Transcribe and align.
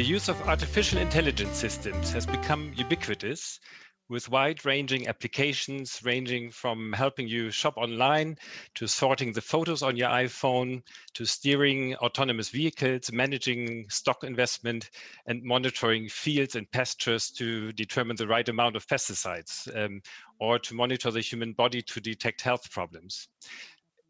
The 0.00 0.06
use 0.06 0.30
of 0.30 0.40
artificial 0.48 0.98
intelligence 0.98 1.58
systems 1.58 2.10
has 2.12 2.24
become 2.24 2.72
ubiquitous 2.74 3.60
with 4.08 4.30
wide 4.30 4.64
ranging 4.64 5.06
applications 5.06 6.00
ranging 6.02 6.50
from 6.52 6.94
helping 6.94 7.28
you 7.28 7.50
shop 7.50 7.76
online 7.76 8.38
to 8.76 8.86
sorting 8.86 9.34
the 9.34 9.42
photos 9.42 9.82
on 9.82 9.98
your 9.98 10.08
iPhone 10.08 10.82
to 11.12 11.26
steering 11.26 11.96
autonomous 11.96 12.48
vehicles, 12.48 13.12
managing 13.12 13.90
stock 13.90 14.24
investment, 14.24 14.88
and 15.26 15.42
monitoring 15.42 16.08
fields 16.08 16.56
and 16.56 16.70
pastures 16.70 17.30
to 17.32 17.70
determine 17.72 18.16
the 18.16 18.26
right 18.26 18.48
amount 18.48 18.76
of 18.76 18.86
pesticides 18.86 19.68
um, 19.76 20.00
or 20.38 20.58
to 20.58 20.72
monitor 20.72 21.10
the 21.10 21.20
human 21.20 21.52
body 21.52 21.82
to 21.82 22.00
detect 22.00 22.40
health 22.40 22.70
problems 22.70 23.28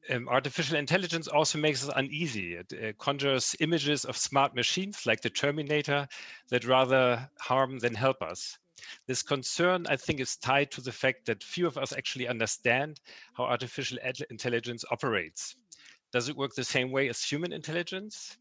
um, 0.09 0.29
artificial 0.29 0.77
intelligence 0.77 1.29
also 1.29 1.59
makes 1.59 1.87
us 1.87 1.93
uneasy. 1.97 2.55
It 2.55 2.73
uh, 2.73 2.93
conjures 2.99 3.55
images 3.61 4.05
of 4.05 4.17
smart 4.17 4.55
machines 4.55 5.07
like 5.07 5.21
the 5.21 5.31
Terminator 5.31 6.09
that 6.49 6.65
rather 6.65 7.29
harm 7.41 7.79
than 7.79 7.95
help 7.95 8.23
us. 8.23 8.59
This 9.07 9.23
concern, 9.23 9.87
I 9.89 9.97
think, 9.97 10.21
is 10.21 10.37
tied 10.37 10.71
to 10.73 10.81
the 10.81 10.93
fact 10.93 11.27
that 11.27 11.43
few 11.43 11.67
of 11.67 11.77
us 11.77 11.93
actually 11.93 12.29
understand 12.29 13.01
how 13.35 13.45
artificial 13.45 13.99
intelligence 14.31 14.85
operates. 14.91 15.57
Does 16.13 16.29
it 16.29 16.37
work 16.37 16.55
the 16.55 16.65
same 16.65 16.91
way 16.91 17.09
as 17.09 17.23
human 17.23 17.53
intelligence? 17.53 18.39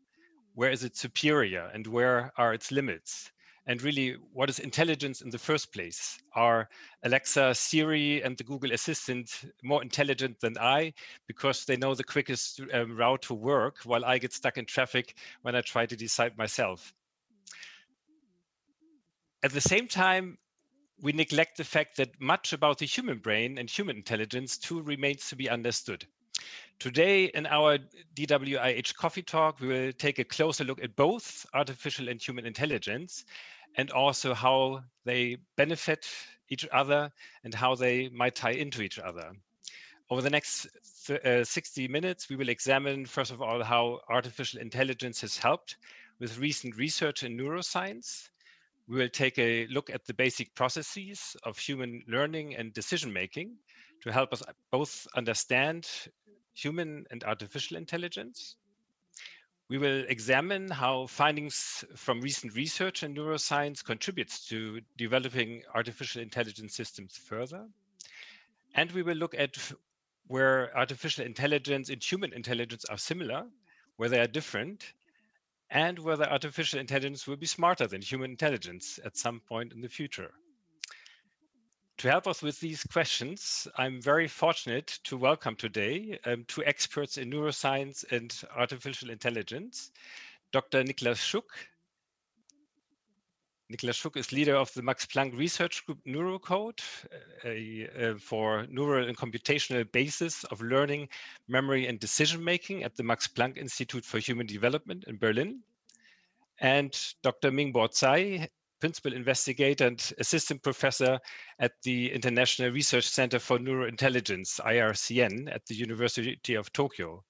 Where 0.54 0.72
is 0.72 0.84
it 0.84 0.96
superior 0.98 1.70
and 1.74 1.86
where 1.88 2.32
are 2.38 2.54
its 2.54 2.72
limits? 2.72 3.32
And 3.70 3.84
really 3.84 4.18
what 4.34 4.50
is 4.50 4.58
intelligence 4.58 5.22
in 5.22 5.30
the 5.30 5.38
first 5.38 5.72
place? 5.72 6.18
Are 6.34 6.68
alexa 7.04 7.54
siri 7.54 8.24
and 8.24 8.36
the 8.36 8.44
google 8.44 8.72
assistant 8.72 9.46
more 9.64 9.84
intelligent 9.84 10.40
than 10.42 10.58
i? 10.58 10.92
Because 11.28 11.66
they 11.66 11.78
know 11.78 11.94
the 11.94 12.04
quickest 12.04 12.62
um, 12.74 12.98
route 12.98 13.22
to 13.22 13.36
work 13.36 13.78
while 13.86 14.04
i 14.04 14.18
get 14.18 14.34
stuck 14.34 14.58
in 14.58 14.66
traffic 14.66 15.16
when 15.44 15.56
i 15.56 15.62
try 15.62 15.86
to 15.86 15.96
decide 15.96 16.36
myself. 16.36 16.94
At 19.44 19.52
the 19.52 19.62
same 19.62 19.88
time 19.88 20.40
we 21.00 21.12
neglect 21.12 21.58
the 21.58 21.64
fact 21.64 21.96
that 21.98 22.20
much 22.20 22.54
about 22.54 22.80
the 22.80 22.88
human 22.88 23.20
brain 23.20 23.60
and 23.60 23.70
human 23.70 23.98
intelligence 23.98 24.58
too 24.58 24.82
remains 24.82 25.30
to 25.30 25.36
be 25.36 25.48
understood. 25.48 26.08
Today, 26.80 27.26
in 27.26 27.46
our 27.46 27.78
DWIH 28.16 28.96
coffee 28.96 29.22
talk, 29.22 29.60
we 29.60 29.68
will 29.68 29.92
take 29.92 30.18
a 30.18 30.24
closer 30.24 30.64
look 30.64 30.82
at 30.82 30.96
both 30.96 31.46
artificial 31.54 32.08
and 32.08 32.22
human 32.22 32.46
intelligence 32.46 33.26
and 33.78 33.92
also 33.92 34.34
how 34.34 34.84
they 35.06 35.38
benefit 35.56 36.08
each 36.50 36.68
other 36.72 37.12
and 37.44 37.54
how 37.54 37.76
they 37.76 38.10
might 38.10 38.36
tie 38.36 38.52
into 38.52 38.82
each 38.82 39.00
other. 39.00 39.32
Over 40.10 40.22
the 40.22 40.30
next 40.30 40.68
uh, 41.24 41.44
60 41.44 41.88
minutes, 41.88 42.30
we 42.30 42.36
will 42.36 42.50
examine, 42.50 43.06
first 43.06 43.32
of 43.32 43.42
all, 43.42 43.64
how 43.64 44.00
artificial 44.10 44.60
intelligence 44.60 45.22
has 45.22 45.38
helped 45.38 45.78
with 46.20 46.40
recent 46.40 46.76
research 46.76 47.24
in 47.24 47.38
neuroscience. 47.38 48.30
We 48.88 48.98
will 48.98 49.10
take 49.10 49.38
a 49.38 49.68
look 49.68 49.90
at 49.92 50.06
the 50.06 50.14
basic 50.16 50.54
processes 50.56 51.36
of 51.44 51.58
human 51.60 52.02
learning 52.08 52.56
and 52.56 52.74
decision 52.74 53.14
making 53.14 53.56
to 54.02 54.12
help 54.12 54.34
us 54.34 54.42
both 54.72 55.08
understand 55.16 55.88
human 56.54 57.06
and 57.12 57.24
artificial 57.24 57.78
intelligence. 57.78 58.56
We 59.70 59.78
will 59.78 60.04
examine 60.10 60.72
how 60.72 61.06
findings 61.06 61.86
from 61.96 62.22
recent 62.22 62.56
research 62.56 63.04
in 63.04 63.14
neuroscience 63.14 63.86
contributes 63.86 64.48
to 64.48 64.82
developing 64.98 65.62
artificial 65.76 66.24
intelligence 66.24 66.76
systems 66.76 67.16
further. 67.16 67.68
And 68.74 68.92
we 68.92 69.04
will 69.04 69.16
look 69.16 69.36
at 69.36 69.72
where 70.26 70.76
artificial 70.76 71.24
intelligence 71.24 71.90
and 71.90 72.04
human 72.04 72.34
intelligence 72.34 72.84
are 72.86 72.98
similar, 72.98 73.46
where 73.98 74.10
they 74.10 74.20
are 74.20 74.28
different, 74.28 74.94
and 75.70 76.00
whether 76.00 76.28
artificial 76.28 76.80
intelligence 76.80 77.28
will 77.28 77.38
be 77.38 77.46
smarter 77.46 77.86
than 77.86 78.02
human 78.02 78.32
intelligence 78.32 79.00
at 79.06 79.18
some 79.18 79.40
point 79.40 79.72
in 79.72 79.82
the 79.82 79.90
future. 79.90 80.32
To 82.00 82.10
help 82.10 82.28
us 82.28 82.42
with 82.42 82.58
these 82.62 82.82
questions, 82.86 83.68
I'm 83.78 84.02
very 84.02 84.30
fortunate 84.30 84.88
to 85.04 85.18
welcome 85.18 85.58
today 85.58 86.18
um, 86.24 86.46
two 86.48 86.64
experts 86.64 87.18
in 87.18 87.30
neuroscience 87.30 88.10
and 88.10 88.34
artificial 88.56 89.10
intelligence, 89.10 89.92
Dr. 90.54 90.82
Niklas 90.86 91.20
Schuck. 91.20 91.50
Niklas 93.70 94.00
Schuck 94.02 94.16
is 94.16 94.32
leader 94.32 94.56
of 94.56 94.74
the 94.76 94.82
Max 94.82 95.06
Planck 95.06 95.38
Research 95.38 95.86
Group 95.86 96.00
NeuroCode 96.08 96.80
for 98.22 98.66
neural 98.70 99.06
and 99.06 99.18
computational 99.18 99.92
basis 99.92 100.46
of 100.46 100.62
learning, 100.62 101.10
memory, 101.50 101.88
and 101.88 102.00
decision 102.00 102.42
making 102.42 102.86
at 102.86 102.96
the 102.96 103.04
Max 103.04 103.28
Planck 103.28 103.58
Institute 103.58 104.06
for 104.06 104.20
Human 104.20 104.48
Development 104.48 105.04
in 105.08 105.18
Berlin. 105.18 105.60
And 106.62 106.98
Dr. 107.24 107.52
Mingbo 107.52 107.90
Cai, 108.00 108.48
principal 108.80 109.14
investigator 109.14 109.88
and 109.88 110.14
assistant 110.20 110.62
professor 110.64 111.20
at 111.60 111.74
the 111.84 112.12
International 112.12 112.72
Research 112.72 113.08
Center 113.08 113.40
for 113.40 113.58
Neurointelligence, 113.58 114.60
IRCN, 114.62 115.54
at 115.54 115.66
the 115.66 115.76
University 115.76 116.56
of 116.56 116.72
Tokyo. 116.74 117.24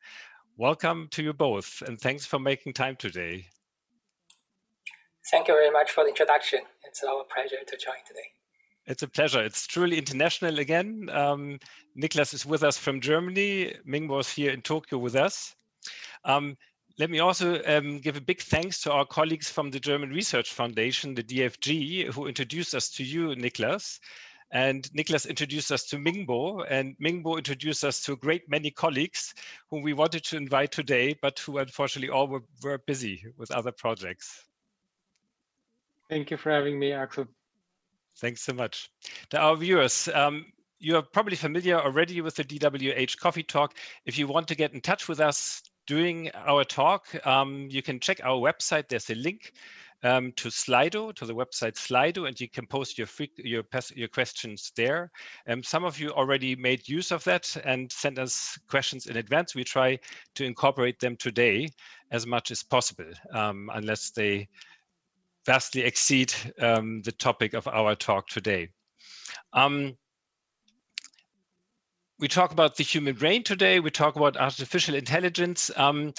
Welcome 0.58 1.08
to 1.12 1.24
you 1.24 1.34
both, 1.34 1.82
and 1.88 2.00
thanks 2.00 2.26
for 2.26 2.40
making 2.40 2.74
time 2.74 2.96
today. 2.98 3.46
Thank 5.32 5.48
you 5.48 5.54
very 5.54 5.72
much 5.72 5.92
for 5.92 6.04
the 6.04 6.10
introduction. 6.10 6.60
It's 6.86 7.04
our 7.04 7.24
pleasure 7.34 7.64
to 7.66 7.78
join 7.78 7.96
today. 8.08 8.20
It's 8.86 9.04
a 9.04 9.08
pleasure. 9.08 9.42
It's 9.44 9.68
truly 9.68 9.98
international 9.98 10.60
again. 10.60 11.10
Um, 11.12 11.60
Niklas 11.98 12.34
is 12.34 12.46
with 12.46 12.64
us 12.64 12.78
from 12.78 13.02
Germany. 13.02 13.76
Ming 13.86 14.08
was 14.08 14.30
here 14.30 14.52
in 14.52 14.62
Tokyo 14.62 14.98
with 14.98 15.16
us. 15.16 15.56
Um, 16.26 16.58
let 17.00 17.10
me 17.10 17.20
also 17.20 17.62
um, 17.66 18.00
give 18.00 18.18
a 18.18 18.22
big 18.22 18.42
thanks 18.42 18.82
to 18.82 18.92
our 18.92 19.06
colleagues 19.06 19.50
from 19.50 19.72
the 19.72 19.80
German 19.80 20.10
Research 20.10 20.52
Foundation, 20.52 21.16
the 21.16 21.24
DFG, 21.24 22.14
who 22.14 22.28
introduced 22.28 22.76
us 22.76 22.90
to 22.90 23.06
you, 23.06 23.30
Niklas. 23.30 24.00
And 24.52 24.84
Niklas 24.92 25.30
introduced 25.30 25.72
us 25.72 25.86
to 25.86 25.96
Mingbo, 25.96 26.66
and 26.70 26.98
Mingbo 26.98 27.38
introduced 27.38 27.86
us 27.86 28.02
to 28.04 28.14
a 28.14 28.18
great 28.18 28.50
many 28.50 28.70
colleagues 28.70 29.34
whom 29.70 29.82
we 29.82 29.94
wanted 29.94 30.26
to 30.26 30.38
invite 30.38 30.74
today, 30.74 31.16
but 31.22 31.40
who 31.40 31.60
unfortunately 31.60 32.10
all 32.10 32.28
were, 32.28 32.44
were 32.64 32.80
busy 32.80 33.24
with 33.38 33.50
other 33.52 33.72
projects. 33.72 34.44
Thank 36.10 36.31
you 36.31 36.38
for 36.38 36.52
having 36.52 36.78
me, 36.78 36.92
Axel. 36.92 37.28
Thanks 38.18 38.42
so 38.42 38.52
much. 38.52 38.92
To 39.30 39.40
our 39.40 39.56
viewers, 39.56 40.10
um, 40.14 40.48
you 40.80 40.98
are 40.98 41.04
probably 41.04 41.38
familiar 41.38 41.80
already 41.80 42.20
with 42.20 42.36
the 42.36 42.44
DWIH 42.44 43.20
Coffee 43.20 43.44
Talk. 43.44 43.76
If 44.06 44.18
you 44.18 44.28
want 44.28 44.50
to 44.50 44.56
get 44.56 44.74
in 44.74 44.81
touch 44.81 45.08
with 45.08 45.22
us, 45.22 45.62
during 45.90 46.30
our 46.36 46.64
talk, 46.64 47.08
um, 47.26 47.68
you 47.68 47.82
can 47.82 48.00
check 48.00 48.20
our 48.24 48.38
website. 48.38 48.88
There's 48.88 49.10
a 49.10 49.16
link 49.16 49.54
um, 50.04 50.32
to 50.34 50.50
Slido, 50.50 51.12
to 51.16 51.26
the 51.26 51.34
website 51.34 51.78
Slido, 51.78 52.28
and 52.28 52.40
you 52.40 52.48
can 52.48 52.68
post 52.68 53.00
your 53.00 53.08
free, 53.08 53.32
your 53.38 53.64
your 53.96 54.08
questions 54.08 54.72
there. 54.76 55.10
Um, 55.48 55.64
some 55.64 55.84
of 55.84 56.00
you 56.00 56.12
already 56.12 56.56
made 56.56 56.88
use 56.88 57.12
of 57.12 57.24
that 57.24 57.58
and 57.66 57.92
sent 57.92 58.20
us 58.20 58.60
questions 58.70 59.08
in 59.08 59.18
advance. 59.18 59.56
We 59.56 59.64
try 59.64 59.98
to 60.36 60.46
incorporate 60.46 61.00
them 61.00 61.16
today 61.16 61.70
as 62.12 62.28
much 62.28 62.52
as 62.52 62.62
possible, 62.62 63.12
um, 63.34 63.72
unless 63.74 64.12
they 64.12 64.48
vastly 65.48 65.82
exceed 65.82 66.32
um, 66.62 67.02
the 67.02 67.14
topic 67.14 67.56
of 67.56 67.68
our 67.68 67.96
talk 67.96 68.28
today. 68.28 68.70
We 72.19 72.27
talk 72.27 72.51
about 72.51 72.75
the 72.75 72.83
human 72.83 73.16
brain 73.16 73.44
today. 73.44 73.80
We 73.80 73.92
talk 73.92 74.18
about 74.18 74.36
artificial 74.36 74.94
intelligence. 74.95 75.71
Um, 75.77 76.13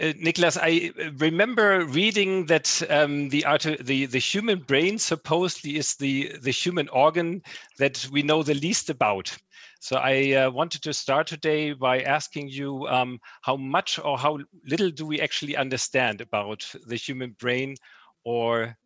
uh, 0.00 0.14
Niklas, 0.14 0.56
I 0.60 0.90
remember 1.18 1.84
reading 1.84 2.46
that 2.46 2.82
um, 2.88 3.28
the, 3.28 3.44
the 3.80 4.06
the 4.06 4.18
human 4.18 4.60
brain 4.60 4.98
supposedly 4.98 5.76
is 5.76 5.96
the 5.96 6.34
the 6.40 6.50
human 6.50 6.88
organ 6.88 7.42
that 7.78 8.08
we 8.10 8.22
know 8.22 8.42
the 8.42 8.54
least 8.54 8.88
about. 8.88 9.36
So 9.80 9.96
I 9.96 10.32
uh, 10.32 10.50
wanted 10.50 10.82
to 10.84 10.94
start 10.94 11.26
today 11.26 11.72
by 11.72 12.02
asking 12.02 12.48
you 12.48 12.86
um, 12.86 13.18
how 13.42 13.56
much 13.56 13.98
or 13.98 14.16
how 14.16 14.38
little 14.64 14.90
do 14.90 15.04
we 15.04 15.20
actually 15.20 15.56
understand 15.56 16.22
about 16.22 16.64
the 16.86 16.96
human 16.96 17.32
brain 17.32 17.74
or 18.24 18.78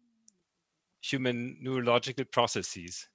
human 1.02 1.58
neurological 1.60 2.24
processes? 2.24 3.06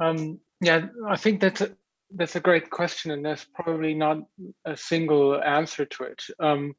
Um, 0.00 0.40
yeah, 0.60 0.86
I 1.06 1.16
think 1.16 1.40
that's 1.40 1.60
a, 1.60 1.70
that's 2.14 2.36
a 2.36 2.40
great 2.40 2.70
question, 2.70 3.10
and 3.10 3.24
there's 3.24 3.46
probably 3.54 3.94
not 3.94 4.18
a 4.64 4.76
single 4.76 5.40
answer 5.42 5.84
to 5.84 6.04
it. 6.04 6.22
Um, 6.38 6.74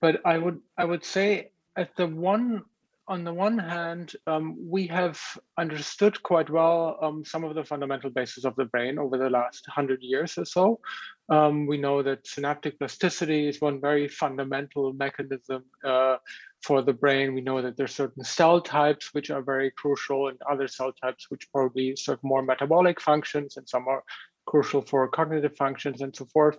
but 0.00 0.20
I 0.24 0.38
would 0.38 0.60
I 0.76 0.84
would 0.84 1.04
say 1.04 1.50
at 1.76 1.96
the 1.96 2.06
one 2.06 2.62
on 3.08 3.22
the 3.22 3.32
one 3.32 3.58
hand, 3.58 4.14
um, 4.26 4.56
we 4.58 4.86
have 4.88 5.20
understood 5.58 6.20
quite 6.22 6.50
well 6.50 6.98
um, 7.00 7.24
some 7.24 7.44
of 7.44 7.54
the 7.54 7.64
fundamental 7.64 8.10
bases 8.10 8.44
of 8.44 8.56
the 8.56 8.64
brain 8.64 8.98
over 8.98 9.16
the 9.16 9.30
last 9.30 9.64
hundred 9.68 10.02
years 10.02 10.36
or 10.36 10.44
so. 10.44 10.80
Um, 11.28 11.66
we 11.66 11.78
know 11.78 12.02
that 12.02 12.26
synaptic 12.26 12.78
plasticity 12.78 13.48
is 13.48 13.60
one 13.60 13.80
very 13.80 14.08
fundamental 14.08 14.92
mechanism 14.92 15.64
uh, 15.84 16.16
for 16.62 16.82
the 16.82 16.92
brain. 16.92 17.34
We 17.34 17.42
know 17.42 17.62
that 17.62 17.76
there 17.76 17.84
are 17.84 17.88
certain 17.88 18.24
cell 18.24 18.60
types 18.60 19.14
which 19.14 19.30
are 19.30 19.42
very 19.42 19.70
crucial 19.70 20.28
and 20.28 20.38
other 20.50 20.66
cell 20.66 20.92
types 20.92 21.26
which 21.28 21.50
probably 21.52 21.94
serve 21.96 22.18
more 22.24 22.42
metabolic 22.42 23.00
functions 23.00 23.56
and 23.56 23.68
some 23.68 23.86
are 23.86 24.02
crucial 24.46 24.82
for 24.82 25.08
cognitive 25.08 25.56
functions 25.56 26.00
and 26.00 26.14
so 26.14 26.24
forth. 26.26 26.58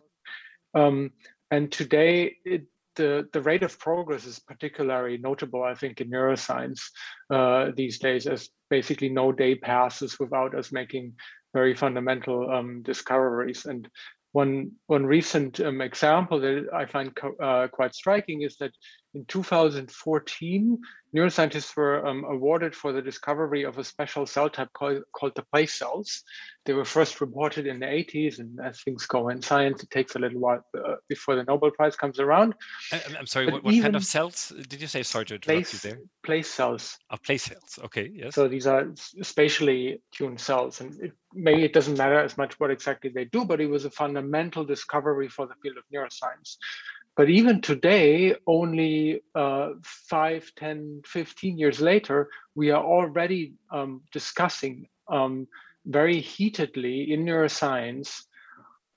Um, 0.73 1.11
and 1.51 1.71
today, 1.71 2.35
it 2.45 2.67
the, 2.97 3.27
the 3.31 3.41
rate 3.41 3.63
of 3.63 3.79
progress 3.79 4.25
is 4.25 4.39
particularly 4.39 5.17
notable, 5.17 5.63
I 5.63 5.75
think, 5.75 6.01
in 6.01 6.09
neuroscience 6.09 6.81
uh, 7.29 7.71
these 7.75 7.99
days, 7.99 8.27
as 8.27 8.49
basically 8.69 9.09
no 9.09 9.31
day 9.31 9.55
passes 9.55 10.19
without 10.19 10.53
us 10.55 10.71
making 10.71 11.13
very 11.53 11.73
fundamental 11.75 12.51
um, 12.51 12.81
discoveries. 12.81 13.65
And 13.65 13.87
one, 14.33 14.71
one 14.87 15.05
recent 15.05 15.59
um, 15.61 15.81
example 15.81 16.39
that 16.41 16.67
I 16.73 16.85
find 16.85 17.17
uh, 17.41 17.67
quite 17.71 17.95
striking 17.95 18.41
is 18.41 18.57
that 18.57 18.71
in 19.13 19.23
2014, 19.25 20.77
neuroscientists 21.15 21.75
were 21.75 22.05
um, 22.05 22.25
awarded 22.25 22.75
for 22.75 22.91
the 22.91 23.01
discovery 23.01 23.63
of 23.63 23.77
a 23.77 23.83
special 23.83 24.25
cell 24.25 24.49
type 24.49 24.69
called, 24.73 25.03
called 25.13 25.33
the 25.35 25.43
place 25.43 25.73
cells. 25.73 26.23
They 26.65 26.73
were 26.73 26.85
first 26.85 27.21
reported 27.21 27.65
in 27.65 27.79
the 27.79 27.85
80s, 27.85 28.39
and 28.39 28.59
as 28.59 28.81
things 28.81 29.05
go 29.05 29.29
in 29.29 29.41
science, 29.41 29.83
it 29.83 29.89
takes 29.89 30.15
a 30.15 30.19
little 30.19 30.39
while 30.39 30.65
uh, 30.77 30.95
before 31.07 31.35
the 31.35 31.43
Nobel 31.45 31.71
Prize 31.71 31.95
comes 31.95 32.19
around. 32.19 32.55
I, 32.91 33.01
am 33.17 33.25
sorry, 33.25 33.49
what, 33.49 33.63
what 33.63 33.81
kind 33.81 33.95
of 33.95 34.03
cells 34.03 34.51
did 34.67 34.81
you 34.81 34.87
say? 34.87 35.03
Sorry 35.03 35.25
to 35.25 35.35
interrupt 35.35 35.45
place, 35.45 35.85
you 35.85 35.91
there. 35.91 35.99
Place 36.25 36.49
cells. 36.49 36.97
Oh, 37.09 37.17
place 37.17 37.43
cells. 37.43 37.79
Okay, 37.85 38.11
yes. 38.13 38.35
So 38.35 38.49
these 38.49 38.67
are 38.67 38.89
spatially 38.95 40.01
tuned 40.11 40.41
cells, 40.41 40.81
and 40.81 40.99
it, 41.01 41.13
maybe 41.33 41.63
it 41.63 41.71
doesn't 41.71 41.97
matter 41.97 42.19
as 42.19 42.37
much 42.37 42.59
what 42.59 42.69
exactly 42.69 43.09
they 43.13 43.25
do, 43.25 43.45
but 43.45 43.61
it 43.61 43.67
was 43.67 43.85
a 43.85 43.91
fundamental 43.91 44.65
discovery 44.65 45.29
for 45.29 45.47
the 45.47 45.53
field 45.61 45.77
of 45.77 45.83
neuroscience. 45.93 46.57
But 47.17 47.31
even 47.31 47.61
today, 47.61 48.35
only 48.45 49.21
uh, 49.33 49.69
5, 49.81 50.51
10, 50.55 51.01
15 51.03 51.57
years 51.57 51.81
later, 51.81 52.29
we 52.53 52.69
are 52.69 52.83
already 52.83 53.55
um, 53.71 54.01
discussing 54.11 54.87
um, 55.09 55.47
very 55.83 56.21
heatedly 56.21 57.11
in 57.11 57.25
neuroscience 57.25 58.21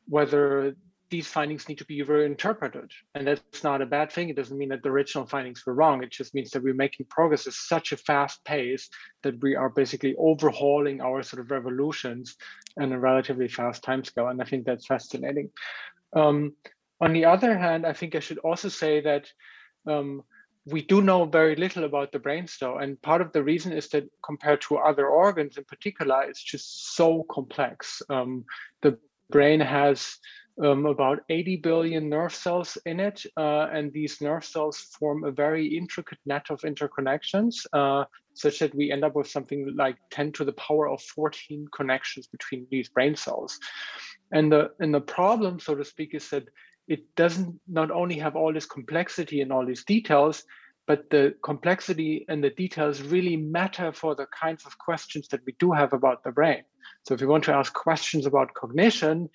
whether 0.06 0.76
these 1.08 1.26
findings 1.26 1.67
need 1.67 1.78
to 1.78 1.87
be 1.87 2.02
reinterpreted. 2.02 2.90
And 3.14 3.26
that's 3.26 3.64
not 3.64 3.81
a 3.81 3.87
bad 3.87 4.12
thing. 4.12 4.28
It 4.28 4.37
doesn't 4.37 4.56
mean 4.56 4.69
that 4.69 4.82
the 4.82 4.90
original 4.90 5.26
findings 5.26 5.64
were 5.64 5.75
wrong. 5.75 6.02
It 6.02 6.11
just 6.11 6.34
means 6.34 6.50
that 6.50 6.62
we're 6.62 6.75
making 6.75 7.06
progress 7.06 7.46
at 7.46 7.55
such 7.55 7.93
a 7.93 7.96
fast 7.96 8.44
pace 8.44 8.90
that 9.23 9.40
we 9.40 9.56
are 9.56 9.70
basically 9.70 10.14
overhauling 10.19 11.00
our 11.00 11.23
sort 11.23 11.40
of 11.40 11.50
revolutions 11.50 12.37
in 12.76 12.93
a 12.93 13.00
relatively 13.00 13.49
fast 13.49 13.82
timescale. 13.82 14.31
And 14.31 14.43
I 14.43 14.44
think 14.44 14.66
that's 14.66 14.87
fascinating. 14.87 15.50
Um, 16.14 16.52
on 17.00 17.12
the 17.12 17.25
other 17.25 17.56
hand, 17.56 17.87
I 17.87 17.93
think 17.93 18.14
I 18.14 18.20
should 18.20 18.38
also 18.38 18.69
say 18.69 19.00
that 19.00 19.31
um, 19.87 20.23
we 20.67 20.82
do 20.82 21.00
know 21.00 21.25
very 21.25 21.56
little 21.56 21.85
about 21.85 22.12
the 22.12 22.19
brain 22.19 22.47
still. 22.47 22.79
And 22.79 23.00
part 23.02 23.20
of 23.20 23.32
the 23.32 23.43
reason 23.43 23.73
is 23.73 23.88
that 23.88 24.08
compared 24.23 24.61
to 24.62 24.79
other 24.79 25.08
organs 25.08 25.56
in 25.56 25.64
particular, 25.64 26.23
it's 26.23 26.43
just 26.43 26.94
so 26.94 27.25
complex. 27.31 28.02
Um, 28.11 28.44
the 28.82 28.99
brain 29.31 29.61
has 29.61 30.17
um, 30.62 30.85
about 30.85 31.20
80 31.31 31.56
billion 31.56 32.08
nerve 32.08 32.35
cells 32.35 32.76
in 32.85 33.00
it, 33.00 33.25
uh, 33.37 33.69
and 33.73 33.93
these 33.93 34.20
nerve 34.20 34.44
cells 34.44 34.79
form 34.99 35.25
a 35.25 35.31
very 35.31 35.67
intricate 35.67 36.19
net 36.26 36.50
of 36.50 36.61
interconnections, 36.61 37.64
uh, 37.73 38.05
such 38.35 38.58
that 38.58 38.75
we 38.75 38.93
end 38.93 39.05
up 39.05 39.14
with 39.14 39.29
something 39.29 39.75
like 39.76 39.97
10 40.11 40.32
to 40.32 40.44
the 40.44 40.52
power 40.52 40.88
of 40.88 41.00
14 41.02 41.67
connections 41.75 42.26
between 42.26 42.67
these 42.70 42.88
brain 42.91 43.17
cells. 43.17 43.58
And 44.32 44.52
the 44.52 44.70
and 44.81 44.94
the 44.94 45.00
problem, 45.00 45.58
so 45.58 45.75
to 45.75 45.85
speak, 45.85 46.14
is 46.14 46.29
that 46.31 46.44
it 46.90 47.14
doesn't 47.14 47.58
not 47.69 47.92
only 47.92 48.19
have 48.19 48.34
all 48.34 48.52
this 48.52 48.66
complexity 48.66 49.40
and 49.40 49.52
all 49.52 49.64
these 49.64 49.84
details, 49.84 50.42
but 50.88 51.08
the 51.08 51.32
complexity 51.44 52.26
and 52.28 52.42
the 52.42 52.50
details 52.50 53.00
really 53.00 53.37
matter 53.37 53.92
for 53.92 54.16
the 54.16 54.26
kinds 54.26 54.66
of 54.66 54.76
questions 54.76 55.28
that 55.28 55.40
we 55.46 55.54
do 55.60 55.70
have 55.70 55.92
about 55.92 56.25
the 56.25 56.32
brain. 56.32 56.64
So 57.06 57.14
if 57.14 57.20
we 57.20 57.28
want 57.28 57.44
to 57.44 57.54
ask 57.54 57.72
questions 57.72 58.26
about 58.26 58.54
cognition, 58.54 59.31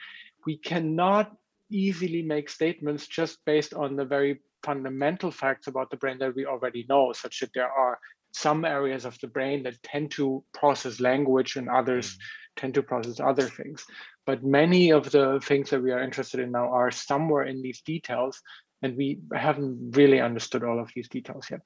we 0.46 0.57
cannot 0.57 1.31
easily 1.72 2.22
make 2.22 2.50
statements 2.50 3.07
just 3.07 3.40
based 3.46 3.74
on 3.74 3.96
the 3.96 4.04
very 4.04 4.42
fundamental 4.62 5.31
facts 5.31 5.68
about 5.68 5.90
the 5.90 5.98
brain 5.98 6.18
that 6.18 6.36
we 6.36 6.46
already 6.46 6.86
know, 6.90 7.13
such 7.13 7.40
that 7.40 7.52
there 7.56 7.72
are 7.72 7.98
some 8.34 8.66
areas 8.66 9.06
of 9.06 9.18
the 9.22 9.28
brain 9.28 9.63
that 9.63 9.81
tend 9.81 10.12
to 10.12 10.44
process 10.54 11.00
language 11.00 11.56
and 11.56 11.69
others 11.69 12.16
mm. 12.16 12.18
tend 12.57 12.74
to 12.74 12.84
process 12.84 13.22
other 13.22 13.48
things. 13.48 13.86
But 14.25 14.44
many 14.44 14.92
of 14.92 15.12
the 15.12 15.39
things 15.44 15.69
that 15.69 15.81
we 15.81 15.92
are 15.92 16.01
interested 16.01 16.39
in 16.39 16.51
now 16.51 16.69
are 16.72 16.92
somewhere 16.92 17.44
in 17.44 17.62
these 17.62 17.81
details, 17.81 18.42
and 18.81 18.98
we 18.98 19.19
haven't 19.33 19.95
really 19.95 20.19
understood 20.19 20.63
all 20.63 20.80
of 20.80 20.92
these 20.95 21.10
details 21.10 21.48
yet. 21.51 21.62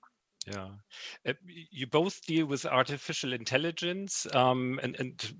Yeah, 0.48 0.70
uh, 1.28 1.34
you 1.46 1.88
both 1.88 2.26
deal 2.26 2.46
with 2.46 2.66
artificial 2.66 3.34
intelligence, 3.34 4.26
um, 4.34 4.80
and 4.84 4.96
and 5.00 5.34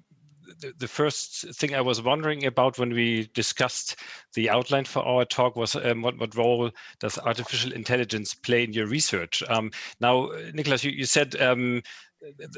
the, 0.78 0.88
first 0.88 1.56
thing 1.56 1.76
I 1.76 1.82
was 1.82 2.02
wondering 2.02 2.46
about 2.46 2.78
when 2.78 2.92
we 2.92 3.30
discussed 3.34 3.98
the 4.34 4.50
outline 4.50 4.86
for 4.86 5.04
our 5.06 5.26
talk 5.26 5.56
was 5.56 5.76
um, 5.76 6.02
what, 6.02 6.18
what 6.20 6.36
role 6.36 6.72
does 7.00 7.18
artificial 7.20 7.74
intelligence 7.74 8.34
play 8.34 8.64
in 8.64 8.74
your 8.74 8.88
research? 8.88 9.44
Um, 9.50 9.72
now, 10.00 10.28
Niklas, 10.54 10.84
you, 10.84 10.92
you 10.92 11.06
said 11.06 11.40
um, 11.42 11.82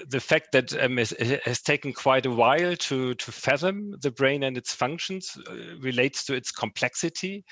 the 0.08 0.20
fact 0.20 0.52
that 0.54 0.74
um, 0.82 0.98
it 0.98 1.42
has 1.46 1.62
taken 1.62 1.94
quite 1.94 2.26
a 2.26 2.32
while 2.32 2.76
to 2.76 3.14
to 3.14 3.32
fathom 3.32 3.96
the 4.02 4.12
brain 4.12 4.44
and 4.44 4.58
its 4.58 4.74
functions 4.74 5.38
uh, 5.48 5.54
relates 5.80 6.26
to 6.26 6.34
its 6.34 6.52
complexity. 6.52 7.44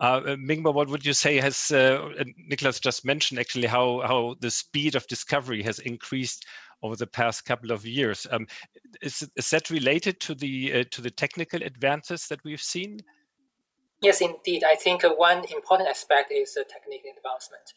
Uh, 0.00 0.20
uh 0.24 0.36
Mingbo, 0.36 0.74
what 0.74 0.88
would 0.88 1.06
you 1.06 1.12
say 1.12 1.36
has 1.36 1.70
uh, 1.70 2.08
Niklas 2.50 2.80
just 2.80 3.04
mentioned 3.04 3.38
actually 3.38 3.68
how 3.68 4.02
how 4.04 4.34
the 4.40 4.50
speed 4.50 4.96
of 4.96 5.06
discovery 5.06 5.62
has 5.62 5.78
increased 5.80 6.46
over 6.82 6.96
the 6.96 7.06
past 7.06 7.44
couple 7.44 7.70
of 7.70 7.86
years? 7.86 8.26
Um, 8.30 8.46
is 9.00 9.28
is 9.36 9.50
that 9.50 9.70
related 9.70 10.20
to 10.20 10.34
the 10.34 10.80
uh, 10.80 10.84
to 10.90 11.00
the 11.00 11.10
technical 11.10 11.62
advances 11.62 12.26
that 12.26 12.40
we've 12.44 12.62
seen? 12.62 12.98
Yes, 14.00 14.20
indeed. 14.20 14.64
I 14.64 14.74
think 14.74 15.04
one 15.16 15.44
important 15.54 15.88
aspect 15.88 16.32
is 16.32 16.54
the 16.54 16.64
technical 16.64 17.12
advancement 17.16 17.72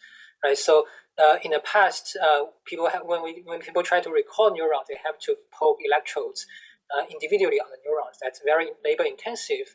right? 0.46 0.58
So 0.58 0.86
uh, 1.18 1.38
in 1.44 1.52
the 1.52 1.64
past, 1.66 2.18
uh, 2.22 2.54
people 2.70 2.88
have, 2.94 3.02
when 3.06 3.24
we 3.26 3.42
when 3.46 3.60
people 3.60 3.82
try 3.82 4.00
to 4.06 4.12
recall 4.22 4.54
neurons, 4.54 4.88
they 4.90 5.00
have 5.06 5.18
to 5.26 5.32
poke 5.58 5.80
electrodes 5.90 6.46
uh, 6.94 7.04
individually 7.10 7.60
on 7.64 7.70
the 7.74 7.80
neurons. 7.86 8.18
That's 8.22 8.42
very 8.46 8.68
labor 8.86 9.06
intensive, 9.14 9.68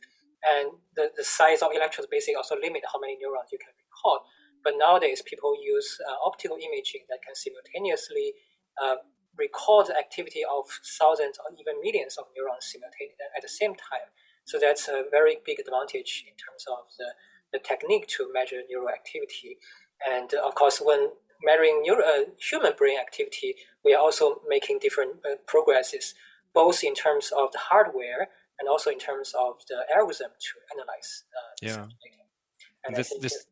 and 0.46 0.66
the, 0.96 1.10
the 1.18 1.24
size 1.24 1.60
of 1.64 1.74
electrodes 1.74 2.08
basically 2.10 2.36
also 2.36 2.54
limit 2.54 2.82
how 2.92 2.98
many 3.00 3.18
neurons 3.18 3.50
you 3.50 3.58
can 3.58 3.74
recall. 3.74 4.22
But 4.62 4.74
nowadays, 4.76 5.22
people 5.24 5.56
use 5.56 5.88
uh, 6.04 6.16
optical 6.28 6.56
imaging 6.60 7.08
that 7.08 7.24
can 7.24 7.34
simultaneously 7.34 8.36
uh, 8.76 9.00
record 9.38 9.88
the 9.88 9.96
activity 9.96 10.42
of 10.44 10.68
thousands 11.00 11.40
or 11.40 11.48
even 11.56 11.80
millions 11.80 12.20
of 12.20 12.28
neurons 12.36 12.68
simultaneously 12.68 13.24
at 13.36 13.42
the 13.42 13.48
same 13.48 13.72
time. 13.72 14.08
So 14.44 14.58
that's 14.60 14.88
a 14.88 15.04
very 15.10 15.38
big 15.46 15.58
advantage 15.60 16.24
in 16.28 16.34
terms 16.36 16.64
of 16.68 16.84
the, 16.98 17.08
the 17.52 17.60
technique 17.64 18.06
to 18.20 18.28
measure 18.32 18.60
neural 18.68 18.92
activity. 18.92 19.56
And 20.08 20.32
uh, 20.34 20.46
of 20.46 20.54
course, 20.54 20.80
when 20.84 21.10
measuring 21.42 21.82
neuro, 21.82 22.02
uh, 22.04 22.24
human 22.38 22.72
brain 22.76 22.98
activity, 22.98 23.54
we 23.84 23.94
are 23.94 24.00
also 24.00 24.40
making 24.48 24.78
different 24.80 25.16
uh, 25.24 25.36
progresses, 25.46 26.14
both 26.54 26.84
in 26.84 26.94
terms 26.94 27.32
of 27.36 27.52
the 27.52 27.58
hardware 27.58 28.28
and 28.58 28.68
also 28.68 28.90
in 28.90 28.98
terms 28.98 29.32
of 29.38 29.54
the 29.68 29.84
algorithm 29.96 30.30
to 30.38 30.78
analyze 30.78 31.24
uh, 31.34 31.50
yeah. 31.62 31.86
And 32.84 32.96
this, 32.96 33.12
this 33.20 33.46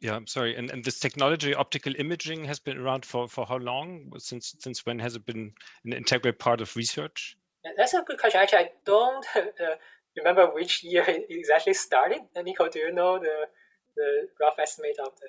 yeah. 0.00 0.10
yeah. 0.10 0.16
I'm 0.16 0.26
sorry. 0.26 0.56
And, 0.56 0.70
and 0.70 0.84
this 0.84 0.98
technology, 0.98 1.54
optical 1.54 1.92
imaging, 1.98 2.44
has 2.44 2.58
been 2.58 2.78
around 2.78 3.04
for, 3.04 3.28
for 3.28 3.46
how 3.46 3.58
long? 3.58 4.10
Since 4.18 4.56
since 4.58 4.84
when 4.84 4.98
has 4.98 5.14
it 5.14 5.26
been 5.26 5.52
an 5.84 5.92
integral 5.92 6.32
part 6.32 6.60
of 6.60 6.74
research? 6.76 7.36
That's 7.76 7.94
a 7.94 8.02
good 8.02 8.18
question. 8.18 8.40
Actually, 8.40 8.58
I 8.58 8.70
don't 8.84 9.24
uh, 9.36 9.76
remember 10.16 10.46
which 10.46 10.82
year 10.82 11.04
it 11.06 11.26
exactly 11.30 11.74
started. 11.74 12.22
Nico, 12.42 12.68
do 12.68 12.80
you 12.80 12.92
know 12.92 13.18
the 13.18 13.46
the 13.96 14.28
rough 14.40 14.58
estimate 14.58 14.96
of 15.00 15.12
the 15.20 15.28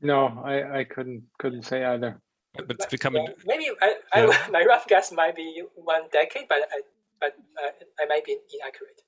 no, 0.00 0.42
I, 0.44 0.80
I 0.80 0.84
couldn't 0.84 1.24
couldn't 1.38 1.62
say 1.62 1.84
either. 1.84 2.20
But 2.54 2.70
it's 2.70 2.86
becoming 2.86 3.26
yeah, 3.26 3.34
maybe 3.46 3.70
I, 3.80 3.94
yeah. 4.14 4.30
I, 4.46 4.50
my 4.50 4.64
rough 4.64 4.86
guess 4.86 5.12
might 5.12 5.36
be 5.36 5.62
one 5.76 6.02
decade, 6.12 6.48
but 6.48 6.58
I 6.72 6.80
but 7.20 7.34
uh, 7.62 7.70
I 8.00 8.06
might 8.06 8.24
be 8.24 8.36
inaccurate. 8.54 9.02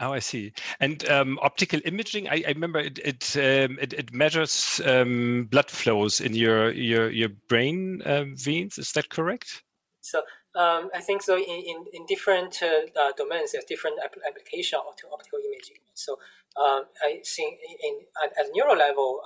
Oh, 0.00 0.12
I 0.12 0.20
see. 0.20 0.52
And 0.78 1.08
um, 1.08 1.40
optical 1.42 1.80
imaging, 1.84 2.28
I, 2.28 2.44
I 2.46 2.50
remember 2.50 2.78
it 2.78 2.98
it, 3.00 3.36
um, 3.36 3.78
it, 3.80 3.92
it 3.92 4.12
measures 4.12 4.80
um, 4.84 5.48
blood 5.50 5.70
flows 5.70 6.20
in 6.20 6.34
your 6.34 6.70
your 6.70 7.10
your 7.10 7.30
brain 7.48 8.02
um, 8.06 8.36
veins. 8.36 8.78
Is 8.78 8.92
that 8.92 9.10
correct? 9.10 9.64
So 10.00 10.18
um, 10.54 10.90
I 10.94 11.00
think 11.00 11.22
so. 11.22 11.36
In 11.36 11.42
in, 11.44 11.84
in 11.92 12.06
different 12.06 12.62
uh, 12.62 13.00
uh, 13.00 13.12
domains, 13.16 13.52
there's 13.52 13.64
different 13.64 13.98
application 14.04 14.78
of 14.78 14.94
optical 15.12 15.40
imaging. 15.40 15.82
So 15.94 16.12
um, 16.56 16.84
I 17.02 17.20
think 17.24 17.58
in, 17.68 17.76
in 17.88 18.00
at, 18.22 18.30
at 18.38 18.52
neural 18.54 18.76
level 18.76 19.20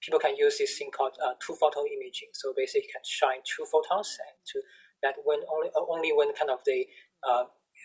people 0.00 0.20
can 0.20 0.36
use 0.36 0.58
this 0.58 0.76
thing 0.78 0.90
called 0.90 1.16
uh, 1.24 1.34
two 1.44 1.54
photon 1.54 1.84
imaging. 1.86 2.28
So 2.32 2.52
basically, 2.56 2.88
can 2.92 3.02
shine 3.04 3.40
two 3.44 3.64
photons 3.70 4.16
and 4.20 4.36
to 4.52 4.60
that 5.02 5.14
when 5.24 5.40
only 5.52 5.68
uh, 5.74 5.84
only 5.88 6.12
when 6.12 6.32
kind 6.34 6.50
of 6.50 6.60
they 6.64 6.86
uh, 7.28 7.44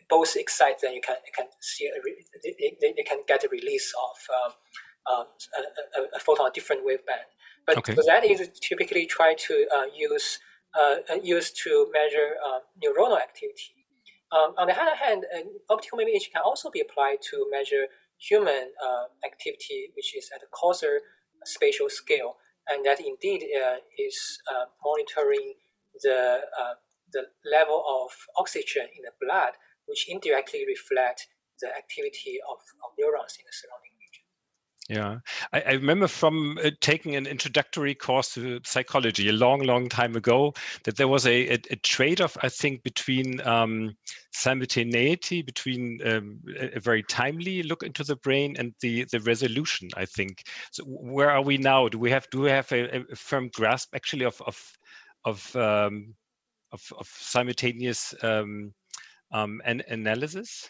both 0.10 0.36
excite, 0.36 0.82
then 0.82 0.94
you 0.94 1.02
can 1.02 1.16
you 1.26 1.34
can 1.36 1.48
see 1.60 1.86
a 1.88 2.00
re- 2.04 2.26
they, 2.44 2.94
they, 2.96 3.04
can 3.04 3.20
get 3.28 3.44
a 3.44 3.50
release 3.50 3.94
of 4.08 4.18
um, 4.38 4.52
um, 5.12 5.26
a, 5.58 6.00
a, 6.00 6.04
a, 6.16 6.20
photon 6.20 6.50
different 6.54 6.86
waveband. 6.86 7.28
But 7.66 7.78
okay. 7.78 7.96
so 7.96 8.02
that 8.06 8.24
is 8.24 8.50
typically 8.62 9.06
try 9.06 9.36
to 9.48 9.68
uh, 9.76 9.86
use 9.94 10.40
uh, 10.78 10.96
uh, 11.12 11.16
use 11.22 11.52
to 11.52 11.92
measure 11.94 12.36
neuronal 12.82 13.20
activity. 13.20 13.76
Um, 14.32 14.56
on 14.58 14.68
the 14.68 14.82
other 14.82 14.96
hand, 14.96 15.26
optical 15.70 16.00
imaging 16.00 16.32
can 16.34 16.42
also 16.46 16.70
be 16.72 16.80
applied 16.80 17.18
to 17.30 17.46
measure 17.52 17.88
human 18.18 18.72
activity, 19.26 19.92
which 19.96 20.16
is 20.16 20.30
at 20.34 20.42
a 20.42 20.48
coarser 20.52 21.02
spatial 21.46 21.90
scale, 21.90 22.38
and 22.68 22.86
that 22.86 23.00
indeed 23.00 23.44
uh, 23.56 23.78
is 23.98 24.40
uh, 24.52 24.66
monitoring 24.84 25.56
the 26.04 26.42
uh, 26.60 26.76
the 27.14 27.28
level 27.44 27.84
of 27.84 28.12
oxygen 28.38 28.88
in 28.96 29.04
the 29.04 29.12
blood, 29.20 29.54
which 29.86 30.08
indirectly 30.08 30.64
reflect 30.66 31.28
the 31.60 31.68
activity 31.68 32.40
of, 32.50 32.58
of 32.84 32.96
neurons 32.98 33.36
in 33.38 33.46
the 33.46 33.52
surrounding 33.52 34.01
yeah, 34.92 35.20
I, 35.54 35.62
I 35.62 35.72
remember 35.72 36.08
from 36.10 36.60
uh, 36.62 36.72
taking 36.82 37.16
an 37.16 37.26
introductory 37.26 37.96
course 37.96 38.34
to 38.34 38.60
psychology 38.66 39.30
a 39.30 39.32
long, 39.32 39.62
long 39.62 39.88
time 39.88 40.18
ago 40.18 40.54
that 40.84 40.98
there 40.98 41.08
was 41.08 41.26
a, 41.26 41.48
a, 41.48 41.54
a 41.70 41.76
trade-off, 41.78 42.36
I 42.42 42.50
think, 42.50 42.84
between 42.84 43.40
um, 43.48 43.96
simultaneity, 44.34 45.44
between 45.44 46.06
um, 46.06 46.40
a, 46.60 46.76
a, 46.76 46.80
very 46.82 47.04
timely 47.04 47.64
look 47.64 47.84
into 47.84 48.04
the 48.04 48.18
brain 48.18 48.58
and 48.60 48.74
the 48.82 49.06
the 49.06 49.22
resolution. 49.22 49.88
I 49.96 50.04
think. 50.04 50.44
So 50.72 50.84
where 50.84 51.30
are 51.30 51.42
we 51.42 51.58
now? 51.58 51.88
Do 51.88 51.98
we 51.98 52.12
have 52.12 52.30
do 52.30 52.42
we 52.42 52.50
have 52.50 52.70
a, 52.74 53.06
firm 53.16 53.50
grasp 53.54 53.96
actually 53.96 54.26
of 54.26 54.42
of 54.42 54.78
of 55.24 55.56
um, 55.56 56.14
of, 56.74 56.92
of, 57.00 57.08
simultaneous 57.08 58.14
um, 58.24 58.74
um, 59.32 59.62
an 59.64 59.84
analysis? 59.88 60.70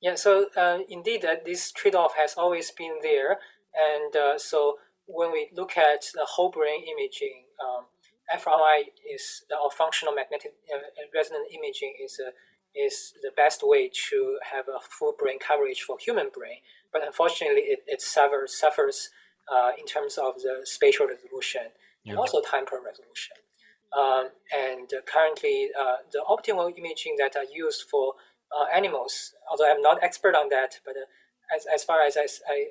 Yeah, 0.00 0.14
so 0.14 0.46
uh, 0.56 0.78
indeed, 0.88 1.24
uh, 1.24 1.36
this 1.44 1.72
trade-off 1.72 2.14
has 2.16 2.34
always 2.34 2.70
been 2.70 2.98
there, 3.02 3.38
and 3.74 4.14
uh, 4.14 4.38
so 4.38 4.78
when 5.06 5.32
we 5.32 5.48
look 5.52 5.76
at 5.76 6.04
the 6.14 6.24
whole 6.24 6.50
brain 6.50 6.84
imaging, 6.84 7.44
um, 7.58 7.86
fMRI 8.32 8.82
is 9.10 9.44
or 9.62 9.70
functional 9.70 10.14
magnetic 10.14 10.52
uh, 10.72 10.78
resonance 11.14 11.48
imaging 11.52 11.94
is 12.04 12.20
a, 12.20 12.30
is 12.78 13.14
the 13.22 13.30
best 13.36 13.60
way 13.62 13.90
to 14.10 14.38
have 14.52 14.66
a 14.68 14.78
full 14.80 15.14
brain 15.18 15.38
coverage 15.38 15.80
for 15.80 15.96
human 15.98 16.28
brain. 16.32 16.58
But 16.92 17.04
unfortunately, 17.04 17.62
it, 17.62 17.80
it 17.86 18.02
suffers 18.02 18.54
suffers 18.58 19.10
uh, 19.52 19.70
in 19.78 19.86
terms 19.86 20.18
of 20.18 20.36
the 20.36 20.60
spatial 20.64 21.06
resolution 21.06 21.72
yeah. 22.04 22.12
and 22.12 22.18
also 22.18 22.40
temporal 22.40 22.82
resolution. 22.84 23.36
Um, 23.98 24.28
and 24.54 24.92
currently, 25.10 25.70
uh, 25.78 25.96
the 26.12 26.22
optical 26.28 26.70
imaging 26.76 27.16
that 27.18 27.34
are 27.36 27.48
used 27.50 27.84
for 27.90 28.14
uh, 28.54 28.66
animals. 28.74 29.34
Although 29.50 29.70
I'm 29.70 29.82
not 29.82 30.02
expert 30.02 30.34
on 30.34 30.48
that, 30.50 30.80
but 30.84 30.96
uh, 30.96 31.54
as, 31.54 31.66
as 31.72 31.84
far 31.84 32.02
as 32.02 32.16
I, 32.16 32.26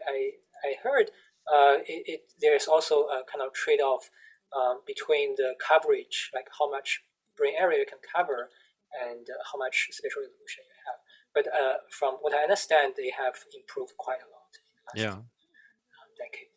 I, 0.07 0.31
I 0.63 0.75
heard, 0.84 1.12
uh, 1.51 1.77
it, 1.88 2.03
it, 2.05 2.22
there's 2.41 2.67
also 2.67 3.03
a 3.07 3.24
kind 3.31 3.41
of 3.46 3.53
trade-off 3.53 4.10
um, 4.55 4.81
between 4.86 5.36
the 5.36 5.53
coverage, 5.60 6.31
like 6.34 6.48
how 6.57 6.69
much 6.69 7.01
brain 7.36 7.53
area 7.60 7.79
you 7.79 7.86
can 7.86 8.00
cover, 8.15 8.50
and 9.03 9.27
uh, 9.29 9.43
how 9.51 9.57
much 9.57 9.88
spatial 9.91 10.22
resolution 10.22 10.63
you 10.65 10.77
have. 10.88 11.00
But 11.34 11.53
uh, 11.53 11.77
from 11.91 12.15
what 12.22 12.34
I 12.34 12.43
understand, 12.43 12.93
they 12.98 13.12
have 13.17 13.36
improved 13.55 13.93
quite 13.98 14.19
a 14.19 14.29
lot. 14.31 14.51
yeah. 14.96 15.13
Um, 15.13 15.25
decade. 16.17 16.48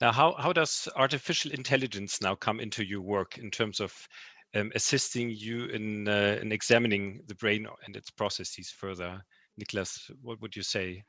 Now, 0.00 0.12
how, 0.12 0.34
how 0.38 0.52
does 0.52 0.88
artificial 0.94 1.50
intelligence 1.50 2.20
now 2.20 2.34
come 2.34 2.60
into 2.60 2.84
your 2.84 3.00
work 3.00 3.38
in 3.38 3.50
terms 3.50 3.80
of 3.80 3.92
um, 4.54 4.70
assisting 4.74 5.30
you 5.30 5.66
in 5.66 6.08
uh, 6.08 6.38
in 6.40 6.52
examining 6.52 7.22
the 7.26 7.34
brain 7.34 7.66
and 7.86 7.96
its 7.96 8.10
processes 8.10 8.70
further. 8.70 9.22
Niklas, 9.60 10.10
what 10.22 10.40
would 10.40 10.56
you 10.56 10.62
say? 10.62 11.04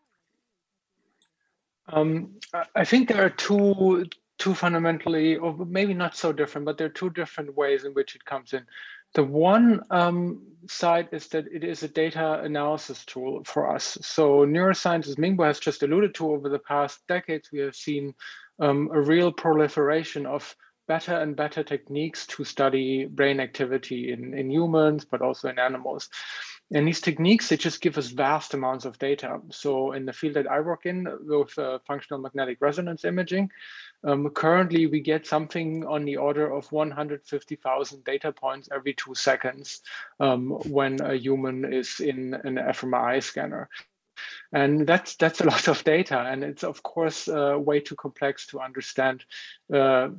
Um, 1.88 2.32
I 2.76 2.86
think 2.86 3.08
there 3.08 3.24
are 3.24 3.30
two 3.30 4.06
two 4.38 4.54
fundamentally, 4.54 5.38
or 5.38 5.56
maybe 5.66 5.94
not 5.94 6.16
so 6.16 6.34
different, 6.34 6.66
but 6.66 6.78
there 6.78 6.88
are 6.88 7.02
two 7.02 7.10
different 7.10 7.56
ways 7.56 7.86
in 7.86 7.94
which 7.94 8.16
it 8.16 8.26
comes 8.26 8.54
in. 8.54 8.66
The 9.14 9.24
one 9.24 9.82
um, 9.92 10.42
side 10.68 11.08
is 11.14 11.28
that 11.30 11.46
it 11.48 11.64
is 11.64 11.84
a 11.84 11.88
data 11.88 12.42
analysis 12.42 13.06
tool 13.06 13.44
for 13.46 13.74
us. 13.74 13.98
So 14.02 14.46
neuroscience, 14.46 15.08
as 15.08 15.16
Mingbo 15.16 15.46
has 15.46 15.60
just 15.60 15.84
alluded 15.84 16.14
to, 16.16 16.32
over 16.32 16.50
the 16.50 16.60
past 16.60 17.00
decades, 17.08 17.50
we 17.54 17.60
have 17.60 17.76
seen 17.76 18.14
um, 18.60 18.90
a 18.94 19.00
real 19.00 19.32
proliferation 19.32 20.26
of 20.26 20.54
better 20.88 21.16
and 21.16 21.36
better 21.36 21.64
techniques 21.64 22.28
to 22.28 22.44
study 22.44 23.06
brain 23.06 23.40
activity 23.40 24.12
in, 24.12 24.34
in 24.34 24.50
humans, 24.50 25.06
but 25.06 25.22
also 25.22 25.50
in 25.50 25.60
animals. 25.60 26.10
And 26.74 26.88
these 26.88 27.02
techniques, 27.02 27.50
they 27.50 27.58
just 27.58 27.80
give 27.80 27.98
us 27.98 28.08
vast 28.08 28.56
amounts 28.56 28.86
of 28.86 28.98
data. 28.98 29.40
So 29.52 29.92
in 29.92 30.06
the 30.06 30.14
field 30.14 30.34
that 30.34 30.50
I 30.50 30.62
work 30.62 30.88
in 30.88 31.08
with 31.22 31.58
uh, 31.60 31.78
functional 31.86 32.20
magnetic 32.20 32.58
resonance 32.60 33.06
imaging, 33.06 33.52
um, 34.04 34.30
currently 34.32 34.88
we 34.88 35.00
get 35.00 35.28
something 35.28 35.86
on 35.86 36.06
the 36.06 36.18
order 36.18 36.52
of 36.52 36.72
150,000 36.72 38.04
data 38.04 38.32
points 38.32 38.70
every 38.74 38.94
two 38.94 39.14
seconds 39.14 39.82
um, 40.20 40.50
when 40.66 41.02
a 41.02 41.16
human 41.16 41.72
is 41.72 42.00
in 42.00 42.34
an 42.34 42.56
fMRI 42.56 43.22
scanner 43.22 43.70
and 44.52 44.88
that's 44.88 45.16
that's 45.16 45.42
a 45.42 45.46
lot 45.54 45.68
of 45.68 45.84
data. 45.84 46.20
And 46.20 46.44
it's 46.44 46.64
of 46.64 46.84
course 46.84 47.28
uh, 47.28 47.56
way 47.58 47.80
too 47.80 47.96
complex 47.96 48.48
to 48.48 48.60
understand 48.60 49.24
uh, 49.74 50.10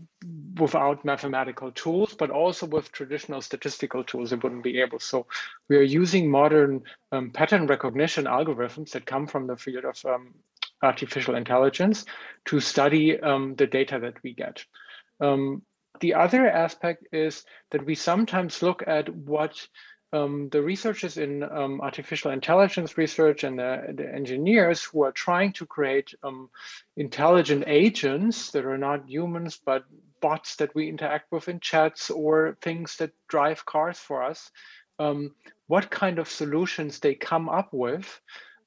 without 0.58 1.04
mathematical 1.04 1.70
tools 1.72 2.14
but 2.14 2.30
also 2.30 2.66
with 2.66 2.92
traditional 2.92 3.40
statistical 3.40 4.04
tools 4.04 4.32
it 4.32 4.42
wouldn't 4.42 4.64
be 4.64 4.80
able. 4.80 4.98
So 4.98 5.26
we 5.68 5.76
are 5.76 5.82
using 5.82 6.30
modern 6.30 6.82
um, 7.12 7.30
pattern 7.30 7.66
recognition 7.66 8.24
algorithms 8.24 8.90
that 8.90 9.06
come 9.06 9.26
from 9.26 9.46
the 9.46 9.56
field 9.56 9.84
of 9.84 10.04
um, 10.04 10.34
artificial 10.82 11.34
intelligence 11.34 12.04
to 12.46 12.60
study 12.60 13.18
um, 13.20 13.54
the 13.56 13.66
data 13.66 13.98
that 14.00 14.22
we 14.22 14.34
get. 14.34 14.64
Um, 15.20 15.62
the 16.00 16.14
other 16.14 16.48
aspect 16.48 17.06
is 17.12 17.44
that 17.70 17.84
we 17.86 17.94
sometimes 17.94 18.62
look 18.62 18.82
at 18.86 19.08
what 19.08 19.66
um, 20.12 20.48
the 20.50 20.62
researchers 20.62 21.16
in 21.16 21.42
um, 21.42 21.80
artificial 21.80 22.30
intelligence 22.30 22.96
research 22.96 23.44
and 23.44 23.58
the, 23.58 23.92
the, 23.94 24.14
engineers 24.14 24.82
who 24.82 25.02
are 25.02 25.12
trying 25.12 25.52
to 25.54 25.66
create 25.66 26.14
um, 26.22 26.48
intelligent 26.96 27.64
agents 27.66 28.52
that 28.52 28.64
are 28.64 28.78
not 28.78 29.08
humans 29.08 29.58
but 29.64 29.84
bots 30.20 30.56
that 30.56 30.74
we 30.74 30.88
interact 30.88 31.30
with 31.32 31.48
in 31.48 31.60
chats 31.60 32.10
or 32.10 32.56
things 32.62 32.96
that 32.96 33.12
drive 33.28 33.64
cars 33.66 33.98
for 33.98 34.22
us, 34.22 34.50
um, 34.98 35.34
what 35.66 35.90
kind 35.90 36.18
of 36.18 36.28
solutions 36.28 37.00
they 37.00 37.14
come 37.14 37.48
up 37.48 37.68
with 37.72 38.20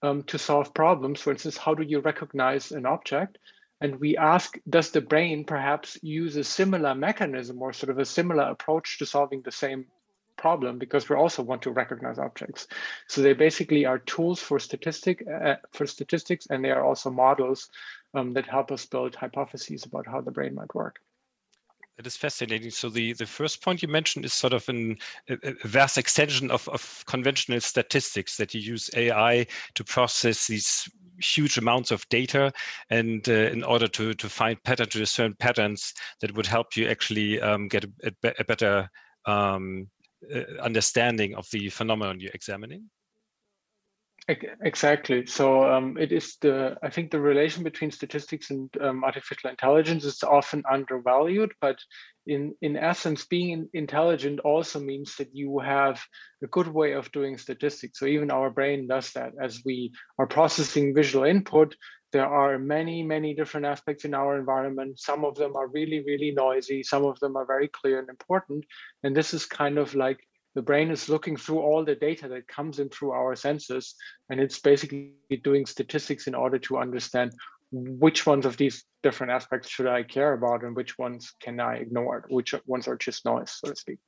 um, 0.04 0.24
to 0.24 0.38
solve 0.38 0.74
problems. 0.74 1.22
For 1.22 1.32
instance, 1.32 1.58
how 1.58 1.74
do 1.74 1.84
you 1.84 2.00
recognize 2.00 2.72
an 2.72 2.86
object? 2.86 3.38
And 3.82 4.00
we 4.00 4.18
ask, 4.18 4.58
does 4.70 4.92
the 4.92 5.02
brain 5.02 5.46
perhaps 5.46 5.98
use 6.02 6.36
a 6.36 6.44
similar 6.44 6.94
mechanism 6.94 7.62
or 7.62 7.72
sort 7.72 7.90
of 7.90 7.98
a 7.98 8.06
similar 8.06 8.44
approach 8.44 9.00
to 9.00 9.06
solving 9.06 9.42
the 9.42 9.52
same 9.52 9.86
problem 10.40 10.80
because 10.80 11.10
we 11.10 11.16
also 11.16 11.44
want 11.44 11.62
to 11.64 11.72
recognize 11.72 12.18
objects. 12.18 12.68
So 13.08 13.22
they 13.22 13.34
basically 13.34 13.86
are 13.86 14.00
tools 14.00 14.40
for 14.40 14.60
statistic 14.60 15.24
uh, 15.28 15.56
for 15.72 15.86
statistics, 15.86 16.48
and 16.50 16.64
they 16.64 16.72
are 16.72 16.84
also 16.84 17.10
models 17.12 17.70
um, 18.14 18.34
that 18.34 18.48
help 18.48 18.72
us 18.72 18.86
build 18.86 19.16
hypotheses 19.16 19.86
about 19.86 20.08
how 20.08 20.22
the 20.22 20.32
brain 20.32 20.56
might 20.56 20.74
work. 20.74 21.00
That 21.98 22.08
is 22.08 22.16
fascinating. 22.16 22.72
So 22.72 22.88
the, 22.88 23.12
the 23.12 23.26
first 23.26 23.62
point 23.62 23.82
you 23.82 23.90
mentioned 23.90 24.24
is 24.24 24.34
sort 24.34 24.54
of 24.54 24.70
an, 24.70 24.98
a, 25.28 25.54
vast 25.66 25.98
extension 25.98 26.50
of, 26.50 26.66
of 26.70 27.04
conventional 27.08 27.60
statistics 27.60 28.38
that 28.38 28.54
you 28.54 28.62
use 28.62 28.90
AI 28.96 29.46
to 29.76 29.84
process 29.84 30.48
these 30.48 30.90
huge 31.22 31.58
amounts 31.58 31.92
of 31.92 32.08
data 32.08 32.54
and 32.90 33.28
uh, 33.28 33.34
in 33.34 33.66
order 33.66 33.90
to, 33.90 34.14
to 34.14 34.30
find 34.30 34.64
patterns, 34.64 34.94
to 34.94 35.00
discern 35.00 35.36
patterns 35.40 35.94
that 36.22 36.34
would 36.38 36.46
help 36.46 36.78
you 36.78 36.88
actually 36.88 37.42
um, 37.42 37.68
get 37.68 37.84
a, 37.84 38.14
a, 38.40 38.46
better 38.46 38.90
um, 39.26 39.86
uh, 39.86 39.99
understanding 40.62 41.36
of 41.36 41.48
the 41.52 41.70
phenomenon 41.70 42.20
you're 42.20 42.32
examining? 42.34 42.90
Exactly. 44.28 45.26
So 45.26 45.64
um, 45.64 45.98
it 45.98 46.12
is 46.12 46.38
the 46.40 46.78
I 46.84 46.90
think 46.90 47.10
the 47.10 47.20
relation 47.20 47.64
between 47.64 47.90
statistics 47.90 48.52
and 48.52 48.70
um, 48.80 49.04
artificial 49.04 49.50
intelligence 49.50 50.06
is 50.06 50.22
often 50.22 50.62
undervalued, 50.72 51.52
but 51.62 51.80
in 52.28 52.54
in 52.62 52.78
essence, 52.78 53.26
being 53.26 53.68
intelligent 53.74 54.40
also 54.42 54.80
means 54.80 55.16
that 55.16 55.30
you 55.34 55.58
have 55.60 56.00
a 56.44 56.48
good 56.48 56.68
way 56.68 56.94
of 56.94 57.12
doing 57.12 57.40
statistics. 57.40 57.98
So 57.98 58.06
even 58.06 58.30
our 58.30 58.52
brain 58.52 58.88
does 58.88 59.12
that 59.14 59.32
as 59.42 59.62
we 59.66 59.92
are 60.20 60.28
processing 60.28 60.94
visual 60.94 61.26
input 61.26 61.76
there 62.12 62.26
are 62.26 62.58
many, 62.58 63.04
many 63.04 63.34
different 63.34 63.66
aspects 63.66 64.06
in 64.06 64.14
our 64.14 64.38
environment. 64.38 65.00
Some 65.00 65.24
of 65.24 65.36
them 65.36 65.56
are 65.56 65.68
really, 65.68 66.04
really 66.06 66.32
noisy. 66.32 66.82
Some 66.84 67.06
of 67.06 67.20
them 67.20 67.36
are 67.36 67.46
very 67.46 67.68
clear 67.68 68.00
and 68.00 68.10
important. 68.10 68.66
And 69.04 69.16
this 69.16 69.34
is 69.34 69.46
kind 69.46 69.78
of 69.78 69.94
like 69.94 70.20
the 70.56 70.62
brain 70.62 70.90
is 70.90 71.10
looking 71.10 71.38
through 71.38 71.60
all 71.60 71.86
the 71.86 71.96
data 71.96 72.28
that 72.30 72.48
comes 72.48 72.80
in 72.80 72.90
through 72.90 73.12
our 73.12 73.36
senses. 73.36 73.96
And 74.30 74.40
it's 74.40 74.60
basically 74.60 75.14
doing 75.44 75.66
statistics 75.66 76.26
in 76.28 76.34
order 76.34 76.58
to 76.60 76.78
understand 76.78 77.34
which 77.72 78.26
ones 78.26 78.46
of 78.46 78.58
these 78.58 78.84
different 79.04 79.32
aspects 79.32 79.70
should 79.70 79.88
I 79.88 80.02
care 80.02 80.34
about 80.34 80.64
and 80.64 80.76
which 80.76 80.98
ones 80.98 81.34
can 81.40 81.60
I 81.60 81.76
ignore, 81.76 82.26
which 82.30 82.56
ones 82.66 82.88
are 82.88 82.98
just 82.98 83.26
noise, 83.26 83.52
so 83.52 83.70
to 83.70 83.76
speak. 83.76 84.00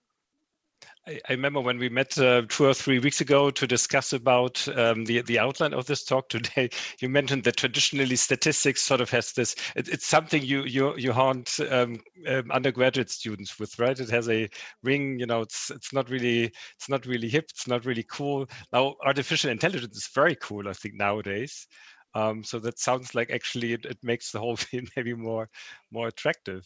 I, 1.08 1.20
remember 1.32 1.60
when 1.60 1.80
we 1.80 1.90
met 1.90 2.18
uh, 2.20 2.44
two 2.48 2.66
or 2.66 2.74
three 2.76 3.00
weeks 3.00 3.22
ago 3.22 3.50
to 3.50 3.66
discuss 3.66 4.14
about 4.14 4.66
um, 4.78 5.04
the 5.06 5.22
the 5.22 5.40
outline 5.40 5.74
of 5.74 5.86
this 5.88 6.04
talk 6.04 6.30
today. 6.30 6.70
You 7.00 7.10
mentioned 7.10 7.44
that 7.46 7.58
traditionally 7.58 8.16
statistics 8.16 8.84
sort 8.84 9.02
of 9.02 9.10
has 9.10 9.34
this. 9.34 9.56
It, 9.76 9.90
it's 9.90 10.06
something 10.06 10.44
you 10.44 10.64
you 10.64 10.96
you 10.98 11.12
haunt 11.12 11.60
um, 11.72 12.00
um, 12.28 12.52
undergraduate 12.52 13.10
students 13.10 13.60
with, 13.60 13.78
right? 13.80 14.00
It 14.00 14.10
has 14.12 14.30
a 14.30 14.48
ring. 14.84 15.20
You 15.20 15.26
know, 15.26 15.42
it's 15.42 15.72
it's 15.72 15.92
not 15.92 16.10
really 16.10 16.52
it's 16.76 16.90
not 16.90 17.06
really 17.06 17.30
hip. 17.30 17.46
It's 17.50 17.68
not 17.68 17.86
really 17.86 18.04
cool. 18.04 18.48
Now 18.72 18.96
artificial 19.04 19.50
intelligence 19.50 19.98
is 19.98 20.10
very 20.14 20.36
cool. 20.36 20.68
I 20.68 20.74
think 20.74 20.96
nowadays. 20.96 21.68
Um, 22.14 22.44
so 22.44 22.60
that 22.60 22.78
sounds 22.78 23.16
like 23.16 23.32
actually 23.32 23.74
it, 23.74 23.86
it 23.86 23.98
makes 24.04 24.32
the 24.32 24.40
whole 24.40 24.56
thing 24.58 24.88
maybe 24.96 25.14
more 25.14 25.50
more 25.92 26.08
attractive. 26.08 26.66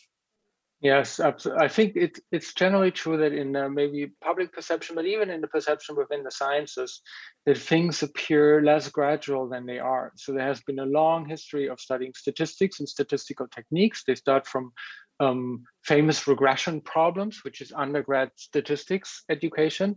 Yes, 0.82 1.20
absolutely. 1.20 1.66
I 1.66 1.68
think 1.70 1.96
it, 1.96 2.20
it's 2.32 2.54
generally 2.54 2.92
true 2.92 3.18
that 3.18 3.34
in 3.34 3.56
uh, 3.56 3.70
maybe 3.70 4.12
public 4.24 4.54
perception, 4.54 4.96
but 4.96 5.06
even 5.06 5.32
in 5.32 5.42
the 5.42 5.48
perception 5.48 5.96
within 5.96 6.24
the 6.24 6.32
sciences, 6.32 7.02
that 7.46 7.58
things 7.58 8.04
appear 8.04 8.62
less 8.62 8.90
gradual 8.90 9.48
than 9.50 9.66
they 9.66 9.80
are. 9.80 10.12
So 10.18 10.34
there 10.34 10.46
has 10.46 10.62
been 10.62 10.80
a 10.80 10.86
long 10.86 11.28
history 11.28 11.70
of 11.70 11.80
studying 11.80 12.14
statistics 12.16 12.80
and 12.80 12.90
statistical 12.90 13.48
techniques. 13.48 14.04
They 14.06 14.16
start 14.16 14.46
from 14.46 14.74
um, 15.20 15.64
famous 15.86 16.28
regression 16.28 16.82
problems, 16.82 17.40
which 17.44 17.62
is 17.62 17.72
undergrad 17.76 18.32
statistics 18.36 19.24
education, 19.30 19.96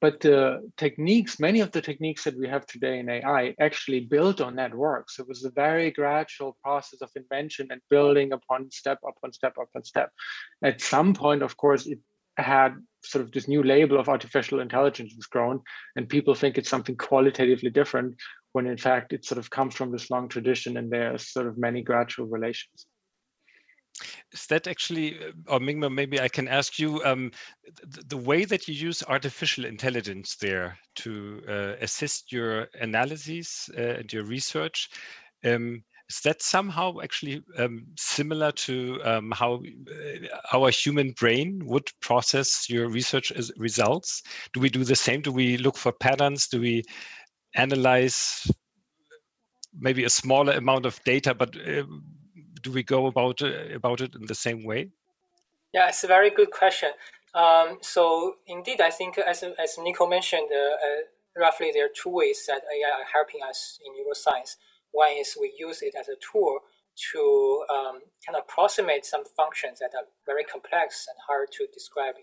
but 0.00 0.20
the 0.20 0.70
techniques, 0.76 1.40
many 1.40 1.60
of 1.60 1.72
the 1.72 1.80
techniques 1.80 2.24
that 2.24 2.38
we 2.38 2.48
have 2.48 2.66
today 2.66 3.00
in 3.00 3.08
AI 3.08 3.54
actually 3.60 4.00
built 4.00 4.40
on 4.40 4.56
that 4.56 4.74
work. 4.74 5.10
So 5.10 5.22
it 5.22 5.28
was 5.28 5.44
a 5.44 5.50
very 5.50 5.90
gradual 5.90 6.56
process 6.62 7.00
of 7.00 7.10
invention 7.16 7.68
and 7.70 7.80
building 7.90 8.32
upon 8.32 8.70
step 8.70 8.98
upon 9.06 9.32
step 9.32 9.54
upon 9.60 9.84
step. 9.84 10.10
At 10.62 10.80
some 10.80 11.14
point, 11.14 11.42
of 11.42 11.56
course, 11.56 11.86
it 11.86 11.98
had 12.36 12.74
sort 13.02 13.24
of 13.24 13.32
this 13.32 13.48
new 13.48 13.62
label 13.62 13.98
of 13.98 14.08
artificial 14.08 14.60
intelligence 14.60 15.14
was 15.16 15.26
grown, 15.26 15.60
and 15.96 16.08
people 16.08 16.34
think 16.34 16.56
it's 16.56 16.70
something 16.70 16.96
qualitatively 16.96 17.70
different 17.70 18.14
when 18.52 18.66
in 18.66 18.78
fact 18.78 19.12
it 19.12 19.24
sort 19.24 19.38
of 19.38 19.50
comes 19.50 19.74
from 19.74 19.92
this 19.92 20.10
long 20.10 20.28
tradition 20.28 20.76
and 20.76 20.90
there's 20.90 21.32
sort 21.32 21.46
of 21.46 21.58
many 21.58 21.82
gradual 21.82 22.26
relations. 22.26 22.86
Is 24.32 24.46
that 24.46 24.66
actually, 24.66 25.18
uh, 25.18 25.32
or 25.48 25.58
Mingbo, 25.58 25.92
maybe 25.92 26.20
I 26.20 26.28
can 26.28 26.48
ask 26.48 26.78
you, 26.78 27.02
um, 27.04 27.30
the, 27.82 28.02
the, 28.08 28.16
way 28.16 28.44
that 28.44 28.68
you 28.68 28.74
use 28.74 29.02
artificial 29.08 29.64
intelligence 29.64 30.36
there 30.36 30.78
to 30.96 31.42
uh, 31.48 31.74
assist 31.80 32.32
your 32.32 32.68
analyses 32.80 33.70
uh, 33.76 33.98
and 33.98 34.12
your 34.12 34.24
research, 34.24 34.88
um, 35.44 35.82
is 36.08 36.20
that 36.20 36.40
somehow 36.40 37.00
actually 37.02 37.42
um, 37.58 37.86
similar 37.98 38.50
to 38.52 38.98
um, 39.04 39.30
how 39.34 39.62
uh, 39.90 40.56
our 40.56 40.70
human 40.70 41.12
brain 41.12 41.60
would 41.66 41.90
process 42.00 42.68
your 42.68 42.88
research 42.88 43.30
results? 43.56 44.22
Do 44.54 44.60
we 44.60 44.70
do 44.70 44.84
the 44.84 44.96
same? 44.96 45.20
Do 45.20 45.32
we 45.32 45.58
look 45.58 45.76
for 45.76 45.92
patterns? 45.92 46.48
Do 46.48 46.60
we 46.60 46.82
analyze 47.54 48.50
maybe 49.78 50.04
a 50.04 50.10
smaller 50.10 50.52
amount 50.52 50.86
of 50.86 51.02
data, 51.04 51.34
but 51.34 51.54
uh, 51.56 51.84
do 52.62 52.72
we 52.72 52.82
go 52.82 53.06
about 53.06 53.42
uh, 53.42 53.74
about 53.74 54.00
it 54.00 54.14
in 54.14 54.26
the 54.26 54.34
same 54.34 54.64
way? 54.64 54.90
Yeah, 55.72 55.88
it's 55.88 56.04
a 56.04 56.06
very 56.06 56.30
good 56.30 56.50
question. 56.50 56.90
Um, 57.34 57.78
so 57.82 58.34
indeed, 58.46 58.80
I 58.80 58.90
think 58.90 59.18
as 59.18 59.42
as 59.42 59.78
Nico 59.78 60.06
mentioned, 60.06 60.48
uh, 60.52 60.86
uh, 60.86 61.00
roughly 61.36 61.70
there 61.72 61.86
are 61.86 61.94
two 62.02 62.10
ways 62.10 62.44
that 62.48 62.62
AI 62.62 62.90
are 63.00 63.08
helping 63.12 63.40
us 63.48 63.78
in 63.84 63.92
neuroscience. 63.92 64.56
One 64.92 65.12
is 65.12 65.36
we 65.38 65.52
use 65.58 65.82
it 65.82 65.94
as 65.98 66.08
a 66.08 66.16
tool 66.32 66.60
to 67.12 67.64
um, 67.70 68.00
kind 68.26 68.36
of 68.36 68.42
approximate 68.48 69.04
some 69.04 69.24
functions 69.36 69.78
that 69.78 69.92
are 69.94 70.06
very 70.26 70.44
complex 70.44 71.06
and 71.08 71.16
hard 71.26 71.48
to 71.52 71.66
describe 71.72 72.14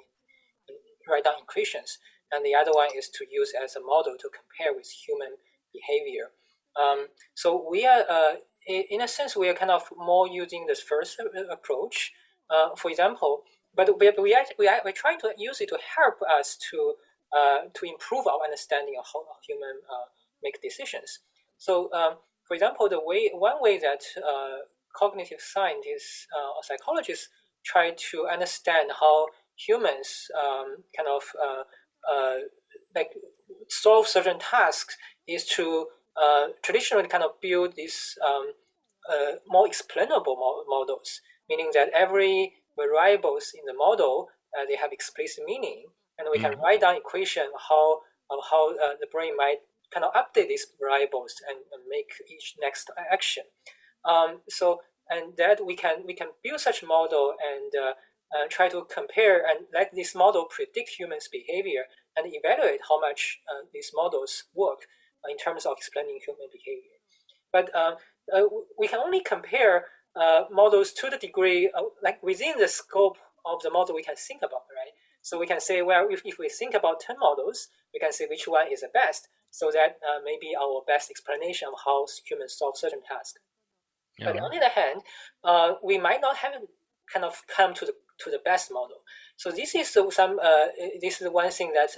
write 1.10 1.24
down 1.24 1.36
equations. 1.42 2.00
And 2.32 2.46
the 2.46 2.56
other 2.56 2.72
one 2.74 2.90
is 2.98 3.10
to 3.10 3.26
use 3.32 3.54
as 3.62 3.76
a 3.76 3.82
model 3.82 4.16
to 4.20 4.30
compare 4.34 4.76
with 4.76 4.90
human 4.90 5.38
behavior. 5.72 6.32
Um, 6.76 7.08
so 7.36 7.66
we 7.70 7.86
are 7.86 8.04
uh, 8.10 8.36
in 8.68 9.02
a 9.02 9.08
sense, 9.08 9.36
we 9.36 9.50
are 9.50 9.54
kind 9.54 9.72
of 9.72 9.84
more 9.98 10.28
using 10.28 10.66
this 10.68 10.82
first 10.82 11.22
approach. 11.52 12.14
Uh, 12.50 12.76
for 12.76 12.92
example, 12.92 13.44
but 13.76 13.90
we, 14.00 14.12
we, 14.22 14.34
are, 14.34 14.46
we 14.58 14.68
are, 14.68 14.80
we're 14.86 14.92
trying 14.92 15.20
to 15.20 15.34
use 15.38 15.62
it 15.62 15.70
to 15.70 15.78
help 15.98 16.16
us 16.40 16.58
to, 16.72 16.94
uh, 17.36 17.58
to 17.74 17.86
improve 17.86 18.28
our 18.28 18.40
understanding 18.44 18.96
of 19.00 19.06
how 19.12 19.26
humans 19.48 19.82
uh, 19.90 20.06
make 20.44 20.62
decisions. 20.62 21.20
So, 21.58 21.92
um, 21.94 22.16
for 22.48 22.54
example, 22.54 22.88
the 22.88 23.00
way 23.04 23.32
one 23.34 23.56
way 23.60 23.80
that 23.80 24.04
uh, 24.18 24.58
cognitive 24.96 25.42
scientists 25.42 26.28
uh, 26.36 26.50
or 26.56 26.64
psychologists 26.64 27.30
try 27.66 27.92
to 28.12 28.28
understand 28.32 28.92
how 29.00 29.28
humans 29.58 30.28
um, 30.40 30.78
kind 30.96 31.10
of 31.10 31.24
uh, 31.44 31.64
like 32.96 33.12
solve 33.68 34.08
certain 34.08 34.40
tasks 34.40 34.96
is 35.28 35.46
to 35.46 35.88
uh, 36.22 36.48
traditionally 36.64 37.08
kind 37.08 37.24
of 37.24 37.40
build 37.42 37.76
these 37.76 38.18
um, 38.26 38.54
uh, 39.10 39.34
more 39.48 39.68
explainable 39.68 40.36
mo 40.36 40.64
models, 40.68 41.22
meaning 41.50 41.72
that 41.74 41.90
every 41.94 42.54
variables 42.78 43.52
in 43.54 43.66
the 43.66 43.74
model 43.74 44.30
uh, 44.58 44.66
they 44.68 44.76
have 44.76 44.92
explicit 44.92 45.44
meaning, 45.46 45.86
and 46.18 46.30
we 46.30 46.38
mm 46.38 46.44
-hmm. 46.44 46.44
can 46.44 46.52
mm-hmm. 46.54 46.66
write 46.66 46.82
down 46.82 46.96
equation 46.96 47.48
how 47.70 48.02
of 48.30 48.40
how 48.52 48.64
uh, 48.84 48.96
the 49.02 49.08
brain 49.14 49.36
might 49.36 49.62
kind 49.94 50.06
of 50.06 50.12
update 50.22 50.48
these 50.48 50.68
variables 50.80 51.34
and, 51.48 51.58
and 51.74 51.82
make 51.96 52.12
each 52.34 52.56
next 52.66 52.90
action. 53.16 53.46
Um, 54.12 54.42
so 54.50 54.82
and 55.10 55.38
that 55.38 55.66
we 55.66 55.76
can 55.76 56.06
we 56.06 56.14
can 56.14 56.30
build 56.44 56.60
such 56.60 56.84
model 56.84 57.34
and 57.52 57.72
uh, 57.76 57.94
uh, 58.36 58.46
try 58.50 58.68
to 58.70 58.86
compare 58.94 59.38
and 59.50 59.68
let 59.74 59.94
this 59.94 60.16
model 60.16 60.46
predict 60.46 60.90
humans' 60.90 61.30
behavior 61.32 61.84
and 62.16 62.26
evaluate 62.34 62.82
how 62.90 63.00
much 63.00 63.40
uh, 63.50 63.66
these 63.74 63.92
models 63.94 64.46
work 64.54 64.88
in 65.30 65.38
terms 65.38 65.66
of 65.66 65.74
explaining 65.78 66.20
human 66.26 66.48
behavior. 66.52 66.98
But 67.52 67.74
uh, 67.76 67.96
uh, 68.34 68.48
we 68.78 68.88
can 68.88 69.00
only 69.00 69.22
compare 69.22 69.86
uh, 70.16 70.44
models 70.52 70.92
to 70.94 71.10
the 71.10 71.18
degree, 71.18 71.70
of, 71.76 71.86
like 72.04 72.22
within 72.24 72.58
the 72.58 72.68
scope 72.68 73.18
of 73.46 73.62
the 73.62 73.70
model 73.70 73.96
we 73.96 74.04
can 74.04 74.16
think 74.16 74.42
about, 74.42 74.66
right? 74.76 74.94
So 75.22 75.40
we 75.40 75.48
can 75.48 75.60
say, 75.60 75.82
well, 75.82 76.08
if, 76.10 76.22
if 76.26 76.38
we 76.38 76.50
think 76.50 76.74
about 76.74 77.00
10 77.00 77.18
models, 77.20 77.70
we 77.94 78.00
can 78.00 78.12
say 78.12 78.28
which 78.30 78.46
one 78.48 78.72
is 78.72 78.82
the 78.82 78.90
best, 78.94 79.28
so 79.50 79.72
that 79.72 79.98
uh, 80.08 80.20
maybe 80.24 80.54
our 80.56 80.82
best 80.88 81.10
explanation 81.10 81.70
of 81.72 81.80
how 81.86 82.06
humans 82.28 82.56
solve 82.58 82.78
certain 82.78 83.02
tasks. 83.02 83.40
Yeah. 84.18 84.32
But 84.32 84.40
on 84.42 84.52
the 84.52 84.58
other 84.58 84.70
hand, 84.70 85.02
uh, 85.44 85.74
we 85.84 85.98
might 85.98 86.22
not 86.22 86.38
have 86.38 86.54
kind 87.12 87.26
of 87.26 87.42
come 87.48 87.74
to 87.76 87.86
the 87.86 87.94
to 88.20 88.32
the 88.32 88.40
best 88.46 88.72
model. 88.72 88.98
So 89.36 89.52
this 89.52 89.76
is 89.76 89.90
some 89.90 90.40
uh, 90.42 90.68
this 91.02 91.22
is 91.22 91.30
one 91.30 91.52
thing 91.52 91.74
that 91.74 91.92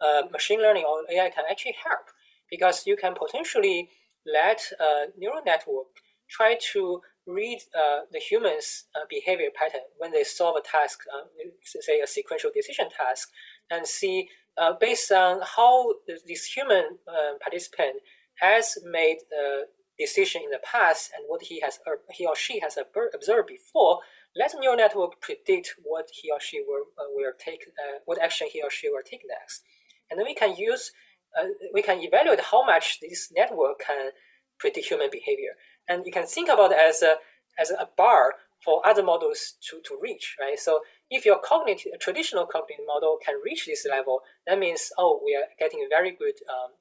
uh, 0.00 0.22
machine 0.30 0.60
learning 0.60 0.84
or 0.84 1.04
AI 1.10 1.30
can 1.30 1.44
actually 1.50 1.76
help 1.82 2.06
because 2.50 2.86
you 2.86 2.96
can 2.96 3.14
potentially 3.14 3.90
let 4.26 4.60
a 4.80 5.06
neural 5.18 5.42
network 5.44 5.86
try 6.28 6.56
to 6.72 7.00
read 7.26 7.58
uh, 7.74 8.00
the 8.12 8.18
human's 8.18 8.84
uh, 8.94 9.04
behavior 9.08 9.48
pattern 9.54 9.80
when 9.98 10.12
they 10.12 10.24
solve 10.24 10.56
a 10.56 10.60
task, 10.60 11.00
uh, 11.12 11.26
say 11.64 12.00
a 12.00 12.06
sequential 12.06 12.50
decision 12.54 12.86
task, 12.96 13.30
and 13.70 13.86
see 13.86 14.28
uh, 14.58 14.72
based 14.80 15.10
on 15.12 15.40
how 15.56 15.92
this 16.26 16.44
human 16.44 16.98
uh, 17.06 17.36
participant 17.40 17.96
has 18.36 18.78
made 18.84 19.18
a 19.36 19.62
decision 19.98 20.42
in 20.44 20.50
the 20.50 20.60
past 20.62 21.10
and 21.16 21.24
what 21.26 21.42
he 21.42 21.60
has 21.60 21.78
or 21.86 22.00
he 22.12 22.26
or 22.26 22.36
she 22.36 22.60
has 22.60 22.78
observed 23.14 23.48
before, 23.48 24.00
let 24.36 24.52
the 24.52 24.58
neural 24.60 24.76
network 24.76 25.20
predict 25.20 25.74
what 25.82 26.08
he 26.12 26.30
or 26.30 26.38
she 26.40 26.62
will, 26.66 26.84
uh, 26.98 27.08
will 27.14 27.32
take, 27.38 27.64
what 28.04 28.20
action 28.22 28.46
he 28.52 28.62
or 28.62 28.70
she 28.70 28.88
will 28.88 29.02
take 29.04 29.22
next. 29.28 29.62
And 30.10 30.18
then 30.18 30.26
we 30.26 30.34
can 30.34 30.54
use 30.54 30.92
uh, 31.38 31.48
we 31.72 31.82
can 31.82 32.00
evaluate 32.00 32.40
how 32.40 32.64
much 32.64 33.00
this 33.00 33.32
network 33.34 33.80
can 33.86 34.10
predict 34.58 34.86
human 34.86 35.10
behavior. 35.10 35.52
And 35.88 36.04
you 36.06 36.12
can 36.12 36.26
think 36.26 36.48
about 36.48 36.72
it 36.72 36.78
as 36.78 37.02
a, 37.02 37.16
as 37.58 37.70
a 37.70 37.88
bar 37.96 38.34
for 38.64 38.84
other 38.86 39.02
models 39.02 39.54
to, 39.70 39.80
to 39.86 39.98
reach, 40.00 40.36
right? 40.40 40.58
So 40.58 40.80
if 41.10 41.24
your 41.24 41.38
cognitive, 41.38 41.92
traditional 42.00 42.46
cognitive 42.46 42.84
model 42.86 43.18
can 43.24 43.40
reach 43.44 43.66
this 43.66 43.86
level, 43.88 44.20
that 44.46 44.58
means, 44.58 44.90
oh, 44.98 45.20
we 45.24 45.36
are 45.36 45.46
getting 45.58 45.80
a 45.80 45.88
very 45.88 46.10
good 46.10 46.34
um, 46.50 46.72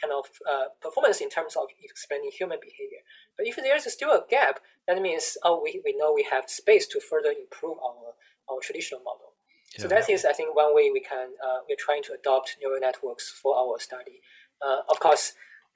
kind 0.00 0.12
of 0.12 0.26
uh, 0.48 0.68
performance 0.80 1.20
in 1.20 1.30
terms 1.30 1.56
of 1.56 1.66
explaining 1.82 2.30
human 2.30 2.58
behavior. 2.60 3.00
But 3.36 3.46
if 3.46 3.56
there's 3.56 3.90
still 3.92 4.10
a 4.10 4.24
gap, 4.28 4.60
that 4.86 5.00
means, 5.00 5.36
oh, 5.42 5.60
we, 5.62 5.80
we 5.84 5.96
know 5.96 6.12
we 6.12 6.26
have 6.30 6.48
space 6.48 6.86
to 6.88 7.00
further 7.00 7.30
improve 7.30 7.78
our, 7.78 8.12
our 8.48 8.60
traditional 8.60 9.00
model. 9.00 9.32
So 9.78 9.88
that 9.88 10.08
is, 10.08 10.24
I 10.24 10.32
think, 10.32 10.54
one 10.54 10.74
way 10.74 10.90
we 10.90 11.00
can 11.00 11.28
uh, 11.44 11.58
we're 11.68 11.76
trying 11.78 12.02
to 12.04 12.14
adopt 12.14 12.56
neural 12.62 12.80
networks 12.80 13.30
for 13.30 13.56
our 13.56 13.78
study. 13.78 14.20
Uh, 14.64 14.80
of 14.88 15.00
course, 15.00 15.34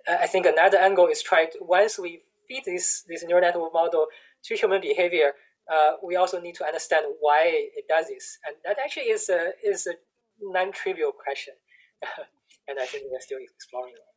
I 0.09 0.27
think 0.27 0.47
another 0.47 0.79
angle 0.79 1.07
is 1.07 1.23
try 1.23 1.47
to, 1.47 1.59
once 1.61 1.99
we 1.99 2.23
feed 2.49 2.63
this 2.65 3.05
this 3.09 3.25
neural 3.25 3.43
network 3.43 3.73
model 3.75 4.07
to 4.45 4.55
human 4.55 4.81
behavior, 4.81 5.33
uh, 5.71 5.93
we 6.03 6.17
also 6.17 6.41
need 6.41 6.55
to 6.57 6.65
understand 6.65 7.07
why 7.21 7.43
it 7.77 7.85
does 7.89 8.07
this, 8.09 8.39
and 8.47 8.57
that 8.65 8.79
actually 8.83 9.11
is 9.11 9.29
a 9.29 9.53
is 9.63 9.87
a 9.87 9.95
non-trivial 10.41 11.13
question, 11.13 11.55
and 12.69 12.79
I 12.81 12.87
think 12.87 13.05
we're 13.11 13.21
still 13.21 13.39
exploring 13.39 13.95
that 13.95 14.10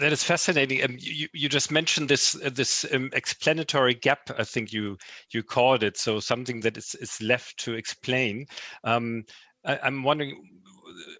is 0.00 0.24
fascinating. 0.24 0.82
Um, 0.82 0.96
you, 0.98 1.28
you 1.32 1.48
just 1.48 1.70
mentioned 1.70 2.08
this 2.08 2.34
uh, 2.42 2.50
this 2.52 2.84
um, 2.92 3.10
explanatory 3.12 3.94
gap. 3.94 4.30
I 4.38 4.44
think 4.44 4.72
you 4.72 4.98
you 5.30 5.42
called 5.42 5.82
it. 5.82 5.96
So 5.96 6.20
something 6.20 6.60
that 6.60 6.76
is 6.76 6.94
is 6.96 7.20
left 7.20 7.58
to 7.64 7.74
explain. 7.74 8.46
Um, 8.84 9.24
I, 9.64 9.78
am 9.86 10.02
wondering, 10.02 10.42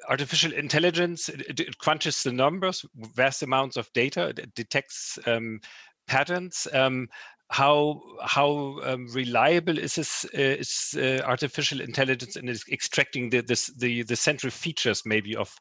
artificial 0.09 0.53
intelligence 0.53 1.29
it, 1.29 1.61
it, 1.61 1.79
crunches 1.79 2.23
the 2.23 2.33
numbers, 2.33 2.85
vast 3.15 3.43
amounts 3.43 3.77
of 3.77 3.93
data, 3.95 4.29
it 4.29 4.55
detects 4.55 5.19
um, 5.27 5.61
patterns. 6.07 6.67
Um, 6.73 7.09
how 7.51 8.01
how 8.23 8.79
um, 8.85 9.07
reliable 9.13 9.79
is 9.79 9.97
this 9.97 10.25
uh, 10.35 10.39
is 10.61 10.97
uh, 10.99 11.23
artificial 11.25 11.81
intelligence 11.81 12.37
in 12.37 12.49
extracting 12.49 13.31
the 13.31 13.43
this 13.43 13.67
the 13.79 14.03
the 14.03 14.17
central 14.17 14.51
features 14.51 15.03
maybe 15.05 15.37
of 15.37 15.55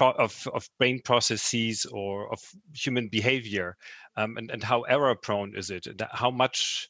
of, 0.00 0.46
of 0.52 0.68
brain 0.78 1.00
processes 1.04 1.86
or 1.92 2.30
of 2.32 2.40
human 2.74 3.08
behavior 3.08 3.76
um, 4.16 4.36
and, 4.36 4.50
and 4.50 4.62
how 4.62 4.82
error 4.82 5.14
prone 5.14 5.54
is 5.56 5.70
it 5.70 5.86
how 6.12 6.30
much 6.30 6.88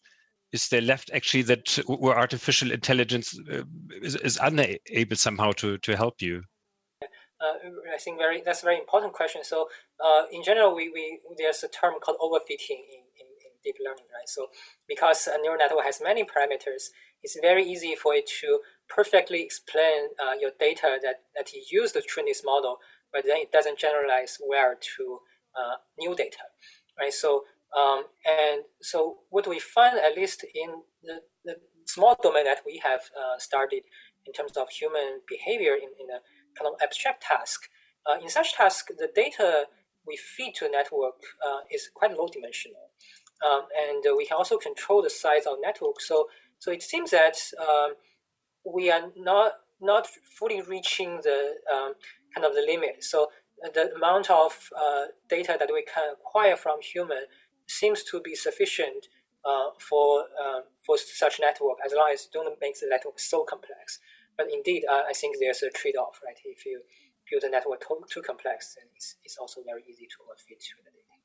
is 0.53 0.69
there 0.69 0.81
left 0.81 1.11
actually 1.13 1.43
that 1.43 1.69
where 1.87 2.17
artificial 2.17 2.71
intelligence 2.71 3.39
uh, 3.53 3.63
is, 4.03 4.17
is, 4.17 4.39
unable 4.43 5.17
somehow 5.17 5.51
to, 5.53 5.79
to 5.79 5.97
help 5.97 6.23
you 6.23 6.43
uh, 7.41 7.69
I 7.95 7.99
think 7.99 8.19
very 8.19 8.43
that's 8.45 8.63
a 8.63 8.65
very 8.65 8.79
important 8.79 9.13
question. 9.13 9.45
So 9.45 9.69
uh, 10.03 10.23
in 10.33 10.43
general, 10.43 10.75
we, 10.75 10.89
we 10.89 11.21
there's 11.37 11.63
a 11.63 11.69
term 11.69 11.95
called 12.01 12.17
overfitting 12.19 12.81
in, 12.81 13.03
in, 13.21 13.29
in, 13.45 13.53
deep 13.63 13.77
learning, 13.85 14.05
right? 14.15 14.29
So 14.29 14.47
because 14.89 15.27
a 15.27 15.37
neural 15.43 15.59
network 15.59 15.85
has 15.85 16.01
many 16.03 16.23
parameters, 16.25 16.89
it's 17.23 17.39
very 17.43 17.65
easy 17.65 17.95
for 17.95 18.15
it 18.15 18.27
to 18.41 18.61
perfectly 18.89 19.43
explain 19.43 20.09
uh, 20.23 20.35
your 20.41 20.53
data 20.59 20.99
that, 21.03 21.17
that 21.35 21.53
you 21.53 21.63
use 21.71 21.93
to 21.93 22.01
train 22.01 22.27
this 22.27 22.43
model, 22.45 22.79
but 23.13 23.25
then 23.27 23.39
it 23.39 23.53
doesn't 23.53 23.79
generalize 23.79 24.39
well 24.47 24.75
to 24.97 25.19
uh, 25.57 25.77
new 25.99 26.15
data, 26.15 26.45
right? 26.99 27.13
So 27.13 27.45
um, 27.77 28.05
and 28.25 28.63
so 28.81 29.19
what 29.31 29.47
we 29.47 29.59
find, 29.59 29.99
at 29.99 30.17
least 30.17 30.45
in 30.45 30.83
the, 31.03 31.21
the 31.45 31.57
small 31.85 32.17
domain 32.23 32.45
that 32.45 32.61
we 32.65 32.81
have 32.85 33.01
uh, 33.17 33.39
started 33.39 33.83
in 34.27 34.33
terms 34.33 34.57
of 34.57 34.69
human 34.71 35.21
behavior 35.29 35.75
in, 35.75 35.91
in 36.01 36.11
a 36.11 36.21
kind 36.59 36.73
of 36.73 36.75
abstract 36.83 37.23
task. 37.23 37.69
Uh, 38.07 38.19
in 38.23 38.29
such 38.29 38.55
task, 38.55 38.89
the 38.99 39.11
data 39.15 39.65
we 40.07 40.17
feed 40.17 40.55
to 40.55 40.67
a 40.67 40.71
network 40.71 41.21
uh, 41.47 41.61
is 41.71 41.91
quite 41.95 42.17
low 42.17 42.29
dimensional. 42.33 42.91
Um, 43.45 43.63
and 43.89 44.03
we 44.17 44.27
can 44.27 44.37
also 44.37 44.57
control 44.57 45.03
the 45.03 45.11
size 45.11 45.47
of 45.47 45.57
network. 45.61 46.01
So, 46.01 46.29
so 46.59 46.71
it 46.73 46.83
seems 46.83 47.11
that 47.11 47.37
um, 47.61 47.95
we 48.65 48.91
are 48.91 49.11
not 49.17 49.53
not 49.79 50.07
fully 50.39 50.63
reaching 50.63 51.21
the 51.23 51.53
um, 51.71 51.93
kind 52.37 52.47
of 52.47 52.55
the 52.55 52.63
limit. 52.63 53.03
So 53.03 53.29
the 53.75 53.95
amount 53.95 54.31
of 54.31 54.53
uh, 54.77 55.07
data 55.29 55.57
that 55.59 55.71
we 55.73 55.83
can 55.83 56.13
acquire 56.13 56.57
from 56.57 56.81
human 56.83 57.25
seems 57.67 58.05
to 58.05 58.21
be 58.21 58.35
sufficient 58.35 59.09
uh, 59.45 59.71
for 59.79 60.25
uh, 60.43 60.61
for 60.85 60.97
such 60.99 61.41
network 61.41 61.79
as 61.85 61.93
long 61.97 62.11
as 62.13 62.29
don't 62.33 62.61
make 62.61 62.79
the 62.79 62.87
network 62.89 63.19
so 63.19 63.45
complex. 63.45 63.99
But 64.37 64.49
indeed, 64.53 64.85
uh, 64.91 65.03
I 65.09 65.15
think 65.15 65.37
there's 65.41 65.63
a 65.63 65.71
trade-off, 65.71 66.21
right? 66.25 66.37
If 66.45 66.67
you 66.67 66.83
build 67.31 67.45
a 67.45 67.51
network 67.51 67.81
too, 67.81 68.05
too 68.11 68.21
complex, 68.21 68.75
then 68.75 68.85
it's, 68.95 69.17
it's 69.25 69.39
also 69.39 69.63
very 69.65 69.83
easy 69.89 70.07
to 70.07 70.17
overfit 70.23 70.59
to 70.59 70.75
the 70.85 70.91
data. 70.91 71.17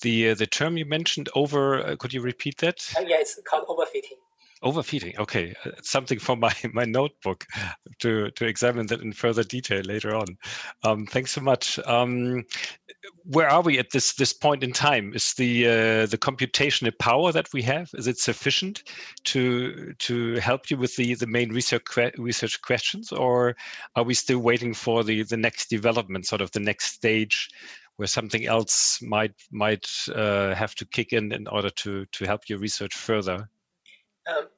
The 0.00 0.30
uh, 0.30 0.34
the 0.34 0.46
term 0.46 0.78
you 0.78 0.86
mentioned 0.86 1.28
over, 1.34 1.84
uh, 1.84 1.96
could 1.96 2.14
you 2.14 2.22
repeat 2.22 2.56
that? 2.58 2.78
Uh, 2.96 3.04
yeah, 3.06 3.16
it's 3.20 3.38
called 3.48 3.66
overfitting. 3.68 4.20
Overfeeding. 4.66 5.16
Okay, 5.16 5.54
something 5.80 6.18
for 6.18 6.34
my 6.34 6.52
my 6.72 6.84
notebook 6.84 7.46
to 8.00 8.32
to 8.32 8.46
examine 8.46 8.88
that 8.88 9.00
in 9.00 9.12
further 9.12 9.44
detail 9.44 9.82
later 9.82 10.16
on. 10.16 10.26
Um, 10.82 11.06
thanks 11.06 11.30
so 11.30 11.40
much. 11.40 11.78
Um, 11.86 12.42
where 13.22 13.48
are 13.48 13.62
we 13.62 13.78
at 13.78 13.92
this 13.92 14.14
this 14.14 14.32
point 14.32 14.64
in 14.64 14.72
time? 14.72 15.12
Is 15.14 15.34
the 15.34 15.66
uh, 15.66 16.06
the 16.06 16.18
computational 16.18 16.98
power 16.98 17.30
that 17.30 17.52
we 17.52 17.62
have 17.62 17.90
is 17.94 18.08
it 18.08 18.18
sufficient 18.18 18.82
to 19.26 19.92
to 20.00 20.34
help 20.40 20.68
you 20.68 20.76
with 20.76 20.96
the 20.96 21.14
the 21.14 21.28
main 21.28 21.52
research 21.52 21.84
research 22.18 22.60
questions, 22.60 23.12
or 23.12 23.54
are 23.94 24.02
we 24.02 24.14
still 24.14 24.40
waiting 24.40 24.74
for 24.74 25.04
the 25.04 25.22
the 25.22 25.36
next 25.36 25.70
development, 25.70 26.26
sort 26.26 26.40
of 26.40 26.50
the 26.50 26.60
next 26.60 26.86
stage? 26.86 27.50
where 27.98 28.06
something 28.06 28.44
else 28.46 29.00
might 29.00 29.32
might 29.50 29.88
uh, 30.14 30.54
have 30.54 30.74
to 30.74 30.84
kick 30.84 31.14
in 31.14 31.32
in 31.32 31.46
order 31.46 31.70
to 31.70 32.04
to 32.06 32.26
help 32.26 32.48
your 32.48 32.58
research 32.58 32.94
further? 32.94 33.48
Um, 34.26 34.48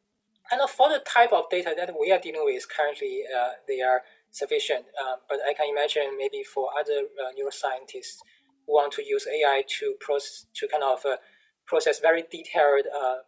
and 0.50 0.70
for 0.70 0.88
the 0.88 1.00
type 1.00 1.32
of 1.32 1.50
data 1.50 1.74
that 1.76 1.94
we 1.98 2.10
are 2.12 2.18
dealing 2.18 2.44
with 2.44 2.66
currently, 2.68 3.22
uh, 3.28 3.50
they 3.66 3.80
are 3.80 4.02
sufficient. 4.30 4.86
Uh, 5.00 5.16
but 5.28 5.38
I 5.48 5.52
can 5.54 5.68
imagine 5.70 6.16
maybe 6.16 6.42
for 6.42 6.70
other 6.78 7.04
uh, 7.20 7.32
neuroscientists 7.36 8.20
who 8.66 8.74
want 8.74 8.92
to 8.94 9.04
use 9.04 9.26
AI 9.26 9.64
to 9.80 9.94
process, 10.00 10.46
to 10.54 10.68
kind 10.68 10.82
of 10.82 11.04
uh, 11.04 11.16
process 11.66 12.00
very 12.00 12.24
detailed 12.30 12.86
uh, 12.94 13.20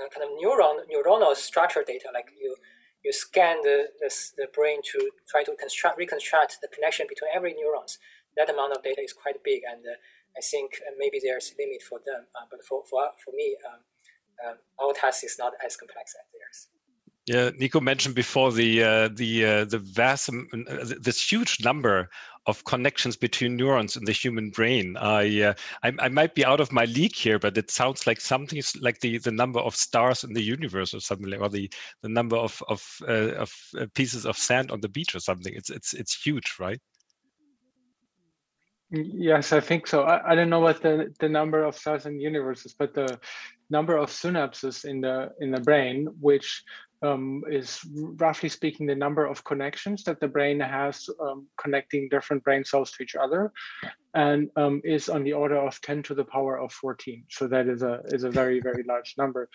uh, 0.00 0.08
kind 0.08 0.24
of 0.24 0.30
neuron 0.42 0.80
neuronal 0.88 1.36
structure 1.36 1.84
data, 1.86 2.08
like 2.14 2.30
you 2.40 2.56
you 3.04 3.12
scan 3.12 3.60
the, 3.62 3.88
the, 4.00 4.08
the 4.38 4.46
brain 4.54 4.80
to 4.92 5.10
try 5.28 5.42
to 5.42 5.54
construct 5.56 5.98
reconstruct 5.98 6.58
the 6.62 6.68
connection 6.68 7.06
between 7.08 7.30
every 7.34 7.52
neurons. 7.52 7.98
That 8.36 8.48
amount 8.48 8.72
of 8.72 8.82
data 8.82 9.02
is 9.02 9.12
quite 9.12 9.42
big, 9.44 9.62
and 9.70 9.84
I 10.36 10.40
think 10.40 10.80
maybe 10.96 11.20
there's 11.22 11.52
a 11.52 11.62
limit 11.62 11.82
for 11.82 12.00
them. 12.06 12.24
but 12.50 12.64
for 12.64 12.82
for 12.88 13.10
for 13.22 13.32
me. 13.32 13.56
Um, 13.68 13.80
um, 14.46 14.56
our 14.80 14.92
task 14.92 15.24
is 15.24 15.36
not 15.38 15.52
as 15.64 15.76
complex 15.76 16.14
as 16.18 16.26
theirs. 16.32 16.68
Yeah, 17.26 17.50
Nico 17.56 17.80
mentioned 17.80 18.16
before 18.16 18.50
the 18.50 18.82
uh, 18.82 19.08
the 19.14 19.44
uh, 19.44 19.64
the 19.64 19.78
vast 19.78 20.28
um, 20.28 20.48
uh, 20.68 20.86
this 21.00 21.22
huge 21.22 21.62
number 21.64 22.10
of 22.46 22.64
connections 22.64 23.16
between 23.16 23.56
neurons 23.56 23.96
in 23.96 24.04
the 24.04 24.12
human 24.12 24.50
brain. 24.50 24.96
I, 24.96 25.42
uh, 25.42 25.54
I, 25.84 25.92
I 26.00 26.08
might 26.08 26.34
be 26.34 26.44
out 26.44 26.58
of 26.60 26.72
my 26.72 26.84
league 26.86 27.14
here, 27.14 27.38
but 27.38 27.56
it 27.56 27.70
sounds 27.70 28.06
like 28.08 28.20
something 28.20 28.60
like 28.80 28.98
the 28.98 29.18
the 29.18 29.30
number 29.30 29.60
of 29.60 29.76
stars 29.76 30.24
in 30.24 30.32
the 30.32 30.42
universe 30.42 30.94
or 30.94 31.00
something 31.00 31.32
or 31.34 31.48
the 31.48 31.70
the 32.02 32.08
number 32.08 32.36
of 32.36 32.60
of 32.68 32.84
uh, 33.06 33.34
of 33.34 33.54
uh, 33.78 33.86
pieces 33.94 34.26
of 34.26 34.36
sand 34.36 34.72
on 34.72 34.80
the 34.80 34.88
beach 34.88 35.14
or 35.14 35.20
something. 35.20 35.52
It's 35.54 35.70
it's 35.70 35.94
it's 35.94 36.20
huge, 36.20 36.56
right? 36.58 36.80
Yes, 38.94 39.54
I 39.54 39.60
think 39.60 39.86
so. 39.86 40.02
I, 40.02 40.32
I 40.32 40.34
don't 40.34 40.50
know 40.50 40.60
what 40.60 40.82
the, 40.82 41.14
the 41.18 41.28
number 41.28 41.64
of 41.64 41.76
stars 41.76 42.04
in 42.04 42.18
the 42.18 42.22
universe 42.22 42.66
is, 42.66 42.74
but 42.74 42.92
the 42.92 43.18
number 43.70 43.96
of 43.96 44.10
synapses 44.10 44.84
in 44.84 45.00
the 45.00 45.30
in 45.40 45.50
the 45.50 45.60
brain, 45.60 46.08
which 46.20 46.62
um, 47.02 47.42
is 47.50 47.80
roughly 48.20 48.50
speaking 48.50 48.86
the 48.86 48.94
number 48.94 49.24
of 49.24 49.44
connections 49.44 50.04
that 50.04 50.20
the 50.20 50.28
brain 50.28 50.60
has 50.60 51.08
um, 51.20 51.46
connecting 51.56 52.10
different 52.10 52.44
brain 52.44 52.64
cells 52.66 52.92
to 52.92 53.02
each 53.02 53.16
other, 53.16 53.50
and 54.12 54.50
um, 54.56 54.82
is 54.84 55.08
on 55.08 55.24
the 55.24 55.32
order 55.32 55.56
of 55.56 55.80
10 55.80 56.02
to 56.04 56.14
the 56.14 56.24
power 56.24 56.58
of 56.58 56.70
14. 56.72 57.24
So 57.30 57.48
that 57.48 57.68
is 57.68 57.82
a 57.82 58.02
is 58.08 58.24
a 58.24 58.30
very 58.30 58.60
very 58.60 58.84
large 58.86 59.14
number. 59.16 59.48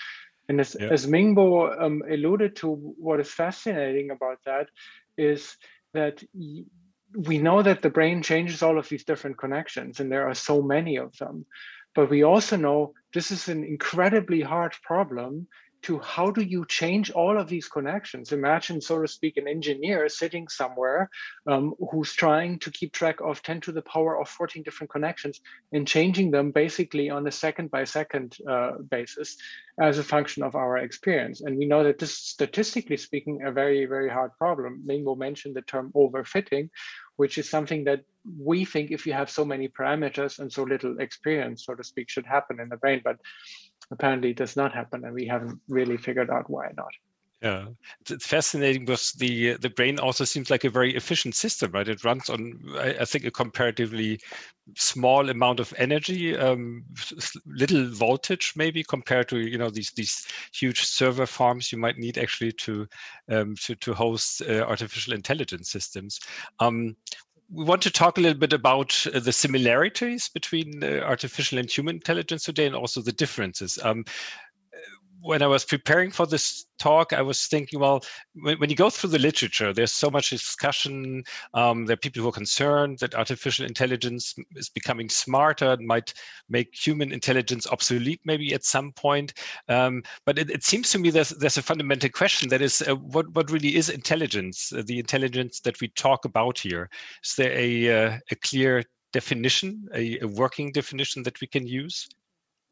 And 0.50 0.60
as, 0.62 0.76
yeah. 0.80 0.88
as 0.88 1.06
Mingbo 1.06 1.80
um, 1.80 2.02
alluded 2.10 2.56
to, 2.58 2.73
what 2.73 3.19
is 3.19 3.30
fascinating 3.30 4.12
about 4.12 4.39
that 4.45 4.69
is 5.17 5.58
that 5.93 6.23
we 7.18 7.40
know 7.40 7.64
that 7.64 7.82
the 7.82 7.90
brain 7.90 8.22
changes 8.22 8.62
all 8.62 8.78
of 8.78 8.88
these 8.90 9.04
different 9.04 9.40
connections, 9.40 10.00
and 10.00 10.12
there 10.12 10.30
are 10.30 10.36
so 10.36 10.62
many 10.62 10.98
of 10.98 11.18
them. 11.18 11.48
But 11.96 12.12
we 12.12 12.22
also 12.22 12.58
know 12.58 12.94
this 13.12 13.32
is 13.32 13.50
an 13.50 13.64
incredibly 13.64 14.42
hard 14.42 14.76
problem 14.84 15.48
to 15.84 16.00
how 16.00 16.30
do 16.32 16.42
you 16.42 16.66
change 16.68 17.12
all 17.12 17.40
of 17.40 17.48
these 17.48 17.68
connections? 17.68 18.32
Imagine, 18.32 18.82
so 18.82 19.02
to 19.02 19.08
speak, 19.08 19.38
an 19.38 19.48
engineer 19.48 20.10
sitting 20.10 20.48
somewhere 20.48 21.10
um, 21.48 21.74
who's 21.92 22.14
trying 22.14 22.60
to 22.60 22.72
keep 22.72 22.92
track 22.92 23.22
of 23.22 23.42
10 23.44 23.62
to 23.62 23.72
the 23.72 23.82
power 23.82 24.20
of 24.20 24.28
14 24.28 24.64
different 24.64 24.92
connections 24.92 25.40
and 25.72 25.88
changing 25.88 26.32
them 26.32 26.52
basically 26.52 27.10
on 27.10 27.26
a 27.28 27.32
second 27.32 27.72
by 27.72 27.84
second 27.84 28.38
uh, 28.50 28.74
basis 28.90 29.38
as 29.80 29.98
a 29.98 30.04
function 30.04 30.44
of 30.44 30.56
our 30.56 30.78
experience. 30.78 31.42
And 31.42 31.58
we 31.58 31.66
know 31.66 31.84
that 31.84 32.00
this, 32.00 32.18
statistically 32.18 32.98
speaking, 32.98 33.44
a 33.44 33.52
very, 33.52 33.86
very 33.86 34.10
hard 34.10 34.32
problem. 34.38 34.84
Mingbo 34.86 35.18
mentioned 35.18 35.56
the 35.56 35.62
term 35.62 35.92
overfitting, 35.96 36.70
which 37.18 37.38
is 37.38 37.50
something 37.50 37.84
that 37.84 38.04
we 38.40 38.66
think 38.66 38.92
if 38.92 39.06
you 39.06 39.14
have 39.14 39.30
so 39.30 39.44
many 39.44 39.68
parameters 39.68 40.40
and 40.40 40.52
so 40.52 40.64
little 40.64 41.00
experience, 41.00 41.66
so 41.66 41.76
to 41.76 41.84
speak, 41.84 42.10
should 42.10 42.26
happen 42.26 42.60
in 42.60 42.70
the 42.70 42.78
brain, 42.78 43.02
but 43.04 43.18
apparently 43.92 44.32
it 44.32 44.38
does 44.38 44.56
not 44.56 44.74
happen, 44.74 45.04
and 45.04 45.14
we 45.14 45.28
haven't 45.28 45.60
really 45.68 45.98
figured 45.98 46.30
out 46.30 46.50
why 46.50 46.70
not. 46.76 46.92
Yeah, 47.43 47.67
it's 48.10 48.26
fascinating 48.26 48.86
because 48.86 49.12
the 49.12 49.58
the 49.58 49.69
brain 49.69 50.00
also 50.00 50.23
seems 50.26 50.50
like 50.50 50.63
a 50.63 50.71
very 50.71 50.95
efficient 50.95 51.36
system, 51.36 51.71
right? 51.71 51.88
It 51.88 52.04
runs 52.04 52.30
on, 52.32 52.60
I, 52.78 52.95
I 53.02 53.06
think, 53.06 53.26
a 53.26 53.32
comparatively 53.32 54.19
small 54.76 55.30
amount 55.30 55.60
of 55.60 55.71
energy, 55.78 56.36
um, 56.36 56.84
little 57.45 57.89
voltage, 57.91 58.54
maybe 58.56 58.84
compared 58.84 59.30
to 59.30 59.38
you 59.39 59.60
know 59.60 59.69
these 59.69 59.91
these 59.91 60.26
huge 60.52 60.84
server 60.86 61.28
farms 61.28 61.71
you 61.71 61.78
might 61.78 62.00
need 62.00 62.17
actually 62.17 62.54
to 62.54 62.88
um, 63.30 63.54
to 63.62 63.76
to 63.76 63.93
host 63.93 64.41
uh, 64.41 64.62
artificial 64.67 65.13
intelligence 65.13 65.69
systems. 65.69 66.19
Um, 66.60 66.95
we 67.50 67.63
want 67.63 67.82
to 67.84 67.91
talk 67.91 68.17
a 68.17 68.21
little 68.21 68.38
bit 68.39 68.52
about 68.54 69.06
uh, 69.13 69.19
the 69.19 69.32
similarities 69.32 70.30
between 70.30 70.84
uh, 70.84 71.00
artificial 71.06 71.60
and 71.60 71.69
human 71.69 71.95
intelligence 71.95 72.43
today 72.43 72.65
and 72.65 72.76
also 72.76 73.02
the 73.02 73.13
differences. 73.13 73.80
Um, 73.84 74.04
when 75.28 75.42
I 75.42 75.48
was 75.48 75.66
preparing 75.66 76.10
for 76.10 76.26
this 76.26 76.66
talk, 76.80 77.12
I 77.13 77.22
was 77.22 77.48
thinking, 77.48 77.80
well, 77.80 78.04
when, 78.34 78.58
when 78.60 78.70
you 78.70 78.76
go 78.76 78.90
through 78.90 79.10
the 79.10 79.20
literature, 79.20 79.74
there's 79.74 79.92
so 79.92 80.10
much 80.10 80.30
discussion. 80.30 81.24
Um, 81.54 81.86
there 81.86 81.96
are 81.96 81.98
people 81.98 82.22
who 82.22 82.30
are 82.30 82.34
concerned 82.34 83.00
that 83.00 83.16
artificial 83.16 83.66
intelligence 83.66 84.34
is 84.56 84.70
becoming 84.70 85.10
smarter 85.10 85.74
and 85.74 85.86
might 85.86 86.13
make 86.50 86.74
human 86.74 87.12
intelligence 87.12 87.68
obsolete, 87.68 88.22
maybe 88.26 88.54
at 88.54 88.63
some 88.63 88.92
point. 88.94 89.34
Um, 89.68 90.04
but 90.26 90.40
it, 90.40 90.50
it, 90.50 90.63
seems 90.63 90.92
to 90.92 91.00
me 91.00 91.10
there's 91.10 91.30
there's 91.30 91.58
a 91.58 91.62
fundamental 91.63 92.10
question 92.10 92.50
that 92.50 92.62
is, 92.62 92.82
uh, 92.82 92.96
what 92.96 93.30
what 93.36 93.52
really 93.52 93.76
is 93.76 93.90
intelligence? 93.90 94.72
Uh, 94.74 94.84
the 94.86 95.00
intelligence 95.00 95.60
that 95.62 95.80
we 95.82 95.90
talk 95.90 96.26
about 96.26 96.58
here. 96.58 96.90
Is 97.24 97.36
there 97.36 97.52
a 97.52 97.72
uh, 98.06 98.18
a 98.32 98.36
clear 98.36 98.84
definition, 99.13 99.88
a, 99.94 100.20
a 100.20 100.28
working 100.28 100.72
definition 100.72 101.24
that 101.24 101.42
we 101.42 101.48
can 101.48 101.68
use? 101.68 102.08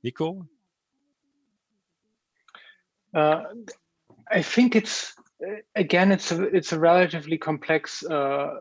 Nico? 0.04 0.48
Uh, 3.16 3.44
I 4.30 4.42
think 4.42 4.76
it's 4.76 5.14
again 5.76 6.12
it's 6.12 6.32
a 6.32 6.44
it's 6.44 6.74
a 6.74 6.80
relatively 6.80 7.38
complex 7.38 8.04
uh, 8.04 8.56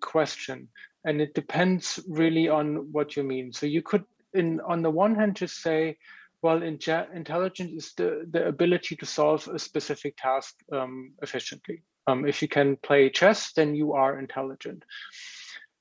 question, 0.00 0.68
and 1.04 1.20
it 1.20 1.34
depends 1.34 2.00
really 2.08 2.48
on 2.48 2.92
what 2.92 3.16
you 3.16 3.24
mean. 3.24 3.52
So 3.52 3.66
you 3.66 3.82
could, 3.82 4.04
in 4.32 4.60
on 4.60 4.82
the 4.82 4.90
one 4.90 5.16
hand, 5.16 5.36
just 5.36 5.60
say, 5.60 5.96
well, 6.42 6.62
in 6.62 6.78
intelligence 7.12 7.72
is 7.72 7.92
the, 7.96 8.26
the 8.30 8.46
ability 8.46 8.96
to 8.96 9.06
solve 9.06 9.48
a 9.48 9.58
specific 9.58 10.16
task 10.16 10.54
um, 10.72 11.12
efficiently. 11.22 11.82
Um, 12.06 12.24
if 12.26 12.40
you 12.42 12.48
can 12.48 12.76
play 12.76 13.10
chess, 13.10 13.52
then 13.52 13.74
you 13.74 13.94
are 13.94 14.20
intelligent. 14.20 14.84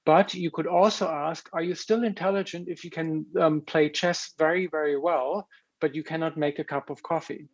But 0.06 0.34
you 0.34 0.52
could 0.52 0.68
also 0.68 1.08
ask, 1.08 1.50
are 1.54 1.62
you 1.62 1.76
still 1.76 2.04
intelligent 2.04 2.68
if 2.68 2.84
you 2.84 2.90
can 2.90 3.26
um, 3.40 3.62
play 3.62 3.90
chess 3.90 4.34
very, 4.38 4.68
very 4.68 4.98
well, 4.98 5.48
but 5.82 5.94
you 5.94 6.04
cannot 6.04 6.38
make 6.38 6.60
a 6.60 6.64
cup 6.64 6.90
of 6.90 7.04
coffee? 7.04 7.48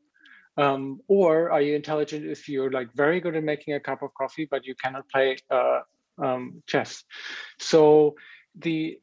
Um, 0.58 1.02
or 1.08 1.52
are 1.52 1.62
you 1.62 1.76
intelligent 1.76 2.26
if 2.26 2.50
you're 2.50 2.72
like 2.72 2.94
very 2.94 3.20
good 3.20 3.36
at 3.36 3.44
making 3.44 3.74
a 3.74 3.80
cup 3.80 4.02
of 4.02 4.14
coffee, 4.14 4.48
but 4.50 4.66
you 4.66 4.76
cannot 4.76 5.10
play 5.10 5.38
uh, 5.50 5.82
um, 6.22 6.62
chess? 6.68 7.04
So 7.60 8.16
the 8.56 9.00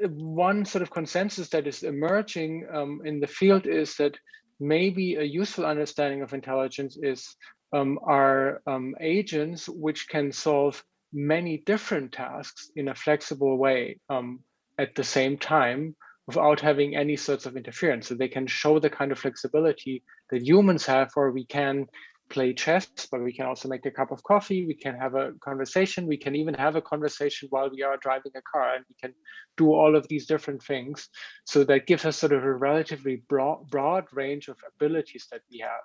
one 0.00 0.64
sort 0.64 0.82
of 0.82 0.90
consensus 0.90 1.48
that 1.50 1.66
is 1.66 1.82
emerging 1.82 2.66
um, 2.72 3.02
in 3.04 3.20
the 3.20 3.26
field 3.26 3.66
is 3.66 3.96
that 3.96 4.16
maybe 4.58 5.16
a 5.16 5.22
useful 5.22 5.66
understanding 5.66 6.22
of 6.22 6.32
intelligence 6.32 6.96
is 7.00 7.36
um, 7.72 7.98
are 8.04 8.62
um, 8.66 8.94
agents 9.00 9.68
which 9.68 10.08
can 10.08 10.32
solve 10.32 10.82
many 11.12 11.58
different 11.58 12.12
tasks 12.12 12.70
in 12.76 12.88
a 12.88 12.94
flexible 12.94 13.56
way 13.56 13.98
um, 14.08 14.40
at 14.78 14.94
the 14.94 15.04
same 15.04 15.36
time 15.36 15.96
without 16.36 16.60
having 16.60 16.96
any 16.96 17.16
sorts 17.16 17.46
of 17.46 17.56
interference. 17.56 18.08
So 18.08 18.14
they 18.14 18.28
can 18.28 18.46
show 18.46 18.78
the 18.78 18.90
kind 18.90 19.12
of 19.12 19.18
flexibility 19.18 20.02
that 20.30 20.46
humans 20.46 20.86
have, 20.86 21.10
where 21.14 21.30
we 21.30 21.44
can 21.44 21.86
play 22.28 22.54
chess, 22.54 22.86
but 23.10 23.22
we 23.22 23.32
can 23.32 23.46
also 23.46 23.68
make 23.68 23.84
a 23.86 23.90
cup 23.90 24.12
of 24.12 24.22
coffee. 24.22 24.64
We 24.64 24.74
can 24.74 24.94
have 24.94 25.14
a 25.16 25.32
conversation. 25.40 26.06
We 26.06 26.16
can 26.16 26.36
even 26.36 26.54
have 26.54 26.76
a 26.76 26.82
conversation 26.82 27.48
while 27.50 27.68
we 27.70 27.82
are 27.82 27.96
driving 27.96 28.32
a 28.36 28.42
car, 28.42 28.74
and 28.76 28.84
we 28.88 28.94
can 29.02 29.14
do 29.56 29.72
all 29.72 29.96
of 29.96 30.06
these 30.08 30.26
different 30.26 30.62
things. 30.62 31.08
So 31.44 31.64
that 31.64 31.86
gives 31.86 32.04
us 32.04 32.16
sort 32.16 32.32
of 32.32 32.44
a 32.44 32.54
relatively 32.54 33.22
broad, 33.28 33.68
broad 33.68 34.04
range 34.12 34.48
of 34.48 34.56
abilities 34.76 35.26
that 35.32 35.42
we 35.50 35.58
have. 35.58 35.84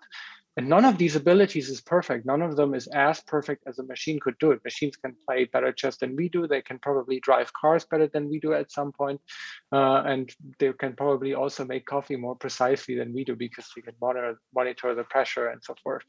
And 0.57 0.69
none 0.69 0.85
of 0.85 0.97
these 0.97 1.17
abilities 1.17 1.69
is 1.69 1.81
perfect. 1.81 2.25
None 2.25 2.41
of 2.41 2.55
them 2.55 2.73
is 2.73 2.87
as 2.87 3.19
perfect 3.21 3.63
as 3.67 3.77
a 3.79 3.83
machine 3.83 4.19
could 4.21 4.37
do 4.39 4.51
it. 4.51 4.63
Machines 4.63 4.95
can 4.95 5.13
play 5.27 5.45
better 5.45 5.73
chess 5.73 5.97
than 5.97 6.15
we 6.15 6.29
do. 6.29 6.47
They 6.47 6.61
can 6.61 6.79
probably 6.79 7.19
drive 7.19 7.51
cars 7.51 7.85
better 7.85 8.07
than 8.07 8.29
we 8.29 8.39
do 8.39 8.53
at 8.53 8.71
some 8.71 8.93
point. 8.93 9.19
Uh, 9.73 10.03
and 10.03 10.33
they 10.59 10.71
can 10.71 10.95
probably 10.95 11.33
also 11.33 11.65
make 11.65 11.85
coffee 11.85 12.15
more 12.15 12.35
precisely 12.35 12.95
than 12.95 13.13
we 13.13 13.25
do 13.25 13.35
because 13.35 13.69
we 13.75 13.81
can 13.81 13.95
monitor, 14.01 14.39
monitor 14.53 14.95
the 14.95 15.03
pressure 15.03 15.47
and 15.49 15.61
so 15.61 15.75
forth. 15.83 16.03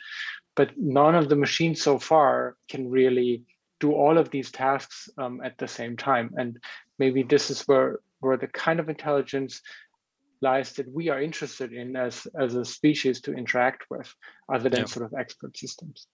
But 0.54 0.70
none 0.76 1.16
of 1.16 1.28
the 1.28 1.36
machines 1.36 1.82
so 1.82 1.98
far 1.98 2.56
can 2.68 2.88
really 2.88 3.42
do 3.80 3.92
all 3.92 4.16
of 4.16 4.30
these 4.30 4.52
tasks 4.52 5.08
um, 5.18 5.40
at 5.44 5.58
the 5.58 5.68
same 5.68 5.96
time. 5.96 6.32
And 6.36 6.58
maybe 6.98 7.24
this 7.24 7.50
is 7.50 7.62
where, 7.62 7.98
where 8.20 8.36
the 8.36 8.46
kind 8.46 8.80
of 8.80 8.88
intelligence 8.88 9.60
lies 10.40 10.72
that 10.74 10.92
we 10.92 11.08
are 11.08 11.20
interested 11.20 11.72
in 11.72 11.96
as, 11.96 12.26
as 12.38 12.54
a 12.54 12.64
species 12.64 13.20
to 13.22 13.32
interact 13.32 13.84
with, 13.90 14.12
other 14.52 14.68
than 14.68 14.80
yeah. 14.80 14.86
sort 14.86 15.06
of 15.06 15.14
expert 15.18 15.56
systems. 15.56 16.06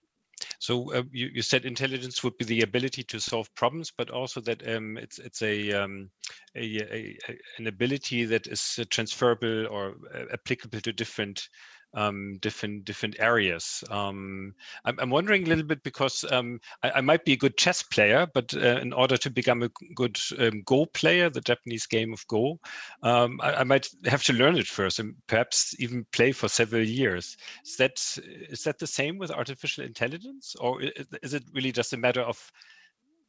So 0.59 0.93
uh, 0.93 1.03
you, 1.13 1.31
you 1.33 1.43
said 1.43 1.65
intelligence 1.65 2.23
would 2.23 2.37
be 2.37 2.45
the 2.45 2.63
ability 2.63 3.05
to 3.05 3.21
solve 3.21 3.53
problems, 3.55 3.93
but 3.97 4.11
also 4.11 4.41
that 4.43 4.67
um, 4.69 4.97
it's 4.97 5.19
it's 5.19 5.43
a, 5.43 5.73
um, 5.73 6.11
a, 6.57 6.79
a, 6.81 7.19
an 7.59 7.67
ability 7.67 8.25
that 8.27 8.47
is 8.47 8.81
transferable 8.91 9.67
or 9.69 9.95
uh, 10.15 10.25
applicable 10.33 10.81
to 10.81 10.93
different 10.93 11.49
um, 11.95 12.39
different 12.41 12.85
different 12.85 13.17
areas. 13.19 13.85
Um, 13.91 14.55
I'm, 14.85 14.99
I'm, 14.99 15.11
wondering 15.11 15.45
a 15.45 15.49
little 15.49 15.65
bit 15.65 15.83
because 15.83 16.25
um, 16.31 16.61
I, 16.83 16.91
I, 16.93 17.01
might 17.01 17.25
be 17.25 17.35
a 17.35 17.37
good 17.37 17.57
chess 17.57 17.83
player, 17.83 18.27
but 18.33 18.55
uh, 18.55 18.79
in 18.81 18.93
order 18.93 19.17
to 19.17 19.31
become 19.31 19.63
a 19.63 19.71
good 19.95 20.19
um, 20.39 20.63
Go 20.65 20.87
player, 20.87 21.29
the 21.29 21.41
Japanese 21.41 21.87
game 21.87 22.13
of 22.13 22.27
Go, 22.29 22.59
um, 23.03 23.41
I, 23.43 23.57
I, 23.57 23.65
might 23.65 23.89
have 24.07 24.23
to 24.25 24.33
learn 24.33 24.57
it 24.57 24.67
first 24.67 24.99
and 24.99 25.15
perhaps 25.27 25.75
even 25.79 26.07
play 26.13 26.33
for 26.33 26.49
several 26.49 26.83
years. 26.83 27.37
Is 27.67 27.77
that 27.77 28.19
is 28.51 28.63
that 28.65 28.79
the 28.79 28.87
same 28.87 29.19
with 29.19 29.31
artificial 29.31 29.85
intelligence, 29.85 30.57
or 30.61 30.81
is 31.23 31.35
it 31.35 31.45
really 31.53 31.73
just 31.73 31.93
a 31.93 31.99
matter 31.99 32.23
of 32.23 32.51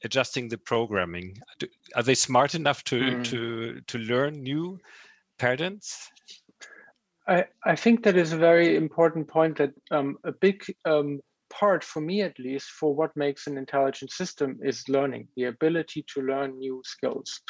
adjusting 0.03 0.47
the 0.47 0.57
programming? 0.57 1.37
Are 1.95 2.03
they 2.03 2.15
smart 2.15 2.55
enough 2.55 2.83
to 2.85 2.99
mm. 2.99 3.23
to 3.25 3.81
to 3.81 3.97
learn 3.97 4.41
new 4.41 4.79
patterns? 5.37 6.09
I, 7.27 7.45
I 7.63 7.75
think 7.75 8.03
that 8.03 8.17
is 8.17 8.33
a 8.33 8.37
very 8.37 8.75
important 8.75 9.27
point 9.27 9.57
that 9.57 9.71
um, 9.91 10.17
a 10.23 10.31
big 10.31 10.63
um, 10.85 11.21
part, 11.49 11.83
for 11.83 12.01
me 12.01 12.21
at 12.21 12.37
least, 12.39 12.67
for 12.67 12.93
what 12.93 13.15
makes 13.15 13.47
an 13.47 13.57
intelligent 13.57 14.11
system 14.11 14.59
is 14.61 14.89
learning, 14.89 15.27
the 15.35 15.45
ability 15.45 16.05
to 16.13 16.21
learn 16.21 16.57
new 16.57 16.81
skills. 16.83 17.41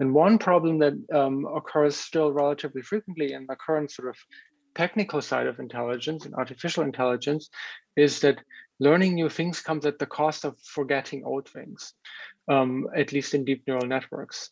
And 0.00 0.12
one 0.12 0.38
problem 0.38 0.78
that 0.78 0.94
um, 1.14 1.46
occurs 1.46 1.96
still 1.96 2.32
relatively 2.32 2.82
frequently 2.82 3.32
in 3.32 3.46
the 3.46 3.56
current 3.56 3.90
sort 3.90 4.08
of 4.08 4.16
technical 4.74 5.20
side 5.20 5.46
of 5.46 5.60
intelligence 5.60 6.24
and 6.24 6.34
artificial 6.34 6.82
intelligence 6.82 7.50
is 7.96 8.20
that 8.20 8.42
learning 8.80 9.14
new 9.14 9.28
things 9.28 9.60
comes 9.60 9.86
at 9.86 9.98
the 9.98 10.06
cost 10.06 10.44
of 10.44 10.58
forgetting 10.64 11.24
old 11.24 11.48
things, 11.48 11.94
um, 12.50 12.86
at 12.96 13.12
least 13.12 13.34
in 13.34 13.44
deep 13.44 13.62
neural 13.66 13.86
networks. 13.86 14.50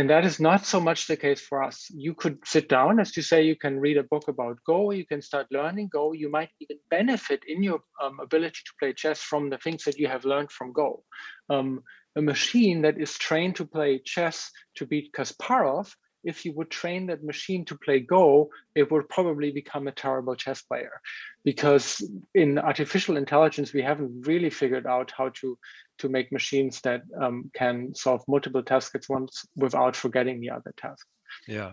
And 0.00 0.08
that 0.08 0.24
is 0.24 0.40
not 0.40 0.64
so 0.64 0.80
much 0.80 1.06
the 1.06 1.16
case 1.18 1.42
for 1.42 1.62
us. 1.62 1.86
You 1.90 2.14
could 2.14 2.38
sit 2.46 2.70
down, 2.70 3.00
as 3.00 3.14
you 3.18 3.22
say, 3.22 3.42
you 3.42 3.54
can 3.54 3.78
read 3.78 3.98
a 3.98 4.02
book 4.02 4.28
about 4.28 4.56
Go, 4.66 4.92
you 4.92 5.04
can 5.04 5.20
start 5.20 5.48
learning 5.50 5.90
Go. 5.92 6.14
You 6.14 6.30
might 6.30 6.48
even 6.58 6.78
benefit 6.88 7.42
in 7.46 7.62
your 7.62 7.80
um, 8.02 8.18
ability 8.18 8.60
to 8.64 8.72
play 8.78 8.94
chess 8.94 9.20
from 9.20 9.50
the 9.50 9.58
things 9.58 9.84
that 9.84 9.98
you 9.98 10.08
have 10.08 10.24
learned 10.24 10.52
from 10.52 10.72
Go. 10.72 11.04
Um, 11.50 11.82
a 12.16 12.22
machine 12.22 12.80
that 12.80 12.98
is 12.98 13.18
trained 13.18 13.56
to 13.56 13.66
play 13.66 14.00
chess 14.02 14.50
to 14.76 14.86
beat 14.86 15.12
Kasparov 15.12 15.92
if 16.24 16.44
you 16.44 16.52
would 16.54 16.70
train 16.70 17.06
that 17.06 17.24
machine 17.24 17.64
to 17.66 17.78
play 17.78 18.00
Go, 18.00 18.50
it 18.74 18.90
would 18.90 19.08
probably 19.08 19.50
become 19.50 19.88
a 19.88 19.92
terrible 19.92 20.34
chess 20.34 20.62
player. 20.62 21.00
Because 21.44 22.08
in 22.34 22.58
artificial 22.58 23.16
intelligence, 23.16 23.72
we 23.72 23.82
haven't 23.82 24.26
really 24.26 24.50
figured 24.50 24.86
out 24.86 25.12
how 25.16 25.30
to, 25.40 25.58
to 25.98 26.08
make 26.08 26.32
machines 26.32 26.80
that 26.82 27.02
um, 27.20 27.50
can 27.54 27.94
solve 27.94 28.22
multiple 28.28 28.62
tasks 28.62 28.94
at 28.94 29.08
once 29.08 29.44
without 29.56 29.96
forgetting 29.96 30.40
the 30.40 30.50
other 30.50 30.72
tasks. 30.76 31.08
Yeah, 31.46 31.72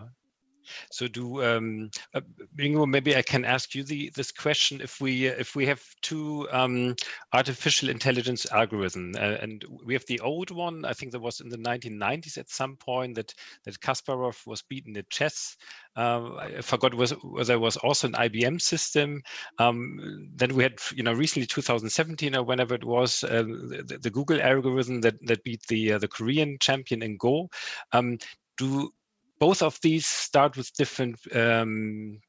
so 0.90 1.08
do 1.08 1.42
um, 1.44 1.90
uh, 2.14 2.20
Mingbo, 2.58 2.86
maybe 2.86 3.16
I 3.16 3.22
can 3.22 3.44
ask 3.44 3.74
you 3.74 3.84
the, 3.84 4.10
this 4.14 4.32
question: 4.32 4.80
If 4.80 5.00
we 5.00 5.28
uh, 5.28 5.34
if 5.38 5.54
we 5.56 5.66
have 5.66 5.82
two 6.02 6.48
um, 6.50 6.94
artificial 7.32 7.88
intelligence 7.88 8.46
algorithm, 8.50 9.12
uh, 9.16 9.38
and 9.40 9.64
we 9.84 9.94
have 9.94 10.06
the 10.06 10.20
old 10.20 10.50
one, 10.50 10.84
I 10.84 10.92
think 10.92 11.12
that 11.12 11.20
was 11.20 11.40
in 11.40 11.48
the 11.48 11.58
1990s 11.58 12.38
at 12.38 12.50
some 12.50 12.76
point 12.76 13.14
that 13.16 13.34
that 13.64 13.80
Kasparov 13.80 14.46
was 14.46 14.62
beaten 14.62 14.96
at 14.96 15.10
chess. 15.10 15.56
Uh, 15.96 16.36
I 16.36 16.60
forgot 16.60 16.94
was 16.94 17.12
it 17.12 17.60
was 17.60 17.76
also 17.78 18.06
an 18.06 18.14
IBM 18.14 18.60
system. 18.60 19.20
Um, 19.58 20.30
then 20.34 20.54
we 20.54 20.62
had, 20.62 20.78
you 20.94 21.02
know, 21.02 21.12
recently 21.12 21.46
2017 21.46 22.36
or 22.36 22.44
whenever 22.44 22.74
it 22.74 22.84
was, 22.84 23.24
uh, 23.24 23.42
the, 23.42 23.98
the, 24.00 24.10
Google 24.10 24.40
algorithm 24.40 25.00
that 25.00 25.14
that 25.26 25.42
beat 25.42 25.62
the 25.68 25.94
uh, 25.94 25.98
the 25.98 26.08
Korean 26.08 26.56
champion 26.60 27.02
in 27.02 27.16
Go. 27.16 27.48
Um, 27.92 28.18
do 28.56 28.90
both 29.38 29.62
of 29.62 29.78
these 29.82 30.06
start 30.06 30.56
with 30.56 30.72
different 30.74 31.16
um, 31.34 32.20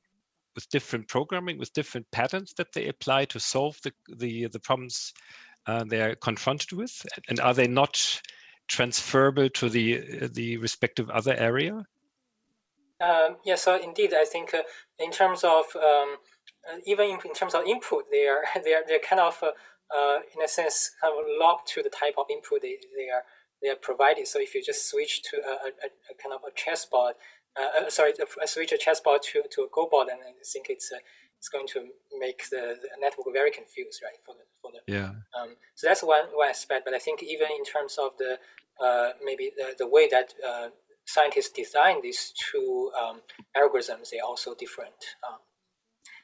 with 0.55 0.69
different 0.69 1.07
programming, 1.07 1.57
with 1.57 1.73
different 1.73 2.09
patterns 2.11 2.53
that 2.57 2.73
they 2.73 2.87
apply 2.87 3.25
to 3.25 3.39
solve 3.39 3.79
the 3.83 3.91
the, 4.17 4.47
the 4.47 4.59
problems 4.59 5.13
uh, 5.67 5.83
they 5.87 6.01
are 6.01 6.15
confronted 6.15 6.71
with, 6.73 7.05
and 7.27 7.39
are 7.39 7.53
they 7.53 7.67
not 7.67 8.21
transferable 8.67 9.49
to 9.49 9.69
the 9.69 10.27
the 10.33 10.57
respective 10.57 11.09
other 11.09 11.33
area? 11.35 11.85
Um, 13.01 13.37
yeah, 13.45 13.55
so 13.55 13.81
indeed, 13.81 14.13
I 14.13 14.25
think 14.25 14.53
uh, 14.53 14.63
in 14.99 15.11
terms 15.11 15.43
of 15.43 15.65
um, 15.75 16.17
uh, 16.69 16.77
even 16.85 17.09
in, 17.09 17.17
in, 17.23 17.33
terms 17.33 17.55
of 17.55 17.63
input, 17.65 18.05
they 18.11 18.27
are 18.27 18.43
they 18.63 18.73
are 18.73 18.83
they're 18.87 18.99
kind 18.99 19.21
of 19.21 19.41
uh, 19.41 19.51
uh, 19.95 20.19
in 20.35 20.43
a 20.43 20.47
sense 20.47 20.91
kind 21.01 21.13
of 21.17 21.25
locked 21.39 21.67
to 21.69 21.81
the 21.81 21.89
type 21.89 22.15
of 22.17 22.25
input 22.29 22.61
they, 22.61 22.77
they 22.95 23.09
are 23.09 23.23
they 23.61 23.69
are 23.69 23.75
provided. 23.75 24.27
So 24.27 24.39
if 24.39 24.55
you 24.55 24.63
just 24.63 24.89
switch 24.89 25.23
to 25.23 25.37
a, 25.37 25.51
a, 25.67 25.89
a 26.11 26.15
kind 26.21 26.33
of 26.33 26.41
a 26.47 26.51
chessboard, 26.55 27.15
uh, 27.59 27.85
uh 27.85 27.89
sorry, 27.89 28.13
switch 28.45 28.71
a 28.71 28.77
chessboard 28.77 29.21
to, 29.33 29.43
to 29.51 29.61
a 29.63 29.67
Go 29.71 29.87
board, 29.89 30.07
and 30.11 30.19
I 30.21 30.31
think 30.43 30.67
it's 30.69 30.91
uh, 30.91 30.99
it's 31.37 31.49
going 31.49 31.67
to 31.67 31.87
make 32.19 32.49
the, 32.51 32.75
the, 32.81 32.89
network 32.99 33.27
very 33.31 33.49
confused, 33.49 34.01
right? 34.03 34.19
For 34.25 34.35
the 34.35 34.45
for 34.61 34.71
the 34.71 34.93
yeah. 34.93 35.11
Um, 35.39 35.55
so 35.75 35.87
that's 35.87 36.03
one 36.03 36.25
one 36.33 36.49
aspect. 36.49 36.83
But 36.85 36.93
I 36.93 36.99
think 36.99 37.23
even 37.23 37.47
in 37.57 37.63
terms 37.63 37.97
of 37.97 38.11
the 38.17 38.37
uh, 38.83 39.11
maybe 39.23 39.51
the, 39.57 39.75
the 39.77 39.87
way 39.87 40.07
that 40.09 40.33
uh, 40.47 40.69
scientists 41.05 41.49
design 41.49 42.01
these 42.01 42.33
two 42.51 42.91
um, 42.99 43.21
algorithms, 43.55 44.09
they're 44.11 44.23
also 44.25 44.53
different. 44.55 44.99
Um, 45.27 45.39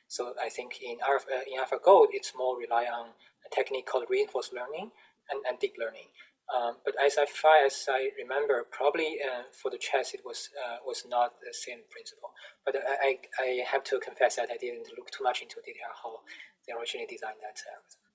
so 0.07 0.33
I 0.41 0.49
think 0.49 0.79
in 0.81 0.97
Alpha, 1.01 1.27
uh, 1.27 1.41
in 1.47 1.59
AlphaGo, 1.59 2.07
it's 2.11 2.33
more 2.37 2.57
rely 2.57 2.85
on 2.85 3.07
a 3.45 3.55
technique 3.55 3.87
called 3.87 4.05
reinforced 4.09 4.53
learning 4.53 4.91
and, 5.31 5.41
and 5.47 5.59
deep 5.59 5.73
learning. 5.79 6.07
Um, 6.53 6.77
but 6.85 6.93
as 7.03 7.15
far 7.15 7.65
as 7.65 7.85
I 7.89 8.09
remember, 8.21 8.65
probably 8.71 9.17
uh, 9.17 9.43
for 9.51 9.71
the 9.71 9.79
chess 9.79 10.13
it 10.13 10.21
was 10.23 10.49
uh, 10.53 10.77
was 10.85 11.03
not 11.09 11.33
the 11.41 11.53
same 11.53 11.79
principle. 11.89 12.29
But 12.65 12.75
I, 12.77 13.17
I 13.41 13.63
have 13.65 13.83
to 13.85 13.99
confess 13.99 14.35
that 14.35 14.49
I 14.51 14.57
didn't 14.57 14.87
look 14.97 15.09
too 15.09 15.23
much 15.23 15.41
into 15.41 15.55
detail 15.65 15.89
how 16.03 16.19
they 16.67 16.73
originally 16.73 17.07
designed 17.07 17.41
that 17.41 17.57
algorithm. 17.65 18.05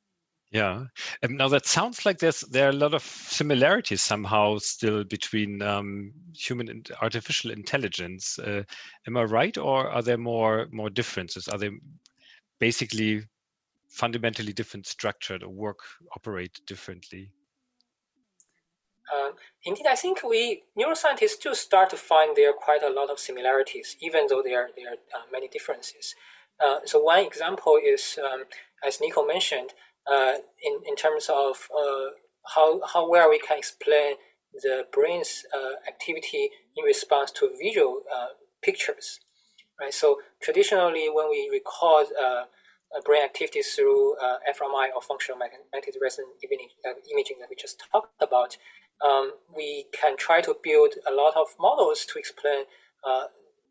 Yeah. 0.53 0.87
Um, 1.25 1.37
now 1.37 1.49
that 1.49 1.67
sounds 1.67 2.05
like 2.05 2.19
there's 2.19 2.41
there 2.41 2.67
are 2.67 2.71
a 2.71 2.85
lot 2.85 2.95
of 2.95 3.03
similarities 3.03 4.03
somehow 4.03 4.59
still 4.59 5.05
between 5.05 5.63
um, 5.63 6.13
human 6.35 6.69
and 6.69 6.91
artificial 7.03 7.51
intelligence. 7.53 8.39
Uh, 8.39 8.63
am 9.07 9.17
I 9.17 9.23
right, 9.25 9.57
or 9.57 9.89
are 9.89 10.03
there 10.03 10.19
more 10.19 10.69
more 10.73 10.91
differences? 10.91 11.49
Are 11.49 11.59
they 11.59 11.71
basically 12.59 13.23
fundamentally 13.89 14.53
different 14.53 14.87
structured 14.87 15.43
or 15.43 15.51
work 15.51 15.79
operate 16.17 16.61
differently? 16.67 17.33
Uh, 19.13 19.31
indeed, 19.65 19.87
I 19.89 19.97
think 19.97 20.23
we 20.23 20.63
neuroscientists 20.79 21.41
do 21.43 21.55
start 21.55 21.91
to 21.91 21.97
find 21.97 22.37
there 22.37 22.51
are 22.51 22.53
quite 22.53 22.83
a 22.83 22.91
lot 22.91 23.11
of 23.11 23.19
similarities, 23.19 23.97
even 24.01 24.27
though 24.29 24.43
there 24.43 24.63
are, 24.63 24.69
there 24.77 24.93
are 24.93 25.21
uh, 25.21 25.25
many 25.33 25.49
differences. 25.49 26.15
Uh, 26.65 26.79
so 26.85 27.01
one 27.01 27.25
example 27.25 27.79
is, 27.83 28.19
um, 28.23 28.45
as 28.87 29.01
Nico 29.01 29.27
mentioned, 29.27 29.71
uh, 30.11 30.35
in, 30.63 30.81
in 30.87 30.97
terms 30.97 31.29
of 31.29 31.69
uh, 31.77 32.11
how, 32.55 32.81
how 32.93 33.09
well 33.09 33.31
we 33.31 33.39
can 33.39 33.59
explain 33.59 34.15
the 34.63 34.85
brain's 34.93 35.45
uh, 35.55 35.75
activity 35.89 36.51
in 36.77 36.85
response 36.85 37.31
to 37.31 37.51
visual 37.63 38.03
pictures. 38.63 39.21
Right. 39.81 39.95
So 39.95 40.19
traditionally, 40.43 41.09
when 41.13 41.31
we 41.31 41.49
record 41.51 42.09
brain 43.05 43.23
activity 43.23 43.63
through 43.63 44.17
fMRI 44.51 44.89
or 44.95 45.01
functional 45.01 45.39
magnetic 45.39 45.95
resonance 46.03 46.35
imaging 46.43 47.37
that 47.41 47.49
we 47.49 47.57
just 47.57 47.83
talked 47.93 48.21
about, 48.21 48.57
um, 49.03 49.33
we 49.55 49.87
can 49.93 50.17
try 50.17 50.41
to 50.41 50.55
build 50.63 50.95
a 51.07 51.15
lot 51.15 51.35
of 51.37 51.49
models 51.59 52.05
to 52.07 52.19
explain 52.19 52.65
uh, 53.05 53.25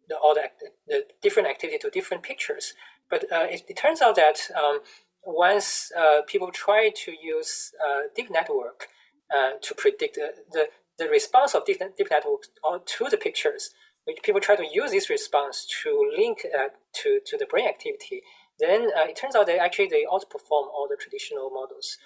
the, 0.07 0.15
all 0.15 0.33
the, 0.33 0.49
the, 0.87 1.05
different 1.21 1.47
activity 1.47 1.77
to 1.79 1.89
different 1.89 2.23
pictures. 2.23 2.73
But 3.09 3.25
uh, 3.31 3.45
it, 3.49 3.63
it, 3.67 3.77
turns 3.77 4.01
out 4.01 4.15
that 4.15 4.39
um, 4.57 4.79
once 5.23 5.91
uh, 5.97 6.21
people 6.27 6.51
try 6.51 6.91
to 7.05 7.11
use 7.11 7.71
uh, 7.83 8.07
deep 8.15 8.31
network 8.31 8.87
uh, 9.35 9.51
to 9.61 9.75
predict 9.75 10.15
the, 10.15 10.67
the, 10.97 11.09
response 11.09 11.55
of 11.55 11.65
deep, 11.65 11.79
deep 11.97 12.07
network 12.11 12.43
to 12.85 13.07
the 13.09 13.17
pictures, 13.17 13.71
which 14.05 14.17
people 14.23 14.41
try 14.41 14.55
to 14.55 14.65
use 14.71 14.91
this 14.91 15.09
response 15.09 15.65
to 15.83 16.11
link 16.17 16.39
uh, 16.57 16.69
to, 16.93 17.19
to 17.25 17.37
the 17.37 17.45
brain 17.45 17.67
activity, 17.67 18.21
then 18.59 18.89
it 19.07 19.15
turns 19.15 19.35
out 19.35 19.45
that 19.45 19.59
actually 19.59 19.87
they 19.87 20.05
outperform 20.11 20.67
all 20.67 20.87
the 20.89 20.97
traditional 20.99 21.49
models 21.49 21.97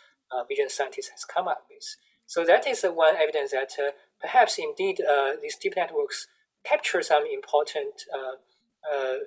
vision 0.47 0.69
scientists 0.69 1.09
has 1.09 1.25
come 1.25 1.47
up 1.47 1.63
with. 1.69 1.95
So 2.27 2.45
that 2.45 2.67
is 2.67 2.83
one 2.83 3.15
evidence 3.15 3.51
that 3.51 3.71
uh, 3.79 3.91
perhaps 4.19 4.57
indeed 4.57 5.01
uh, 5.01 5.33
these 5.41 5.57
deep 5.57 5.73
networks 5.75 6.27
capture 6.63 7.01
some 7.01 7.23
important 7.31 8.05
uh, 8.13 8.35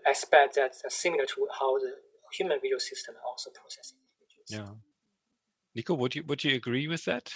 aspect 0.08 0.56
that's 0.56 0.82
similar 0.88 1.24
to 1.26 1.48
how 1.58 1.78
the 1.78 1.94
human 2.32 2.58
visual 2.60 2.80
system 2.80 3.14
also 3.26 3.50
processes 3.50 3.94
images. 4.20 4.48
Yeah. 4.48 4.74
Nico, 5.74 5.94
would 5.94 6.14
you 6.14 6.24
would 6.26 6.42
you 6.42 6.54
agree 6.54 6.88
with 6.88 7.04
that? 7.04 7.30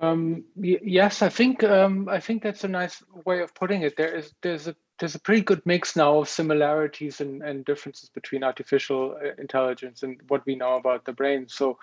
Um, 0.00 0.44
yes, 0.56 1.22
I 1.22 1.30
think 1.30 1.64
um, 1.64 2.08
I 2.08 2.20
think 2.20 2.42
that's 2.42 2.64
a 2.64 2.68
nice 2.68 3.02
way 3.24 3.40
of 3.40 3.54
putting 3.54 3.82
it. 3.82 3.96
There 3.96 4.14
is 4.14 4.34
there's 4.42 4.68
a 4.68 4.76
there's 4.98 5.14
a 5.14 5.20
pretty 5.20 5.42
good 5.42 5.62
mix 5.64 5.96
now 5.96 6.18
of 6.18 6.28
similarities 6.28 7.20
and, 7.20 7.42
and 7.42 7.64
differences 7.64 8.10
between 8.10 8.44
artificial 8.44 9.16
intelligence 9.38 10.02
and 10.02 10.20
what 10.28 10.44
we 10.46 10.54
know 10.56 10.76
about 10.76 11.04
the 11.04 11.12
brain. 11.12 11.46
So 11.48 11.78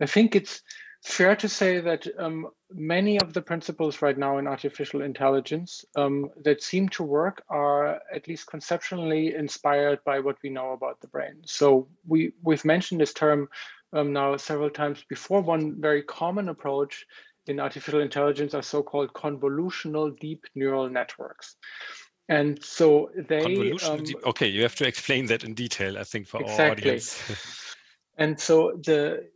I 0.00 0.06
think 0.06 0.34
it's 0.34 0.62
fair 1.02 1.34
to 1.34 1.48
say 1.48 1.80
that 1.80 2.06
um, 2.18 2.48
many 2.70 3.18
of 3.20 3.32
the 3.32 3.40
principles 3.40 4.02
right 4.02 4.18
now 4.18 4.38
in 4.38 4.46
artificial 4.46 5.02
intelligence 5.02 5.84
um, 5.96 6.30
that 6.44 6.62
seem 6.62 6.88
to 6.90 7.02
work 7.02 7.42
are 7.48 8.00
at 8.14 8.28
least 8.28 8.46
conceptually 8.46 9.34
inspired 9.34 9.98
by 10.04 10.20
what 10.20 10.36
we 10.42 10.50
know 10.50 10.72
about 10.72 11.00
the 11.00 11.08
brain. 11.08 11.36
So 11.46 11.88
we 12.06 12.32
we've 12.42 12.64
mentioned 12.64 13.00
this 13.00 13.14
term 13.14 13.48
um, 13.92 14.12
now 14.12 14.36
several 14.36 14.70
times 14.70 15.02
before. 15.08 15.40
One 15.40 15.80
very 15.80 16.02
common 16.02 16.48
approach 16.48 17.06
in 17.46 17.60
artificial 17.60 18.00
intelligence 18.00 18.54
are 18.54 18.62
so-called 18.62 19.12
convolutional 19.14 20.18
deep 20.18 20.44
neural 20.54 20.88
networks. 20.88 21.56
And 22.28 22.62
so 22.62 23.10
they 23.28 23.72
um, 23.82 24.04
deep, 24.04 24.18
okay, 24.24 24.46
you 24.46 24.62
have 24.62 24.76
to 24.76 24.86
explain 24.86 25.26
that 25.26 25.42
in 25.42 25.54
detail, 25.54 25.98
I 25.98 26.04
think, 26.04 26.28
for 26.28 26.40
exactly. 26.40 26.64
our 26.64 26.70
audience. 26.72 27.76
and 28.18 28.38
so 28.38 28.78
the 28.84 29.28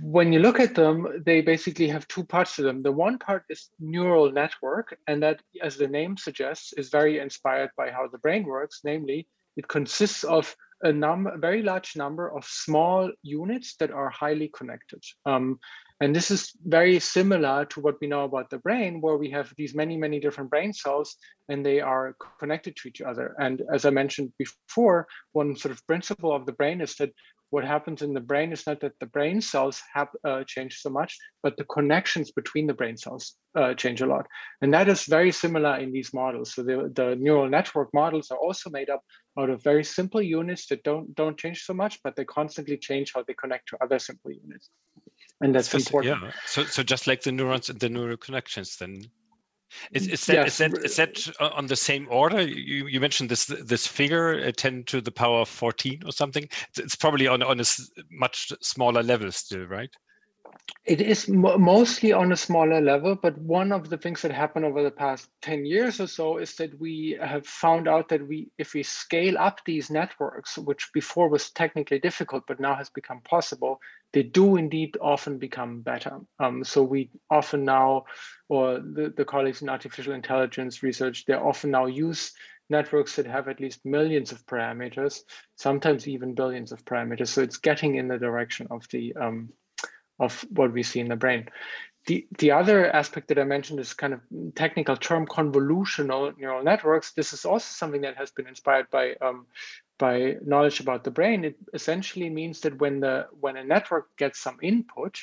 when 0.00 0.32
you 0.32 0.38
look 0.38 0.60
at 0.60 0.74
them, 0.74 1.22
they 1.24 1.40
basically 1.40 1.88
have 1.88 2.08
two 2.08 2.24
parts 2.24 2.56
to 2.56 2.62
them. 2.62 2.82
The 2.82 2.92
one 2.92 3.18
part 3.18 3.44
is 3.50 3.70
neural 3.78 4.32
network, 4.32 4.96
and 5.06 5.22
that, 5.22 5.40
as 5.62 5.76
the 5.76 5.88
name 5.88 6.16
suggests, 6.16 6.72
is 6.74 6.88
very 6.90 7.18
inspired 7.18 7.70
by 7.76 7.90
how 7.90 8.08
the 8.08 8.18
brain 8.18 8.44
works. 8.44 8.80
Namely, 8.84 9.26
it 9.56 9.68
consists 9.68 10.24
of 10.24 10.54
a 10.82 10.92
number, 10.92 11.30
a 11.30 11.38
very 11.38 11.62
large 11.62 11.96
number 11.96 12.34
of 12.36 12.44
small 12.44 13.10
units 13.22 13.76
that 13.76 13.90
are 13.90 14.10
highly 14.10 14.50
connected. 14.54 15.02
Um, 15.24 15.58
and 16.00 16.14
this 16.14 16.30
is 16.30 16.52
very 16.66 16.98
similar 16.98 17.64
to 17.66 17.80
what 17.80 17.96
we 18.00 18.08
know 18.08 18.24
about 18.24 18.50
the 18.50 18.58
brain, 18.58 19.00
where 19.00 19.16
we 19.16 19.30
have 19.30 19.52
these 19.56 19.74
many, 19.74 19.96
many 19.96 20.18
different 20.18 20.50
brain 20.50 20.72
cells 20.72 21.16
and 21.48 21.64
they 21.64 21.80
are 21.80 22.16
connected 22.40 22.76
to 22.76 22.88
each 22.88 23.00
other. 23.00 23.34
And 23.38 23.62
as 23.72 23.84
I 23.84 23.90
mentioned 23.90 24.32
before, 24.38 25.06
one 25.32 25.56
sort 25.56 25.72
of 25.72 25.86
principle 25.86 26.34
of 26.34 26.46
the 26.46 26.52
brain 26.52 26.80
is 26.80 26.96
that 26.96 27.12
what 27.50 27.64
happens 27.64 28.02
in 28.02 28.14
the 28.14 28.20
brain 28.20 28.52
is 28.52 28.66
not 28.66 28.80
that 28.80 28.98
the 29.00 29.06
brain 29.06 29.40
cells 29.40 29.80
have 29.92 30.08
uh, 30.26 30.42
changed 30.46 30.80
so 30.80 30.90
much, 30.90 31.16
but 31.42 31.56
the 31.56 31.64
connections 31.64 32.32
between 32.32 32.66
the 32.66 32.74
brain 32.74 32.96
cells 32.96 33.36
uh, 33.56 33.74
change 33.74 34.00
a 34.00 34.06
lot. 34.06 34.26
And 34.60 34.74
that 34.74 34.88
is 34.88 35.04
very 35.04 35.30
similar 35.30 35.76
in 35.78 35.92
these 35.92 36.12
models. 36.12 36.54
So 36.54 36.62
the, 36.62 36.90
the 36.94 37.16
neural 37.16 37.48
network 37.48 37.90
models 37.94 38.30
are 38.30 38.38
also 38.38 38.70
made 38.70 38.90
up 38.90 39.02
out 39.38 39.50
of 39.50 39.62
very 39.62 39.84
simple 39.84 40.22
units 40.22 40.66
that 40.68 40.82
don't 40.82 41.14
don't 41.14 41.38
change 41.38 41.62
so 41.62 41.74
much, 41.74 42.00
but 42.02 42.16
they 42.16 42.24
constantly 42.24 42.76
change 42.76 43.12
how 43.14 43.22
they 43.26 43.34
connect 43.34 43.68
to 43.68 43.78
other 43.82 43.98
simple 43.98 44.32
units. 44.32 44.70
And 45.40 45.54
that's 45.54 45.72
important. 45.74 46.22
Yeah. 46.22 46.30
So 46.46 46.64
so 46.64 46.82
just 46.82 47.06
like 47.06 47.22
the 47.22 47.32
neurons 47.32 47.68
and 47.68 47.78
the 47.78 47.88
neural 47.88 48.16
connections, 48.16 48.76
then 48.76 49.04
is, 49.92 50.08
is 50.08 50.26
that, 50.26 50.34
yes. 50.34 50.46
is 50.46 50.58
that 50.58 50.84
is 50.84 50.96
that 50.96 51.40
on 51.40 51.66
the 51.66 51.76
same 51.76 52.06
order? 52.10 52.42
You 52.42 52.86
you 52.86 53.00
mentioned 53.00 53.30
this 53.30 53.46
this 53.46 53.86
figure 53.86 54.44
uh, 54.46 54.52
ten 54.56 54.84
to 54.84 55.00
the 55.00 55.12
power 55.12 55.40
of 55.40 55.48
fourteen 55.48 56.02
or 56.04 56.12
something. 56.12 56.48
It's 56.76 56.96
probably 56.96 57.26
on 57.26 57.42
on 57.42 57.60
a 57.60 57.64
much 58.10 58.52
smaller 58.60 59.02
level 59.02 59.30
still, 59.32 59.66
right? 59.66 59.90
It 60.84 61.00
is 61.00 61.28
mostly 61.28 62.12
on 62.12 62.30
a 62.30 62.36
smaller 62.36 62.80
level, 62.80 63.14
but 63.14 63.38
one 63.38 63.72
of 63.72 63.88
the 63.88 63.96
things 63.96 64.20
that 64.20 64.32
happened 64.32 64.66
over 64.66 64.82
the 64.82 64.90
past 64.90 65.30
10 65.40 65.64
years 65.64 65.98
or 65.98 66.06
so 66.06 66.36
is 66.36 66.56
that 66.56 66.78
we 66.78 67.18
have 67.22 67.46
found 67.46 67.88
out 67.88 68.10
that 68.10 68.28
we, 68.28 68.50
if 68.58 68.74
we 68.74 68.82
scale 68.82 69.38
up 69.38 69.60
these 69.64 69.90
networks, 69.90 70.58
which 70.58 70.90
before 70.92 71.30
was 71.30 71.50
technically 71.50 71.98
difficult, 71.98 72.44
but 72.46 72.60
now 72.60 72.74
has 72.74 72.90
become 72.90 73.20
possible, 73.22 73.80
they 74.12 74.22
do 74.22 74.56
indeed 74.56 74.98
often 75.00 75.38
become 75.38 75.80
better. 75.80 76.20
Um, 76.38 76.62
so 76.64 76.82
we 76.82 77.10
often 77.30 77.64
now, 77.64 78.04
or 78.50 78.78
the, 78.78 79.12
the 79.16 79.24
colleagues 79.24 79.62
in 79.62 79.70
artificial 79.70 80.12
intelligence 80.12 80.82
research, 80.82 81.24
they 81.24 81.32
often 81.32 81.70
now 81.70 81.86
use 81.86 82.32
networks 82.70 83.16
that 83.16 83.26
have 83.26 83.48
at 83.48 83.60
least 83.60 83.84
millions 83.84 84.32
of 84.32 84.44
parameters, 84.46 85.22
sometimes 85.56 86.08
even 86.08 86.34
billions 86.34 86.72
of 86.72 86.84
parameters. 86.84 87.28
So 87.28 87.42
it's 87.42 87.58
getting 87.58 87.96
in 87.96 88.08
the 88.08 88.18
direction 88.18 88.66
of 88.70 88.86
the 88.90 89.14
um, 89.16 89.50
of 90.18 90.44
what 90.50 90.72
we 90.72 90.82
see 90.82 91.00
in 91.00 91.08
the 91.08 91.16
brain. 91.16 91.48
The, 92.06 92.26
the 92.38 92.50
other 92.50 92.94
aspect 92.94 93.28
that 93.28 93.38
I 93.38 93.44
mentioned 93.44 93.80
is 93.80 93.94
kind 93.94 94.12
of 94.12 94.20
technical 94.54 94.96
term 94.96 95.26
convolutional 95.26 96.36
neural 96.36 96.62
networks. 96.62 97.12
This 97.12 97.32
is 97.32 97.46
also 97.46 97.64
something 97.64 98.02
that 98.02 98.18
has 98.18 98.30
been 98.30 98.46
inspired 98.46 98.90
by 98.90 99.14
um, 99.22 99.46
by 99.98 100.36
knowledge 100.44 100.80
about 100.80 101.04
the 101.04 101.10
brain. 101.10 101.44
It 101.44 101.56
essentially 101.72 102.28
means 102.28 102.60
that 102.60 102.78
when 102.78 103.00
the 103.00 103.28
when 103.40 103.56
a 103.56 103.64
network 103.64 104.14
gets 104.16 104.38
some 104.38 104.58
input, 104.60 105.18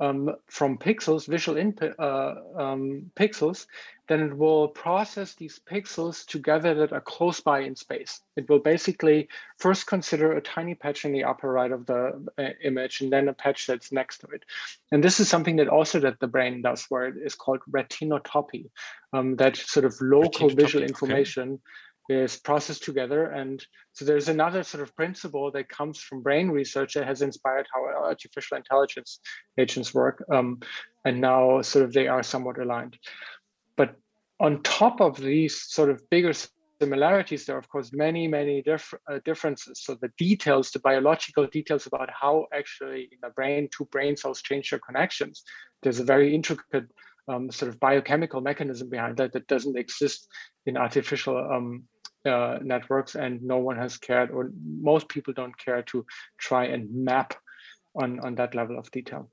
um, 0.00 0.34
from 0.46 0.78
pixels, 0.78 1.26
visual 1.26 1.56
input 1.56 1.98
uh, 1.98 2.34
um, 2.56 3.10
pixels, 3.16 3.66
then 4.08 4.20
it 4.20 4.36
will 4.36 4.68
process 4.68 5.34
these 5.34 5.60
pixels 5.70 6.24
together 6.26 6.74
that 6.74 6.92
are 6.92 7.00
close 7.00 7.40
by 7.40 7.60
in 7.60 7.74
space. 7.74 8.20
It 8.36 8.48
will 8.48 8.60
basically 8.60 9.28
first 9.58 9.86
consider 9.86 10.32
a 10.32 10.40
tiny 10.40 10.74
patch 10.74 11.04
in 11.04 11.12
the 11.12 11.24
upper 11.24 11.50
right 11.50 11.72
of 11.72 11.86
the 11.86 12.24
uh, 12.38 12.50
image 12.62 13.00
and 13.00 13.12
then 13.12 13.28
a 13.28 13.32
patch 13.32 13.66
that's 13.66 13.90
next 13.90 14.18
to 14.18 14.28
it. 14.28 14.44
And 14.92 15.02
this 15.02 15.18
is 15.18 15.28
something 15.28 15.56
that 15.56 15.68
also 15.68 15.98
that 16.00 16.20
the 16.20 16.28
brain 16.28 16.62
does 16.62 16.86
where 16.88 17.06
it 17.06 17.16
is 17.16 17.34
called 17.34 17.60
retinotopy, 17.70 18.70
um, 19.12 19.36
that 19.36 19.56
sort 19.56 19.84
of 19.84 19.94
local 20.00 20.50
visual 20.50 20.84
information 20.84 21.54
okay 21.54 21.62
is 22.08 22.36
processed 22.36 22.84
together. 22.84 23.26
And 23.26 23.64
so 23.92 24.04
there's 24.04 24.28
another 24.28 24.62
sort 24.62 24.82
of 24.82 24.94
principle 24.94 25.50
that 25.52 25.68
comes 25.68 25.98
from 25.98 26.22
brain 26.22 26.50
research 26.50 26.94
that 26.94 27.06
has 27.06 27.22
inspired 27.22 27.66
how 27.72 27.84
artificial 28.04 28.56
intelligence 28.56 29.20
agents 29.58 29.92
work. 29.94 30.24
Um, 30.32 30.60
and 31.04 31.20
now 31.20 31.62
sort 31.62 31.84
of 31.84 31.92
they 31.92 32.08
are 32.08 32.22
somewhat 32.22 32.58
aligned. 32.58 32.98
But 33.76 33.96
on 34.38 34.62
top 34.62 35.00
of 35.00 35.16
these 35.16 35.62
sort 35.62 35.90
of 35.90 36.08
bigger 36.10 36.32
similarities, 36.80 37.46
there 37.46 37.56
are 37.56 37.58
of 37.58 37.68
course 37.68 37.90
many, 37.92 38.28
many 38.28 38.62
diff 38.62 38.92
uh, 39.10 39.18
differences. 39.24 39.82
So 39.82 39.94
the 39.94 40.10
details, 40.18 40.70
the 40.70 40.78
biological 40.78 41.46
details 41.46 41.86
about 41.86 42.10
how 42.10 42.46
actually 42.52 43.08
in 43.12 43.18
the 43.22 43.30
brain 43.30 43.68
two 43.76 43.86
brain 43.86 44.16
cells 44.16 44.42
change 44.42 44.70
their 44.70 44.80
connections, 44.80 45.42
there's 45.82 46.00
a 46.00 46.04
very 46.04 46.34
intricate 46.34 46.86
um, 47.28 47.50
sort 47.50 47.68
of 47.70 47.80
biochemical 47.80 48.40
mechanism 48.40 48.88
behind 48.88 49.16
that 49.16 49.32
that 49.32 49.48
doesn't 49.48 49.76
exist 49.76 50.28
in 50.66 50.76
artificial 50.76 51.36
um, 51.36 51.84
uh, 52.26 52.58
networks 52.62 53.14
and 53.14 53.42
no 53.42 53.58
one 53.58 53.76
has 53.76 53.96
cared 53.96 54.30
or 54.30 54.50
most 54.64 55.08
people 55.08 55.32
don't 55.32 55.56
care 55.56 55.82
to 55.82 56.04
try 56.38 56.64
and 56.66 56.92
map 56.92 57.34
on 57.94 58.20
on 58.20 58.34
that 58.34 58.54
level 58.54 58.78
of 58.78 58.90
detail. 58.90 59.28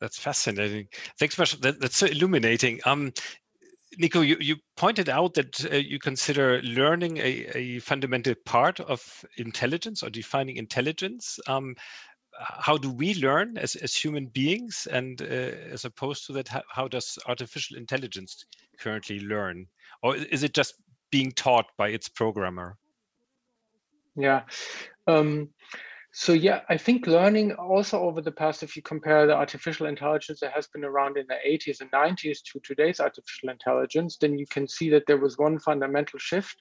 That's 0.00 0.18
fascinating. 0.18 0.88
Thanks 1.18 1.38
much. 1.38 1.60
That, 1.60 1.80
that's 1.80 1.96
so 1.96 2.06
illuminating. 2.06 2.80
Um, 2.84 3.12
Nico, 3.96 4.20
you, 4.20 4.36
you 4.40 4.56
pointed 4.76 5.08
out 5.08 5.34
that 5.34 5.64
uh, 5.72 5.76
you 5.76 5.98
consider 5.98 6.60
learning 6.62 7.16
a, 7.18 7.46
a, 7.54 7.78
fundamental 7.80 8.34
part 8.44 8.80
of 8.80 9.24
intelligence 9.38 10.02
or 10.02 10.10
defining 10.10 10.56
intelligence. 10.56 11.40
Um, 11.48 11.74
how 12.38 12.76
do 12.76 12.90
we 12.90 13.14
learn 13.14 13.58
as, 13.58 13.74
as 13.76 13.94
human 13.94 14.26
beings? 14.26 14.86
And 14.92 15.20
uh, 15.22 15.24
as 15.72 15.84
opposed 15.84 16.26
to 16.26 16.32
that, 16.34 16.48
how, 16.48 16.62
how, 16.70 16.86
does 16.86 17.18
artificial 17.26 17.76
intelligence 17.76 18.44
currently 18.78 19.20
learn? 19.20 19.66
Or 20.02 20.14
is 20.14 20.44
it 20.44 20.54
just 20.54 20.74
being 21.10 21.32
taught 21.32 21.66
by 21.76 21.88
its 21.88 22.08
programmer? 22.08 22.76
Yeah. 24.16 24.42
Um, 25.06 25.50
so 26.12 26.32
yeah, 26.32 26.62
I 26.68 26.76
think 26.76 27.06
learning 27.06 27.52
also 27.52 28.00
over 28.00 28.20
the 28.20 28.32
past, 28.32 28.62
if 28.62 28.74
you 28.76 28.82
compare 28.82 29.26
the 29.26 29.34
artificial 29.34 29.86
intelligence 29.86 30.40
that 30.40 30.52
has 30.52 30.66
been 30.66 30.84
around 30.84 31.16
in 31.16 31.26
the 31.28 31.36
80s 31.46 31.80
and 31.80 31.90
90s 31.90 32.38
to 32.52 32.60
today's 32.60 32.98
artificial 32.98 33.50
intelligence, 33.50 34.16
then 34.16 34.38
you 34.38 34.46
can 34.46 34.66
see 34.66 34.90
that 34.90 35.04
there 35.06 35.18
was 35.18 35.38
one 35.38 35.58
fundamental 35.58 36.18
shift 36.18 36.56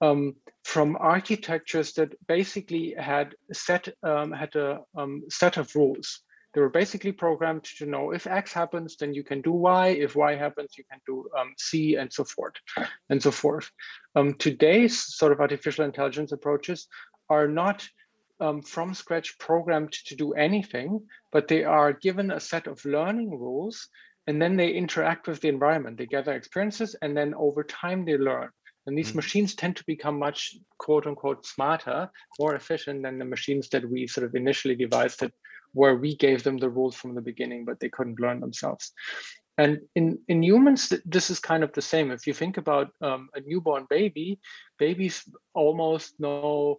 um, 0.00 0.34
from 0.64 0.96
architectures 0.98 1.92
that 1.92 2.14
basically 2.26 2.94
had 2.98 3.34
set 3.52 3.88
um, 4.02 4.32
had 4.32 4.54
a 4.56 4.80
um, 4.96 5.22
set 5.28 5.56
of 5.56 5.74
rules. 5.74 6.20
They 6.54 6.60
were 6.60 6.68
basically 6.68 7.12
programmed 7.12 7.64
to 7.78 7.86
know 7.86 8.10
if 8.10 8.26
X 8.26 8.52
happens, 8.52 8.96
then 8.96 9.14
you 9.14 9.24
can 9.24 9.40
do 9.40 9.52
Y. 9.52 9.88
If 9.88 10.14
Y 10.14 10.34
happens, 10.34 10.76
you 10.76 10.84
can 10.90 11.00
do 11.06 11.28
um, 11.38 11.54
C, 11.56 11.96
and 11.96 12.12
so 12.12 12.24
forth, 12.24 12.54
and 13.08 13.22
so 13.22 13.30
forth. 13.30 13.70
Um, 14.14 14.34
today's 14.34 14.98
sort 15.16 15.32
of 15.32 15.40
artificial 15.40 15.84
intelligence 15.84 16.32
approaches 16.32 16.88
are 17.30 17.48
not 17.48 17.88
um, 18.40 18.60
from 18.60 18.92
scratch 18.92 19.38
programmed 19.38 19.92
to 19.92 20.16
do 20.16 20.32
anything, 20.32 21.06
but 21.30 21.48
they 21.48 21.64
are 21.64 21.92
given 21.92 22.30
a 22.30 22.40
set 22.40 22.66
of 22.66 22.84
learning 22.84 23.30
rules 23.30 23.88
and 24.26 24.40
then 24.40 24.56
they 24.56 24.70
interact 24.70 25.26
with 25.26 25.40
the 25.40 25.48
environment. 25.48 25.96
They 25.96 26.06
gather 26.06 26.32
experiences 26.32 26.94
and 27.02 27.16
then 27.16 27.34
over 27.34 27.64
time 27.64 28.04
they 28.04 28.16
learn. 28.16 28.50
And 28.86 28.98
these 28.98 29.12
mm. 29.12 29.16
machines 29.16 29.54
tend 29.54 29.76
to 29.76 29.84
become 29.86 30.18
much 30.18 30.56
quote 30.78 31.06
unquote 31.06 31.46
smarter, 31.46 32.10
more 32.38 32.54
efficient 32.54 33.02
than 33.02 33.18
the 33.18 33.24
machines 33.24 33.68
that 33.70 33.88
we 33.88 34.06
sort 34.06 34.26
of 34.26 34.34
initially 34.34 34.74
devised 34.74 35.20
that 35.20 35.32
where 35.72 35.96
we 35.96 36.16
gave 36.16 36.42
them 36.42 36.58
the 36.58 36.70
rules 36.70 36.96
from 36.96 37.14
the 37.14 37.20
beginning, 37.20 37.64
but 37.64 37.80
they 37.80 37.88
couldn't 37.88 38.20
learn 38.20 38.40
themselves. 38.40 38.92
And 39.58 39.80
in, 39.94 40.18
in 40.28 40.42
humans, 40.42 40.92
this 41.04 41.30
is 41.30 41.38
kind 41.38 41.62
of 41.62 41.72
the 41.72 41.82
same. 41.82 42.10
If 42.10 42.26
you 42.26 42.32
think 42.32 42.56
about 42.56 42.90
um, 43.00 43.28
a 43.34 43.40
newborn 43.40 43.86
baby, 43.90 44.40
babies 44.78 45.28
almost 45.54 46.18
know 46.18 46.78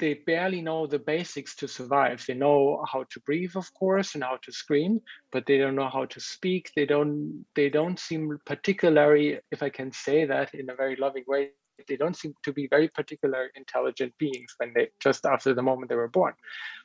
they 0.00 0.14
barely 0.14 0.60
know 0.60 0.86
the 0.86 0.98
basics 0.98 1.54
to 1.56 1.68
survive. 1.68 2.24
They 2.26 2.34
know 2.34 2.84
how 2.90 3.04
to 3.10 3.20
breathe, 3.20 3.52
of 3.54 3.72
course, 3.74 4.14
and 4.14 4.24
how 4.24 4.38
to 4.42 4.52
scream, 4.52 5.00
but 5.30 5.46
they 5.46 5.58
don't 5.58 5.76
know 5.76 5.88
how 5.88 6.06
to 6.06 6.20
speak. 6.20 6.70
They 6.74 6.84
don't 6.84 7.44
they 7.54 7.70
don't 7.70 7.98
seem 7.98 8.38
particularly, 8.44 9.38
if 9.52 9.62
I 9.62 9.70
can 9.70 9.92
say 9.92 10.24
that 10.26 10.52
in 10.54 10.68
a 10.68 10.74
very 10.74 10.96
loving 10.96 11.24
way, 11.28 11.50
they 11.88 11.96
don't 11.96 12.16
seem 12.16 12.34
to 12.42 12.52
be 12.52 12.66
very 12.68 12.88
particular 12.88 13.50
intelligent 13.54 14.12
beings 14.18 14.54
when 14.58 14.72
they 14.74 14.88
just 15.00 15.26
after 15.26 15.54
the 15.54 15.62
moment 15.62 15.88
they 15.88 15.96
were 15.96 16.08
born. 16.08 16.34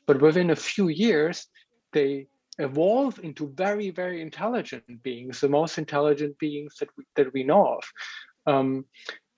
But 0.06 0.22
within 0.22 0.50
a 0.50 0.56
few 0.56 0.88
years, 0.90 1.48
they 1.94 2.28
evolve 2.58 3.20
into 3.24 3.54
very, 3.56 3.90
very 3.90 4.22
intelligent 4.22 5.02
beings, 5.02 5.40
the 5.40 5.50
most 5.50 5.78
intelligent 5.78 6.38
beings 6.40 6.76
that 6.80 6.90
we, 6.98 7.04
that 7.16 7.34
we 7.34 7.44
know 7.44 7.78
of. 7.78 7.84
Um, 8.46 8.86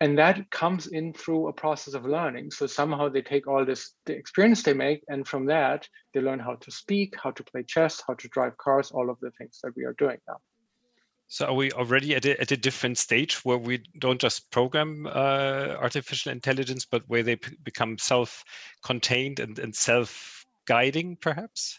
and 0.02 0.18
that 0.18 0.50
comes 0.50 0.88
in 0.88 1.14
through 1.14 1.48
a 1.48 1.54
process 1.54 1.94
of 1.94 2.06
learning 2.06 2.50
so 2.50 2.66
somehow 2.66 3.08
they 3.08 3.22
take 3.22 3.48
all 3.48 3.64
this 3.64 3.94
the 4.06 4.14
experience 4.14 4.64
they 4.64 4.74
make 4.74 5.04
and 5.08 5.28
from 5.28 5.46
that 5.46 5.88
they 6.14 6.20
learn 6.20 6.40
how 6.40 6.56
to 6.56 6.72
speak 6.72 7.14
how 7.22 7.32
to 7.32 7.44
play 7.44 7.64
chess 7.64 8.02
how 8.08 8.16
to 8.16 8.28
drive 8.30 8.58
cars 8.58 8.92
all 8.92 9.10
of 9.10 9.20
the 9.22 9.32
things 9.38 9.60
that 9.64 9.72
we 9.76 9.86
are 9.86 9.94
doing 9.94 10.18
now 10.28 10.38
so 11.32 11.46
are 11.46 11.54
we 11.54 11.72
already 11.72 12.14
at 12.14 12.26
a, 12.26 12.38
at 12.42 12.52
a 12.52 12.58
different 12.58 12.98
stage 12.98 13.36
where 13.46 13.58
we 13.58 13.82
don't 14.00 14.20
just 14.20 14.52
program 14.52 15.08
uh, 15.08 15.78
artificial 15.80 16.30
intelligence 16.30 16.86
but 16.86 17.04
where 17.08 17.24
they 17.24 17.38
become 17.64 17.98
self-contained 17.98 19.40
and, 19.40 19.58
and 19.58 19.74
self-guiding 19.74 21.16
perhaps? 21.22 21.78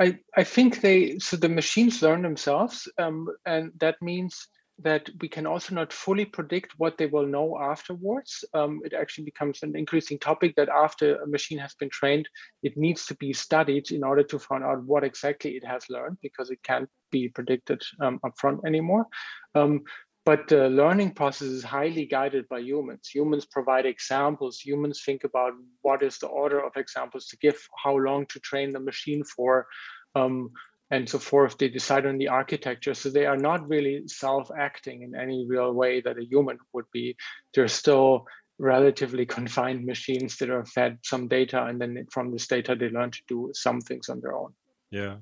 I, 0.00 0.18
I 0.36 0.42
think 0.42 0.80
they 0.80 1.20
so 1.20 1.36
the 1.36 1.48
machines 1.48 2.02
learn 2.02 2.22
themselves 2.22 2.88
um, 2.98 3.28
and 3.46 3.70
that 3.78 4.02
means 4.02 4.48
that 4.82 5.10
we 5.20 5.28
can 5.28 5.46
also 5.46 5.74
not 5.74 5.92
fully 5.92 6.24
predict 6.24 6.74
what 6.78 6.96
they 6.96 7.06
will 7.06 7.26
know 7.26 7.58
afterwards. 7.60 8.44
Um, 8.54 8.80
it 8.84 8.92
actually 8.92 9.24
becomes 9.24 9.62
an 9.62 9.76
increasing 9.76 10.18
topic 10.18 10.54
that 10.56 10.68
after 10.68 11.16
a 11.16 11.26
machine 11.26 11.58
has 11.58 11.74
been 11.74 11.90
trained, 11.90 12.28
it 12.62 12.76
needs 12.76 13.06
to 13.06 13.14
be 13.16 13.32
studied 13.32 13.90
in 13.90 14.02
order 14.04 14.22
to 14.24 14.38
find 14.38 14.64
out 14.64 14.84
what 14.84 15.04
exactly 15.04 15.52
it 15.52 15.64
has 15.64 15.84
learned 15.90 16.18
because 16.22 16.50
it 16.50 16.62
can't 16.62 16.88
be 17.10 17.28
predicted 17.28 17.82
um, 18.00 18.20
upfront 18.24 18.60
anymore. 18.66 19.06
Um, 19.54 19.82
but 20.26 20.48
the 20.48 20.68
learning 20.68 21.12
process 21.12 21.48
is 21.48 21.64
highly 21.64 22.04
guided 22.04 22.46
by 22.48 22.58
humans. 22.60 23.08
Humans 23.08 23.46
provide 23.46 23.86
examples. 23.86 24.60
Humans 24.60 25.02
think 25.04 25.24
about 25.24 25.54
what 25.80 26.02
is 26.02 26.18
the 26.18 26.26
order 26.26 26.64
of 26.64 26.76
examples 26.76 27.26
to 27.28 27.38
give, 27.38 27.58
how 27.82 27.96
long 27.96 28.26
to 28.26 28.40
train 28.40 28.70
the 28.70 28.80
machine 28.80 29.24
for, 29.24 29.66
um, 30.14 30.50
and 30.90 31.08
so 31.08 31.18
forth. 31.18 31.56
They 31.58 31.68
decide 31.68 32.06
on 32.06 32.18
the 32.18 32.28
architecture. 32.28 32.94
So 32.94 33.10
they 33.10 33.26
are 33.26 33.36
not 33.36 33.68
really 33.68 34.02
self-acting 34.06 35.02
in 35.02 35.14
any 35.14 35.46
real 35.48 35.72
way 35.72 36.00
that 36.00 36.18
a 36.18 36.24
human 36.24 36.58
would 36.72 36.86
be. 36.92 37.16
They're 37.54 37.68
still 37.68 38.26
relatively 38.58 39.24
confined 39.24 39.86
machines 39.86 40.36
that 40.36 40.50
are 40.50 40.64
fed 40.66 40.98
some 41.02 41.28
data 41.28 41.64
and 41.64 41.80
then 41.80 42.06
from 42.12 42.30
this 42.30 42.46
data 42.46 42.76
they 42.78 42.90
learn 42.90 43.10
to 43.10 43.20
do 43.26 43.50
some 43.54 43.80
things 43.80 44.10
on 44.10 44.20
their 44.20 44.36
own. 44.36 44.52
Yeah 44.90 45.16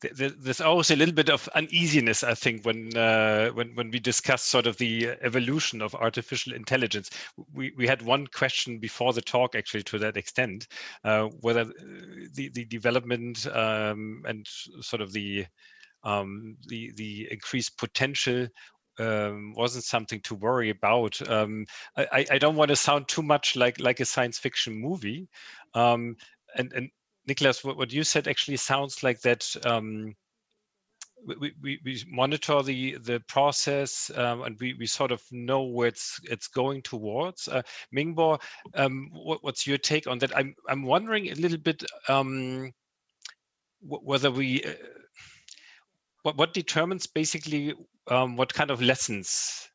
there's 0.00 0.60
always 0.60 0.90
a 0.90 0.96
little 0.96 1.14
bit 1.14 1.30
of 1.30 1.48
uneasiness, 1.54 2.22
I 2.22 2.34
think, 2.34 2.64
when 2.64 2.96
uh, 2.96 3.50
when 3.50 3.74
when 3.74 3.90
we 3.90 4.00
discuss 4.00 4.42
sort 4.42 4.66
of 4.66 4.76
the 4.76 5.10
evolution 5.22 5.82
of 5.82 5.94
artificial 5.94 6.54
intelligence. 6.54 7.10
We 7.52 7.72
we 7.76 7.86
had 7.86 8.02
one 8.02 8.26
question 8.26 8.78
before 8.78 9.12
the 9.12 9.22
talk, 9.22 9.54
actually, 9.54 9.82
to 9.84 9.98
that 9.98 10.16
extent, 10.16 10.68
uh, 11.04 11.24
whether 11.40 11.64
the 12.34 12.50
the 12.52 12.64
development 12.64 13.46
um, 13.46 14.22
and 14.26 14.46
sort 14.46 15.02
of 15.02 15.12
the 15.12 15.46
um, 16.04 16.56
the 16.68 16.92
the 16.96 17.28
increased 17.30 17.78
potential 17.78 18.48
um, 18.98 19.54
wasn't 19.56 19.84
something 19.84 20.20
to 20.20 20.34
worry 20.34 20.70
about. 20.70 21.26
Um, 21.28 21.66
I, 21.96 22.26
I 22.30 22.38
don't 22.38 22.56
want 22.56 22.68
to 22.68 22.76
sound 22.76 23.08
too 23.08 23.22
much 23.22 23.56
like 23.56 23.80
like 23.80 24.00
a 24.00 24.04
science 24.04 24.38
fiction 24.38 24.74
movie, 24.74 25.28
um, 25.74 26.16
and 26.56 26.72
and 26.72 26.90
Niklas, 27.28 27.64
what, 27.64 27.76
what 27.76 27.92
you 27.92 28.04
said 28.04 28.28
actually 28.28 28.56
sounds 28.56 29.02
like 29.02 29.20
that 29.20 29.44
um, 29.64 30.14
we, 31.24 31.52
we, 31.62 31.80
we 31.84 32.04
monitor 32.08 32.62
the 32.62 32.98
the 32.98 33.20
process 33.28 34.10
um, 34.16 34.42
and 34.42 34.58
we, 34.60 34.74
we 34.74 34.86
sort 34.86 35.12
of 35.12 35.22
know 35.30 35.62
where 35.62 35.88
it's 35.88 36.18
it's 36.24 36.48
going 36.48 36.82
towards. 36.82 37.48
Uh, 37.48 37.62
Mingbo, 37.94 38.40
um, 38.74 39.08
what, 39.12 39.42
what's 39.42 39.66
your 39.66 39.78
take 39.78 40.06
on 40.06 40.18
that? 40.18 40.36
I'm 40.36 40.54
I'm 40.68 40.82
wondering 40.82 41.30
a 41.30 41.34
little 41.34 41.58
bit 41.58 41.84
um, 42.08 42.72
whether 43.80 44.30
we 44.30 44.64
uh, 44.64 44.72
what 46.22 46.36
what 46.36 46.54
determines 46.54 47.06
basically 47.06 47.74
um, 48.08 48.36
what 48.36 48.52
kind 48.52 48.70
of 48.70 48.82
lessons 48.82 49.68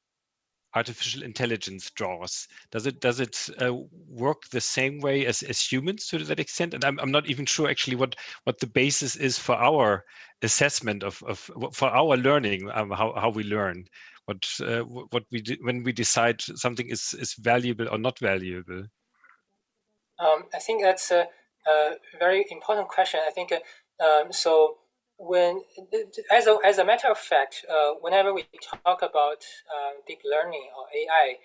artificial 0.75 1.23
intelligence 1.23 1.89
draws? 1.91 2.47
Does 2.71 2.85
it 2.85 2.99
does 2.99 3.19
it 3.19 3.49
uh, 3.61 3.73
work 4.07 4.43
the 4.51 4.61
same 4.61 4.99
way 4.99 5.25
as, 5.25 5.43
as 5.43 5.61
humans 5.61 6.07
to 6.07 6.19
that 6.19 6.39
extent? 6.39 6.73
And 6.73 6.83
I'm, 6.83 6.99
I'm 6.99 7.11
not 7.11 7.27
even 7.27 7.45
sure 7.45 7.69
actually 7.69 7.95
what 7.95 8.15
what 8.43 8.59
the 8.59 8.67
basis 8.67 9.15
is 9.15 9.37
for 9.37 9.55
our 9.55 10.03
assessment 10.41 11.03
of, 11.03 11.23
of 11.23 11.39
for 11.73 11.89
our 11.89 12.17
learning 12.17 12.69
um, 12.73 12.91
how, 12.91 13.13
how 13.15 13.29
we 13.29 13.43
learn. 13.43 13.85
What 14.25 14.45
uh, 14.61 14.81
what 14.81 15.23
we 15.31 15.41
do 15.41 15.55
when 15.61 15.83
we 15.83 15.93
decide 15.93 16.41
something 16.41 16.89
is 16.89 17.15
is 17.17 17.33
valuable 17.35 17.87
or 17.89 17.97
not 17.97 18.19
valuable. 18.19 18.83
Um, 20.19 20.45
i 20.53 20.57
think 20.57 20.81
that's 20.81 21.11
a, 21.11 21.27
a, 21.67 21.95
very 22.19 22.43
important 22.49 22.87
question. 22.87 23.19
I 23.25 23.31
think 23.31 23.51
uh, 23.51 24.03
um, 24.03 24.33
so 24.33 24.77
when 25.17 25.61
as 26.31 26.47
a, 26.47 26.57
as 26.63 26.77
a 26.77 26.85
matter 26.85 27.07
of 27.09 27.17
fact, 27.17 27.65
uh, 27.69 27.93
whenever 28.01 28.33
we 28.33 28.45
talk 28.61 29.01
about 29.01 29.43
uh, 29.67 29.97
deep 30.07 30.19
learning 30.23 30.69
or 30.77 30.85
AI, 30.95 31.35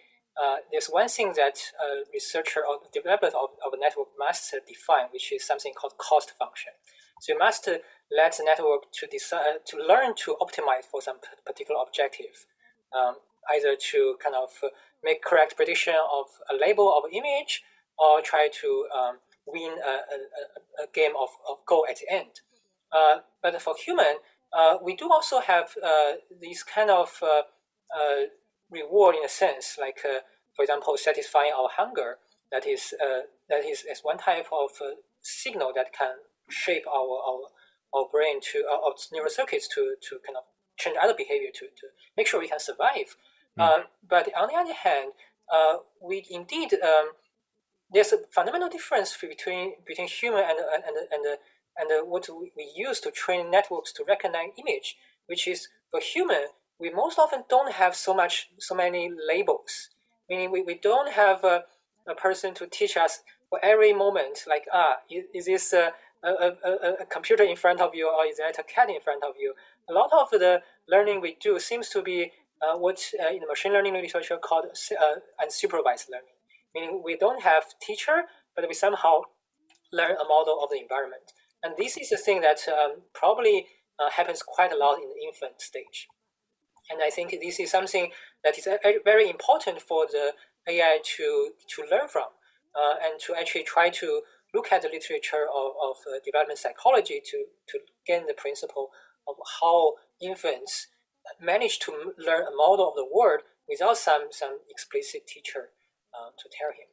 uh, 0.43 0.57
there's 0.71 0.87
one 0.87 1.09
thing 1.09 1.33
that 1.37 1.59
a 1.81 2.05
researcher 2.13 2.61
or 2.61 2.79
developer 2.93 3.27
of, 3.27 3.51
of 3.65 3.73
a 3.73 3.79
network 3.79 4.09
must 4.19 4.55
define, 4.67 5.07
which 5.13 5.33
is 5.33 5.47
something 5.47 5.73
called 5.75 5.97
cost 5.99 6.33
function. 6.39 6.73
So 7.21 7.35
you 7.35 7.39
must 7.39 7.69
let 8.11 8.37
the 8.37 8.45
network 8.45 8.91
to 8.93 9.07
decide 9.07 9.65
to 9.67 9.77
learn 9.77 10.15
to 10.25 10.37
optimize 10.41 10.85
for 10.91 11.01
some 11.01 11.19
particular 11.47 11.81
objective, 11.87 12.47
um, 12.97 13.17
either 13.55 13.77
to 13.93 14.17
kind 14.23 14.35
of 14.35 14.51
make 15.05 15.23
correct 15.23 15.57
prediction 15.57 15.95
of 15.95 16.27
a 16.51 16.57
label 16.57 16.93
of 16.93 17.11
image 17.13 17.63
or 17.99 18.21
try 18.21 18.49
to 18.61 18.87
um, 18.97 19.19
win 19.47 19.73
a, 19.85 19.91
a, 19.91 20.85
a, 20.85 20.87
game 20.95 21.13
of, 21.19 21.29
of 21.49 21.59
Go 21.67 21.85
at 21.89 21.99
the 22.01 22.13
end. 22.13 22.41
Uh, 22.93 23.19
but 23.43 23.61
for 23.61 23.75
human, 23.77 24.17
uh, 24.53 24.77
we 24.83 24.95
do 24.95 25.11
also 25.11 25.41
have 25.41 25.75
uh, 25.83 26.13
these 26.41 26.63
kind 26.63 26.91
of 26.91 27.21
reward 28.71 29.17
in 29.17 29.25
a 29.25 29.29
sense, 29.29 29.77
like 29.79 30.01
for 30.55 30.63
example, 30.63 30.97
satisfying 30.97 31.53
our 31.57 31.69
hunger. 31.71 32.19
That 32.51 32.67
is 32.67 32.93
that 33.49 33.65
is 33.65 33.85
as 33.91 34.01
one 34.03 34.19
type 34.19 34.47
of 34.53 34.71
signal 35.23 35.73
that 35.75 35.93
can 35.93 36.17
shape 36.49 36.85
our 36.87 37.17
our, 37.29 37.41
our 37.95 38.09
brain 38.11 38.41
to 38.53 38.65
uh, 38.71 38.87
our 38.87 38.95
neural 39.13 39.31
circuits 39.31 39.69
to 39.69 39.95
to 40.09 40.19
kind 40.27 40.37
of 40.37 40.45
change 40.77 40.97
other 41.03 41.15
behavior 41.17 41.51
to, 41.55 41.67
to 41.67 41.87
make 42.17 42.27
sure 42.27 42.41
we 42.41 42.49
can 42.49 42.61
survive. 42.61 43.17
Mm. 43.59 43.85
but 44.09 44.29
on 44.35 44.49
the 44.49 44.55
other 44.55 44.73
hand, 44.73 45.13
uh, 45.53 45.77
we 46.01 46.25
indeed 46.31 46.73
um, 46.83 47.13
there's 47.93 48.13
a 48.13 48.19
fundamental 48.31 48.69
difference 48.69 49.17
between 49.17 49.75
between 49.87 50.09
human 50.09 50.41
and 50.41 50.59
and 50.75 50.83
and 50.85 50.97
and, 51.13 51.39
and 51.79 52.09
what 52.09 52.29
we 52.57 52.71
use 52.75 53.01
to 53.01 53.11
train 53.11 53.51
networks 53.51 53.93
to 53.93 54.05
recognize 54.07 54.51
image, 54.59 54.97
which 55.27 55.49
is 55.49 55.69
for 55.91 56.01
human 56.01 56.47
we 56.83 56.91
most 56.91 57.19
often 57.19 57.45
don't 57.49 57.73
have 57.73 57.95
so 57.95 58.13
much 58.13 58.51
so 58.59 58.75
many 58.75 59.09
labels. 59.29 59.91
Meaning 60.29 60.51
we, 60.51 60.63
we 60.63 60.75
don't 60.75 61.13
have 61.13 61.45
a, 61.45 61.65
a 62.09 62.15
person 62.15 62.55
to 62.55 62.67
teach 62.67 62.97
us 62.97 63.21
for 63.49 63.59
every 63.65 63.93
moment 63.93 64.45
like 64.49 64.65
ah 64.73 64.97
is, 65.09 65.25
is 65.33 65.45
this 65.47 65.73
a, 65.73 65.93
a, 66.25 66.53
a, 66.65 66.73
a 67.03 67.07
computer 67.07 67.45
in 67.45 67.57
front 67.57 67.81
of 67.81 67.95
you 67.95 68.07
or 68.09 68.27
is 68.27 68.39
that 68.39 68.59
a 68.59 68.65
cat 68.65 68.91
in 68.91 69.01
front 69.01 69.23
of 69.23 69.35
you? 69.39 69.55
A 69.89 69.93
lot 69.93 70.11
of 70.13 70.29
the 70.31 70.63
learning 70.89 71.21
we 71.21 71.37
do 71.41 71.59
seems 71.61 71.89
to 71.91 72.03
be 72.03 72.33
uh, 72.63 72.77
what 72.77 72.99
uh, 73.21 73.33
in 73.35 73.41
the 73.41 73.47
machine 73.47 73.73
learning 73.73 73.95
literature 73.95 74.39
called 74.39 74.67
uh, 74.67 75.45
unsupervised 75.45 76.09
learning, 76.11 76.37
meaning 76.75 77.03
we 77.05 77.17
don't 77.17 77.43
have 77.43 77.65
teacher, 77.81 78.23
but 78.55 78.67
we 78.69 78.75
somehow 78.75 79.23
learn 79.93 80.13
a 80.13 80.25
model 80.25 80.61
of 80.63 80.71
the 80.71 80.81
environment. 80.81 81.33
And 81.63 81.75
this 81.79 81.97
is 81.97 82.11
a 82.13 82.17
thing 82.17 82.41
that 82.41 82.61
um, 82.69 83.03
probably 83.15 83.67
uh, 83.99 84.11
happens 84.11 84.43
quite 84.43 84.73
a 84.73 84.77
lot 84.77 84.99
in 84.99 85.09
the 85.09 85.27
infant 85.27 85.61
stage. 85.61 86.09
And 86.91 87.01
I 87.03 87.11
think 87.11 87.31
this 87.31 87.61
is 87.61 87.71
something 87.71 88.11
that 88.43 88.59
is 88.59 88.67
very 89.05 89.31
important 89.31 89.81
for 89.81 90.07
the 90.07 90.33
AI 90.69 90.99
to, 91.17 91.51
to 91.69 91.83
learn 91.91 92.09
from 92.09 92.29
uh, 92.75 92.95
and 93.03 93.21
to 93.21 93.35
actually 93.39 93.63
try 93.63 93.91
to 93.91 94.23
look 94.55 94.73
at 94.73 94.83
the 94.83 94.89
literature 94.89 95.47
of, 95.55 95.73
of 95.83 95.97
uh, 96.07 96.19
development 96.25 96.59
psychology 96.59 97.21
to, 97.25 97.45
to 97.69 97.79
gain 98.07 98.27
the 98.27 98.35
principle 98.35 98.91
of 99.29 99.37
how 99.61 99.95
infants 100.21 100.89
manage 101.41 101.79
to 101.79 102.13
learn 102.19 102.43
a 102.43 102.57
model 102.57 102.89
of 102.89 102.95
the 102.97 103.07
world 103.07 103.43
without 103.69 103.97
some, 103.97 104.27
some 104.31 104.59
explicit 104.69 105.27
teacher 105.27 105.71
uh, 106.13 106.31
to 106.37 106.49
tell 106.51 106.71
him 106.71 106.92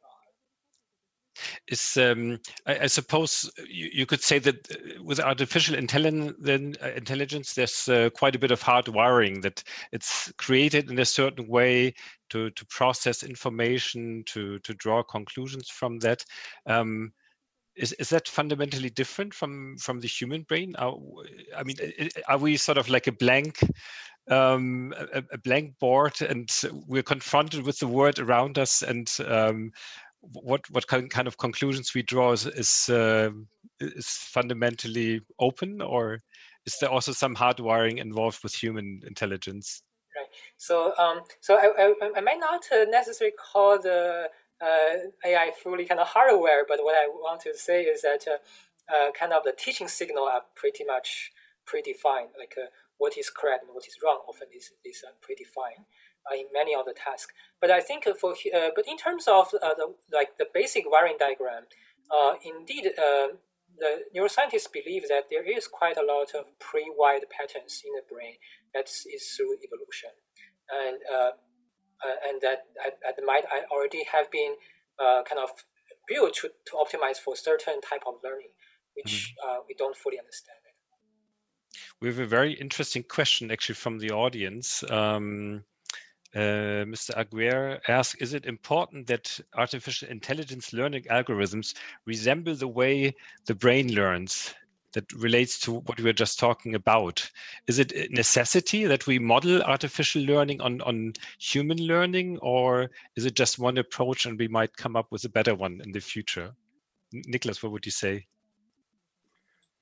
is 1.68 1.96
um, 1.96 2.38
I, 2.66 2.80
I, 2.80 2.86
suppose 2.86 3.50
you, 3.68 3.90
you, 3.92 4.06
could 4.06 4.22
say 4.22 4.38
that 4.38 4.70
uh, 4.70 5.02
with 5.02 5.20
artificial 5.20 5.74
intelligence, 5.74 6.36
uh, 6.82 6.88
intelligence 6.96 7.54
there's 7.54 7.88
uh, 7.88 8.10
quite 8.10 8.34
a 8.34 8.38
bit 8.38 8.50
of 8.50 8.62
hard 8.62 8.88
wiring 8.88 9.40
that 9.42 9.62
it's 9.92 10.32
created 10.38 10.90
in 10.90 10.98
a 10.98 11.04
certain 11.04 11.46
way 11.48 11.94
to 12.30 12.50
to 12.50 12.66
process 12.66 13.22
information 13.22 14.22
to 14.26 14.58
to 14.60 14.74
draw 14.74 15.02
conclusions 15.02 15.68
from 15.68 15.98
that. 16.00 16.24
Um, 16.66 17.12
is, 17.76 17.92
is 17.94 18.10
that 18.10 18.28
fundamentally 18.28 18.90
different 18.90 19.32
from 19.32 19.76
from 19.78 20.00
the 20.00 20.08
human 20.08 20.42
brain? 20.42 20.74
Are, 20.76 20.96
i 21.56 21.62
mean 21.62 21.76
are 22.28 22.38
we 22.38 22.56
sort 22.56 22.78
of 22.78 22.88
like 22.88 23.06
a 23.06 23.12
blank 23.12 23.60
um, 24.28 24.94
a, 25.12 25.22
a, 25.32 25.38
blank 25.38 25.78
board 25.78 26.20
and 26.22 26.50
we're 26.86 27.02
confronted 27.02 27.64
with 27.64 27.78
the 27.78 27.88
world 27.88 28.18
around 28.18 28.58
us 28.58 28.82
and 28.82 29.10
um, 29.26 29.72
what 30.20 30.68
what 30.70 30.86
kind 30.86 31.26
of 31.26 31.38
conclusions 31.38 31.94
we 31.94 32.02
draw 32.02 32.32
is 32.32 32.46
is, 32.46 32.88
uh, 32.88 33.30
is 33.80 34.06
fundamentally 34.06 35.20
open, 35.38 35.80
or 35.80 36.22
is 36.66 36.76
there 36.80 36.90
also 36.90 37.12
some 37.12 37.34
hardwiring 37.34 37.98
involved 37.98 38.42
with 38.42 38.54
human 38.54 39.00
intelligence? 39.06 39.82
Right. 40.16 40.28
So 40.56 40.92
um, 40.98 41.22
so 41.40 41.56
I, 41.56 41.94
I, 42.02 42.10
I 42.16 42.20
might 42.20 42.40
not 42.40 42.64
uh, 42.72 42.84
necessarily 42.90 43.34
call 43.36 43.80
the 43.80 44.28
uh, 44.60 44.94
AI 45.24 45.50
fully 45.62 45.86
kind 45.86 46.00
of 46.00 46.08
hardware, 46.08 46.64
but 46.68 46.80
what 46.82 46.94
I 46.94 47.06
want 47.08 47.40
to 47.42 47.56
say 47.56 47.84
is 47.84 48.02
that 48.02 48.26
uh, 48.28 48.94
uh, 48.94 49.12
kind 49.12 49.32
of 49.32 49.44
the 49.44 49.52
teaching 49.52 49.88
signal 49.88 50.24
are 50.24 50.42
pretty 50.54 50.84
much 50.84 51.32
predefined, 51.66 52.36
like 52.38 52.54
uh, 52.58 52.66
what 52.98 53.16
is 53.16 53.30
correct 53.30 53.64
and 53.64 53.74
what 53.74 53.86
is 53.86 53.96
wrong 54.04 54.20
often 54.28 54.48
is, 54.54 54.72
is 54.84 55.04
predefined. 55.22 55.84
Uh, 56.30 56.36
in 56.36 56.46
many 56.52 56.74
of 56.74 56.84
the 56.84 56.92
tasks. 56.92 57.32
But 57.62 57.70
I 57.70 57.80
think 57.80 58.04
for 58.20 58.32
uh, 58.32 58.70
but 58.76 58.84
in 58.86 58.98
terms 58.98 59.26
of 59.26 59.48
uh, 59.54 59.74
the 59.74 59.94
like 60.12 60.36
the 60.38 60.46
basic 60.52 60.84
wiring 60.86 61.16
diagram, 61.18 61.64
indeed 62.44 62.92
the 62.94 64.04
neuroscientists 64.14 64.70
believe 64.70 65.08
that 65.08 65.24
there 65.30 65.44
is 65.44 65.66
quite 65.66 65.96
a 65.96 66.04
lot 66.04 66.34
of 66.38 66.44
pre-wired 66.58 67.24
patterns 67.30 67.82
in 67.86 67.92
the 67.96 68.04
brain 68.12 68.34
that 68.74 68.84
is 68.84 69.32
through 69.34 69.56
evolution, 69.64 70.10
and 70.68 70.98
uh, 72.04 72.28
and 72.28 72.40
that, 72.40 72.66
that 73.02 73.16
might 73.24 73.44
already 73.70 74.04
have 74.12 74.30
been 74.30 74.54
uh, 74.98 75.22
kind 75.22 75.40
of 75.40 75.50
built 76.08 76.34
to, 76.34 76.50
to 76.66 76.72
optimize 76.72 77.16
for 77.16 77.36
certain 77.36 77.80
type 77.80 78.02
of 78.06 78.14
learning, 78.24 78.52
which 78.94 79.34
mm-hmm. 79.34 79.50
uh, 79.50 79.62
we 79.68 79.74
don't 79.74 79.96
fully 79.96 80.18
understand. 80.18 80.58
We 82.00 82.08
have 82.08 82.18
a 82.18 82.26
very 82.26 82.54
interesting 82.54 83.04
question 83.04 83.50
actually 83.50 83.74
from 83.74 83.98
the 83.98 84.10
audience. 84.10 84.82
Um, 84.90 85.64
uh, 86.34 86.86
Mr. 86.86 87.10
Aguirre 87.16 87.80
asks, 87.88 88.14
is 88.20 88.34
it 88.34 88.46
important 88.46 89.06
that 89.08 89.38
artificial 89.54 90.08
intelligence 90.08 90.72
learning 90.72 91.04
algorithms 91.10 91.74
resemble 92.06 92.54
the 92.54 92.68
way 92.68 93.14
the 93.46 93.54
brain 93.54 93.92
learns 93.94 94.54
that 94.92 95.12
relates 95.12 95.58
to 95.60 95.72
what 95.72 95.98
we 95.98 96.04
were 96.04 96.12
just 96.12 96.38
talking 96.38 96.74
about? 96.74 97.28
Is 97.66 97.78
it 97.78 97.92
a 97.92 98.08
necessity 98.10 98.84
that 98.84 99.06
we 99.06 99.18
model 99.18 99.62
artificial 99.62 100.22
learning 100.22 100.60
on, 100.60 100.80
on 100.82 101.14
human 101.38 101.78
learning, 101.78 102.38
or 102.38 102.90
is 103.16 103.26
it 103.26 103.34
just 103.34 103.58
one 103.58 103.78
approach 103.78 104.26
and 104.26 104.38
we 104.38 104.48
might 104.48 104.76
come 104.76 104.96
up 104.96 105.06
with 105.10 105.24
a 105.24 105.28
better 105.28 105.54
one 105.54 105.80
in 105.84 105.92
the 105.92 106.00
future? 106.00 106.52
Nicholas, 107.12 107.62
what 107.62 107.72
would 107.72 107.86
you 107.86 107.92
say? 107.92 108.26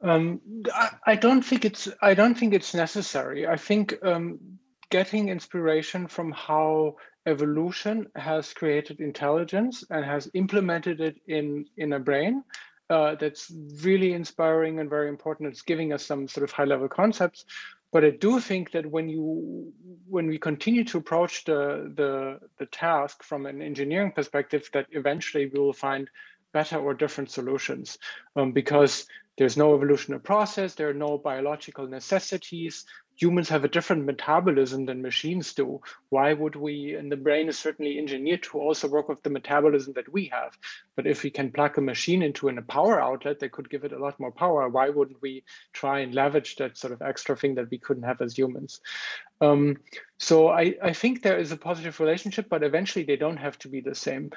Um, 0.01 0.40
I, 0.72 0.90
I, 1.07 1.16
don't 1.16 1.42
think 1.42 1.64
it's 1.64 1.88
I 2.01 2.14
don't 2.14 2.36
think 2.36 2.55
it's 2.55 2.72
necessary. 2.72 3.49
I 3.49 3.57
think 3.57 3.99
um, 4.05 4.38
getting 4.91 5.28
inspiration 5.28 6.07
from 6.07 6.32
how 6.32 6.97
evolution 7.26 8.07
has 8.14 8.53
created 8.55 9.01
intelligence 9.01 9.84
and 9.91 10.05
has 10.05 10.30
implemented 10.34 11.01
it 11.01 11.16
in 11.26 11.66
in 11.76 11.93
a 11.93 11.99
brain 11.99 12.43
uh, 12.91 13.14
that's 13.16 13.53
really 13.82 14.12
inspiring 14.12 14.80
and 14.80 14.89
very 14.89 15.09
important. 15.09 15.51
It's 15.51 15.62
giving 15.62 15.93
us 15.93 16.07
some 16.07 16.26
sort 16.26 16.45
of 16.45 16.53
high 16.53 16.64
level 16.64 16.89
concepts. 16.89 17.45
But 17.91 18.05
i 18.05 18.11
do 18.11 18.39
think 18.39 18.72
that 18.72 18.84
when 18.84 19.09
you 19.09 19.72
when 20.09 20.26
we 20.26 20.39
continue 20.39 20.84
to 20.84 20.99
approach 20.99 21.45
the 21.45 21.91
the 21.97 22.39
the 22.59 22.66
task 22.66 23.22
from 23.22 23.47
an 23.47 23.62
engineering 23.62 24.12
perspective 24.12 24.68
that 24.74 24.86
eventually 24.91 25.47
we 25.47 25.59
will 25.59 25.72
find 25.72 26.11
better 26.53 26.78
or 26.78 26.95
different 26.95 27.30
solutions 27.30 27.99
um, 28.36 28.53
because 28.53 29.07
there's 29.36 29.57
no 29.57 29.74
evolutionary 29.74 30.20
process 30.20 30.74
there 30.74 30.91
are 30.91 31.01
no 31.09 31.16
biological 31.16 31.86
necessities 31.86 32.84
humans 33.18 33.48
have 33.48 33.64
a 33.64 33.68
different 33.68 34.06
metabolism 34.06 34.86
than 34.86 35.02
machines 35.02 35.52
do. 35.52 35.80
Why 36.08 36.32
would 36.32 36.54
we, 36.54 36.94
and 36.94 37.10
the 37.10 37.16
brain 37.16 37.48
is 37.48 37.58
certainly 37.58 37.98
engineered 37.98 38.44
to 38.44 38.58
also 38.58 38.88
work 38.88 39.08
with 39.08 39.22
the 39.22 39.30
metabolism 39.30 39.92
that 39.94 40.12
we 40.12 40.26
have. 40.26 40.56
But 40.94 41.06
if 41.06 41.24
we 41.24 41.30
can 41.30 41.50
plug 41.50 41.76
a 41.76 41.80
machine 41.80 42.22
into 42.22 42.48
a 42.48 42.62
power 42.62 43.00
outlet 43.00 43.40
that 43.40 43.52
could 43.52 43.68
give 43.68 43.84
it 43.84 43.92
a 43.92 43.98
lot 43.98 44.20
more 44.20 44.30
power, 44.30 44.68
why 44.68 44.90
wouldn't 44.90 45.20
we 45.20 45.42
try 45.72 46.00
and 46.00 46.14
leverage 46.14 46.56
that 46.56 46.78
sort 46.78 46.92
of 46.92 47.02
extra 47.02 47.36
thing 47.36 47.56
that 47.56 47.70
we 47.70 47.78
couldn't 47.78 48.04
have 48.04 48.20
as 48.20 48.38
humans? 48.38 48.80
Um, 49.40 49.78
so 50.18 50.48
I, 50.48 50.74
I 50.82 50.92
think 50.92 51.22
there 51.22 51.38
is 51.38 51.52
a 51.52 51.56
positive 51.56 51.98
relationship, 52.00 52.48
but 52.48 52.62
eventually 52.62 53.04
they 53.04 53.16
don't 53.16 53.36
have 53.36 53.58
to 53.60 53.68
be 53.68 53.80
the 53.80 53.94
same. 53.94 54.30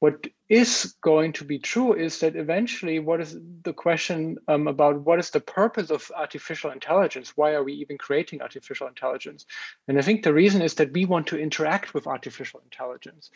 What 0.00 0.26
is 0.48 0.94
going 1.00 1.32
to 1.34 1.44
be 1.44 1.58
true 1.58 1.94
is 1.94 2.20
that 2.20 2.36
eventually, 2.36 2.98
what 2.98 3.20
is 3.20 3.38
the 3.62 3.72
question 3.72 4.36
um, 4.48 4.68
about 4.68 5.00
what 5.00 5.18
is 5.18 5.30
the 5.30 5.40
purpose 5.40 5.90
of 5.90 6.10
artificial 6.14 6.70
intelligence? 6.70 7.32
Why 7.36 7.52
are 7.52 7.64
we 7.64 7.72
even 7.74 7.96
creating 7.96 8.42
artificial 8.42 8.86
intelligence? 8.86 9.46
And 9.88 9.98
I 9.98 10.02
think 10.02 10.22
the 10.22 10.34
reason 10.34 10.60
is 10.62 10.74
that 10.74 10.92
we 10.92 11.06
want 11.06 11.26
to 11.28 11.38
interact 11.38 11.94
with 11.94 12.06
artificial 12.06 12.60
intelligence. 12.64 13.30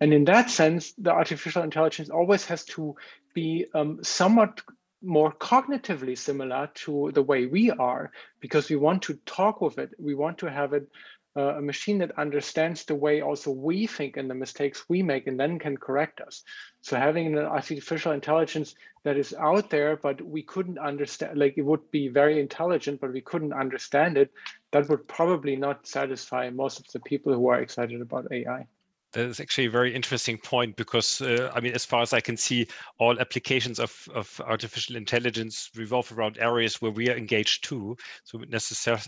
And 0.00 0.14
in 0.14 0.24
that 0.26 0.50
sense, 0.50 0.92
the 0.92 1.10
artificial 1.10 1.62
intelligence 1.62 2.10
always 2.10 2.44
has 2.46 2.64
to 2.66 2.94
be 3.34 3.66
um, 3.74 4.02
somewhat 4.02 4.60
more 5.02 5.32
cognitively 5.32 6.16
similar 6.16 6.70
to 6.74 7.10
the 7.12 7.22
way 7.22 7.46
we 7.46 7.70
are 7.70 8.12
because 8.40 8.70
we 8.70 8.76
want 8.76 9.02
to 9.02 9.14
talk 9.26 9.60
with 9.60 9.78
it. 9.78 9.90
We 9.98 10.14
want 10.14 10.38
to 10.38 10.50
have 10.50 10.72
it 10.72 10.88
uh, 11.36 11.56
a 11.56 11.62
machine 11.62 11.98
that 11.98 12.18
understands 12.18 12.84
the 12.84 12.94
way 12.94 13.22
also 13.22 13.50
we 13.50 13.86
think 13.86 14.16
and 14.16 14.28
the 14.28 14.34
mistakes 14.34 14.84
we 14.88 15.02
make 15.02 15.26
and 15.26 15.38
then 15.38 15.58
can 15.58 15.76
correct 15.76 16.20
us. 16.20 16.42
So 16.82 16.96
having 16.96 17.26
an 17.26 17.38
artificial 17.38 18.12
intelligence 18.12 18.74
that 19.04 19.16
is 19.16 19.34
out 19.34 19.70
there, 19.70 19.96
but 19.96 20.20
we 20.20 20.42
couldn't 20.42 20.78
understand, 20.78 21.38
like 21.38 21.54
it 21.56 21.64
would 21.64 21.90
be 21.90 22.08
very 22.08 22.40
intelligent, 22.40 23.00
but 23.00 23.12
we 23.12 23.20
couldn't 23.20 23.52
understand 23.52 24.16
it, 24.18 24.30
that 24.72 24.88
would 24.88 25.08
probably 25.08 25.56
not 25.56 25.86
satisfy 25.86 26.50
most 26.50 26.78
of 26.80 26.86
the 26.92 27.00
people 27.00 27.32
who 27.32 27.48
are 27.48 27.60
excited 27.60 28.00
about 28.00 28.30
AI. 28.30 28.66
That 29.12 29.26
is 29.26 29.40
actually 29.40 29.66
a 29.66 29.70
very 29.70 29.94
interesting 29.94 30.38
point 30.38 30.76
because, 30.76 31.20
uh, 31.20 31.52
I 31.54 31.60
mean, 31.60 31.74
as 31.74 31.84
far 31.84 32.00
as 32.00 32.14
I 32.14 32.20
can 32.20 32.36
see, 32.36 32.66
all 32.98 33.20
applications 33.20 33.78
of, 33.78 34.08
of 34.14 34.40
artificial 34.46 34.96
intelligence 34.96 35.70
revolve 35.76 36.10
around 36.12 36.38
areas 36.38 36.80
where 36.80 36.92
we 36.92 37.10
are 37.10 37.16
engaged 37.16 37.64
too. 37.64 37.96
So 38.24 38.38
necessar- 38.38 39.06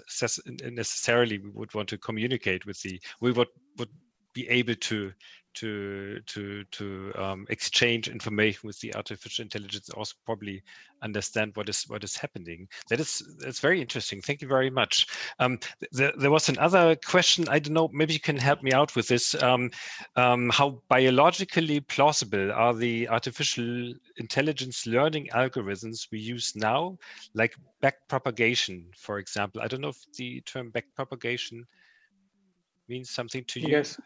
necessarily, 0.71 1.39
we 1.39 1.51
would 1.55 1.73
want 1.75 1.89
to 1.89 1.99
communicate 1.99 2.67
with 2.67 2.81
the, 2.83 3.01
we 3.23 3.33
would, 3.33 3.49
would 3.79 3.89
be 4.35 4.47
able 4.49 4.75
to 4.75 5.13
to 5.55 6.21
to 6.27 6.65
to 6.65 7.13
um, 7.17 7.47
exchange 7.49 8.09
information 8.09 8.67
with 8.67 8.79
the 8.81 8.95
artificial 8.95 9.43
intelligence 9.43 9.91
also 9.91 10.15
probably 10.25 10.63
understand 11.03 11.53
what 11.55 11.69
is 11.69 11.85
what 11.89 12.05
is 12.05 12.17
happening. 12.17 12.69
That 12.89 13.01
is 13.01 13.23
that's 13.39 13.61
very 13.61 13.81
interesting. 13.81 14.21
Thank 14.21 14.43
you 14.43 14.49
very 14.49 14.71
much. 14.71 15.07
Um, 15.39 15.59
th 15.97 16.13
there 16.17 16.31
was 16.31 16.49
another 16.49 16.97
question. 16.97 17.49
I 17.49 17.59
don't 17.59 17.75
know 17.75 17.89
maybe 17.93 18.15
you 18.15 18.21
can 18.21 18.37
help 18.37 18.63
me 18.63 18.73
out 18.73 18.95
with 18.97 19.09
this. 19.09 19.35
Um, 19.43 19.71
um 20.17 20.51
how 20.51 20.83
biologically 20.89 21.81
plausible 21.81 22.53
are 22.53 22.75
the 22.75 23.09
artificial 23.09 23.95
intelligence 24.17 24.87
learning 24.87 25.29
algorithms 25.35 26.09
we 26.11 26.19
use 26.19 26.57
now? 26.57 26.99
Like 27.35 27.55
backpropagation 27.83 28.75
for 28.97 29.19
example. 29.19 29.63
I 29.63 29.69
don't 29.69 29.81
know 29.81 29.95
if 29.97 30.03
the 30.19 30.41
term 30.43 30.73
backpropagation 30.73 31.65
means 32.89 33.11
something 33.11 33.45
to 33.45 33.61
you. 33.61 33.69
Yes 33.69 33.99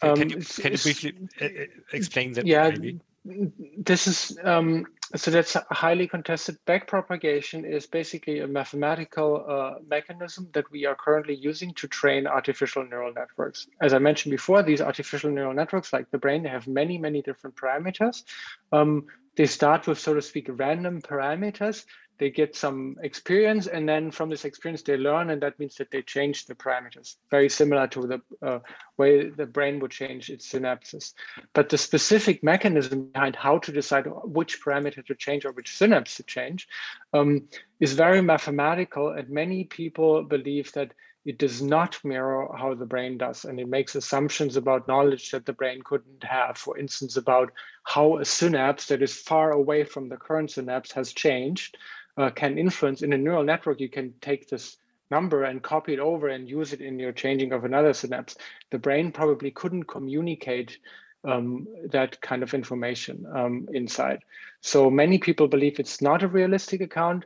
can, 0.00 0.16
can, 0.16 0.30
you, 0.30 0.36
um, 0.36 0.42
can 0.42 0.72
you 0.72 0.78
briefly 0.78 1.14
uh, 1.40 1.44
uh, 1.44 1.48
explain 1.92 2.32
that? 2.34 2.46
Yeah, 2.46 2.70
maybe? 2.70 3.00
this 3.24 4.06
is 4.06 4.38
um, 4.42 4.84
so 5.14 5.30
that's 5.30 5.56
highly 5.70 6.08
contested. 6.08 6.58
Backpropagation 6.66 7.70
is 7.70 7.86
basically 7.86 8.40
a 8.40 8.46
mathematical 8.46 9.44
uh, 9.46 9.78
mechanism 9.86 10.48
that 10.54 10.70
we 10.70 10.86
are 10.86 10.94
currently 10.94 11.34
using 11.34 11.74
to 11.74 11.86
train 11.86 12.26
artificial 12.26 12.84
neural 12.84 13.12
networks. 13.12 13.66
As 13.80 13.92
I 13.92 13.98
mentioned 13.98 14.30
before, 14.30 14.62
these 14.62 14.80
artificial 14.80 15.30
neural 15.30 15.52
networks, 15.52 15.92
like 15.92 16.10
the 16.10 16.18
brain, 16.18 16.42
they 16.42 16.48
have 16.48 16.66
many, 16.66 16.96
many 16.96 17.20
different 17.20 17.56
parameters. 17.56 18.24
Um, 18.72 19.06
they 19.36 19.46
start 19.46 19.86
with, 19.86 19.98
so 19.98 20.14
to 20.14 20.22
speak, 20.22 20.46
random 20.50 21.00
parameters 21.00 21.84
they 22.22 22.30
get 22.30 22.54
some 22.54 22.96
experience 23.02 23.66
and 23.66 23.88
then 23.88 24.08
from 24.08 24.30
this 24.30 24.44
experience 24.44 24.82
they 24.82 24.96
learn 24.96 25.30
and 25.30 25.42
that 25.42 25.58
means 25.58 25.74
that 25.74 25.90
they 25.90 26.02
change 26.02 26.46
the 26.46 26.54
parameters. 26.54 27.16
Very 27.32 27.48
similar 27.48 27.88
to 27.88 28.06
the 28.06 28.20
uh, 28.46 28.60
way 28.96 29.28
the 29.28 29.44
brain 29.44 29.80
would 29.80 29.90
change 29.90 30.30
its 30.30 30.52
synapses. 30.52 31.14
But 31.52 31.68
the 31.68 31.76
specific 31.76 32.44
mechanism 32.44 33.06
behind 33.06 33.34
how 33.34 33.58
to 33.58 33.72
decide 33.72 34.06
which 34.22 34.62
parameter 34.64 35.04
to 35.04 35.16
change 35.16 35.44
or 35.44 35.50
which 35.50 35.76
synapse 35.76 36.16
to 36.18 36.22
change 36.22 36.68
um, 37.12 37.48
is 37.80 37.94
very 37.94 38.22
mathematical 38.22 39.08
and 39.08 39.28
many 39.28 39.64
people 39.64 40.22
believe 40.22 40.70
that 40.74 40.92
it 41.24 41.38
does 41.38 41.62
not 41.62 41.98
mirror 42.04 42.48
how 42.56 42.74
the 42.74 42.86
brain 42.86 43.16
does 43.16 43.44
and 43.44 43.58
it 43.60 43.68
makes 43.68 43.94
assumptions 43.94 44.56
about 44.56 44.88
knowledge 44.88 45.30
that 45.30 45.46
the 45.46 45.52
brain 45.52 45.80
couldn't 45.84 46.22
have. 46.22 46.56
For 46.56 46.78
instance 46.78 47.16
about 47.16 47.52
how 47.84 48.18
a 48.18 48.24
synapse 48.24 48.86
that 48.86 49.02
is 49.02 49.14
far 49.14 49.52
away 49.52 49.84
from 49.84 50.08
the 50.08 50.16
current 50.16 50.52
synapse 50.52 50.92
has 50.92 51.12
changed 51.12 51.78
uh, 52.16 52.30
can 52.30 52.58
influence 52.58 53.02
in 53.02 53.12
a 53.12 53.18
neural 53.18 53.44
network 53.44 53.80
you 53.80 53.88
can 53.88 54.12
take 54.20 54.48
this 54.48 54.76
number 55.10 55.44
and 55.44 55.62
copy 55.62 55.92
it 55.92 55.98
over 55.98 56.28
and 56.28 56.48
use 56.48 56.72
it 56.72 56.80
in 56.80 56.98
your 56.98 57.12
changing 57.12 57.52
of 57.52 57.64
another 57.64 57.92
synapse 57.92 58.36
the 58.70 58.78
brain 58.78 59.12
probably 59.12 59.50
couldn't 59.50 59.84
communicate 59.84 60.78
um, 61.24 61.66
that 61.90 62.20
kind 62.20 62.42
of 62.42 62.54
information 62.54 63.24
um, 63.34 63.68
inside 63.72 64.20
so 64.60 64.90
many 64.90 65.18
people 65.18 65.46
believe 65.46 65.78
it's 65.78 66.02
not 66.02 66.22
a 66.22 66.28
realistic 66.28 66.80
account 66.80 67.24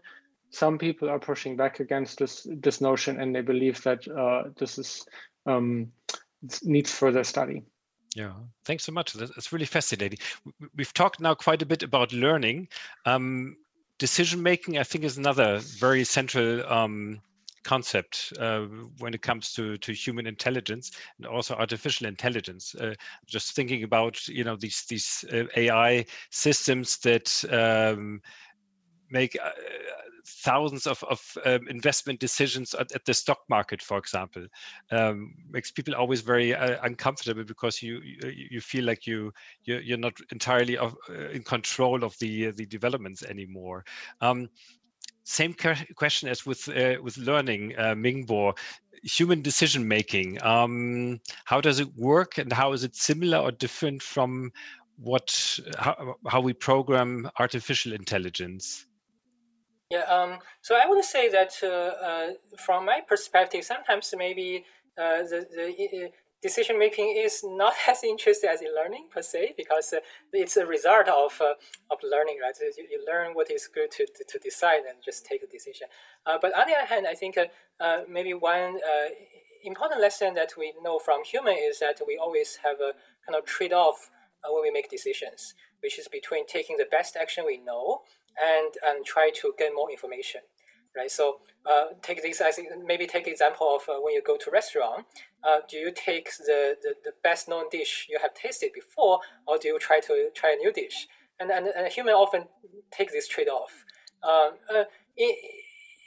some 0.51 0.79
people 0.79 1.09
are 1.09 1.19
pushing 1.19 1.57
back 1.57 1.81
against 1.81 2.19
this 2.19 2.47
this 2.51 2.81
notion 2.81 3.21
and 3.21 3.35
they 3.35 3.41
believe 3.41 3.83
that 3.83 4.07
uh, 4.09 4.45
this 4.59 4.79
is 4.79 5.07
um, 5.47 5.91
needs 6.63 6.91
further 6.93 7.25
study 7.25 7.63
yeah, 8.17 8.33
thanks 8.65 8.85
so 8.85 8.93
much. 8.93 9.13
That's 9.13 9.53
really 9.53 9.67
fascinating. 9.67 10.19
We've 10.75 10.95
talked 10.95 11.21
now 11.21 11.35
quite 11.35 11.61
a 11.61 11.67
bit 11.67 11.83
about 11.83 12.15
learning. 12.15 12.69
Um, 13.05 13.59
decision 13.99 14.43
making, 14.43 14.79
I 14.79 14.83
think, 14.83 15.05
is 15.05 15.19
another 15.19 15.59
very 15.59 16.05
central 16.05 16.65
um, 16.71 17.21
concept 17.65 18.33
uh, 18.39 18.61
when 18.99 19.13
it 19.13 19.23
comes 19.23 19.53
to 19.53 19.77
to 19.79 19.93
human 19.93 20.27
intelligence 20.27 20.93
and 21.19 21.27
also 21.27 21.55
artificial 21.55 22.07
intelligence. 22.07 22.75
Uh, 22.75 22.95
just 23.27 23.55
thinking 23.55 23.83
about 23.83 24.27
you 24.29 24.45
know 24.45 24.57
these 24.57 24.85
these 24.89 25.25
uh, 25.33 25.45
AI 25.57 26.07
systems 26.31 26.99
that 26.99 27.45
um, 27.51 28.21
make 29.11 29.37
uh, 29.43 29.51
thousands 30.27 30.87
of, 30.87 31.03
of 31.05 31.21
um, 31.45 31.69
investment 31.69 32.21
decisions 32.21 32.75
at, 32.75 32.93
at, 32.93 33.05
the 33.05 33.15
stock 33.15 33.39
market, 33.49 33.81
for 33.81 33.99
example, 33.99 34.47
um, 34.91 35.35
makes 35.51 35.71
people 35.71 35.95
always 35.95 36.21
very 36.21 36.55
uh, 36.55 36.79
uncomfortable 36.83 37.45
because 37.45 37.83
you, 37.83 38.01
you, 38.03 38.49
you 38.51 38.61
feel 38.61 38.85
like 38.85 39.07
you 39.07 39.33
you're, 39.65 39.81
you're 39.81 39.99
not 39.99 40.15
entirely 40.33 40.77
of, 40.77 40.97
uh, 41.09 41.29
in 41.29 41.43
control 41.43 42.05
of 42.05 42.17
the 42.19 42.51
the 42.53 42.67
developments 42.67 43.23
anymore. 43.23 43.85
Um, 44.21 44.49
same 45.25 45.55
question 45.97 46.29
as 46.29 46.47
with 46.47 46.69
uh, 46.69 46.97
with 47.03 47.17
learning, 47.19 47.75
uh, 47.77 47.95
Mingbo. 47.95 48.57
Human 49.03 49.43
decision 49.43 49.87
making. 49.87 50.43
Um, 50.43 51.21
how 51.45 51.61
does 51.61 51.81
it 51.81 51.89
work, 51.97 52.39
and 52.39 52.53
how 52.53 52.73
is 52.73 52.85
it 52.85 52.97
similar 52.97 53.39
or 53.39 53.51
different 53.51 54.03
from 54.03 54.53
what 54.99 55.59
how, 55.79 56.17
how 56.27 56.41
we 56.41 56.53
program 56.53 57.29
artificial 57.39 57.93
intelligence? 57.93 58.87
Yeah, 59.91 60.01
um, 60.01 60.39
so 60.63 60.75
I 60.75 60.87
would 60.89 61.05
say 61.05 61.29
that 61.29 61.53
uh, 61.63 61.67
uh, 61.67 62.27
from 62.59 62.87
my 62.87 63.01
perspective, 63.07 63.63
sometimes 63.63 64.13
maybe 64.19 64.65
uh, 64.99 65.23
the, 65.23 65.47
the 65.55 66.11
decision 66.43 66.77
making 66.77 67.17
is 67.17 67.45
not 67.45 67.75
as 67.89 68.03
interesting 68.03 68.51
as 68.51 68.63
in 68.63 68.75
learning 68.75 69.07
per 69.13 69.23
se, 69.23 69.55
because 69.57 69.95
it's 70.33 70.57
a 70.57 70.67
result 70.67 71.07
of, 71.07 71.41
of 71.41 71.99
learning, 72.03 72.39
right? 72.43 72.57
You, 72.61 72.85
you, 72.91 73.05
learn 73.07 73.35
what 73.35 73.49
is 73.51 73.69
good 73.73 73.93
to, 73.93 74.07
to, 74.07 74.25
to, 74.29 74.39
decide 74.41 74.81
and 74.89 74.99
just 75.05 75.25
take 75.25 75.45
a 75.45 75.47
decision. 75.47 75.87
but 76.25 76.57
on 76.59 76.67
the 76.67 76.75
other 76.75 76.87
hand, 76.87 77.07
I 77.07 77.15
think 77.15 77.39
maybe 78.09 78.35
one 78.35 78.81
important 79.63 80.01
lesson 80.01 80.35
that 80.35 80.53
we 80.59 80.73
know 80.83 80.99
from 80.99 81.23
human 81.23 81.55
is 81.57 81.79
that 81.79 82.01
we 82.05 82.19
always 82.21 82.59
have 82.65 82.81
a 82.81 82.93
kind 83.25 83.39
of 83.39 83.45
trade-off 83.45 84.11
when 84.51 84.63
we 84.63 84.71
make 84.71 84.91
decisions, 84.91 85.55
which 85.81 85.97
is 85.97 86.09
between 86.09 86.47
taking 86.47 86.77
the 86.77 86.87
best 86.91 87.17
action 87.17 87.45
we 87.47 87.59
know 87.59 88.03
and 88.43 88.75
and 88.85 89.05
try 89.05 89.31
to 89.35 89.53
get 89.59 89.73
more 89.75 89.91
information 89.91 90.41
right? 90.97 91.11
So 91.11 91.41
uh, 91.71 91.89
take 92.03 92.23
this 92.23 92.41
as 92.41 92.59
maybe 92.85 93.07
take 93.07 93.29
example 93.29 93.77
of 93.77 93.89
uh, 93.89 94.01
when 94.01 94.15
you 94.15 94.23
go 94.23 94.37
to 94.37 94.51
restaurant 94.51 95.05
uh, 95.45 95.59
do 95.69 95.77
you 95.77 95.93
take 95.95 96.31
the, 96.39 96.77
the, 96.83 96.95
the 97.05 97.13
best 97.23 97.49
known 97.49 97.65
dish 97.71 98.07
you 98.09 98.19
have 98.21 98.35
tasted 98.35 98.71
before 98.75 99.21
or 99.47 99.59
do 99.59 99.69
you 99.69 99.79
try 99.79 100.01
to 100.01 100.31
try 100.35 100.53
a 100.53 100.57
new 100.57 100.73
dish? 100.73 101.07
And 101.39 101.51
and, 101.51 101.67
and 101.67 101.87
human 101.93 102.15
often 102.15 102.45
take 102.91 103.13
this 103.13 103.29
trade-off. 103.29 103.85
Um, 104.23 104.53
uh, 104.75 104.85
in, 105.17 105.31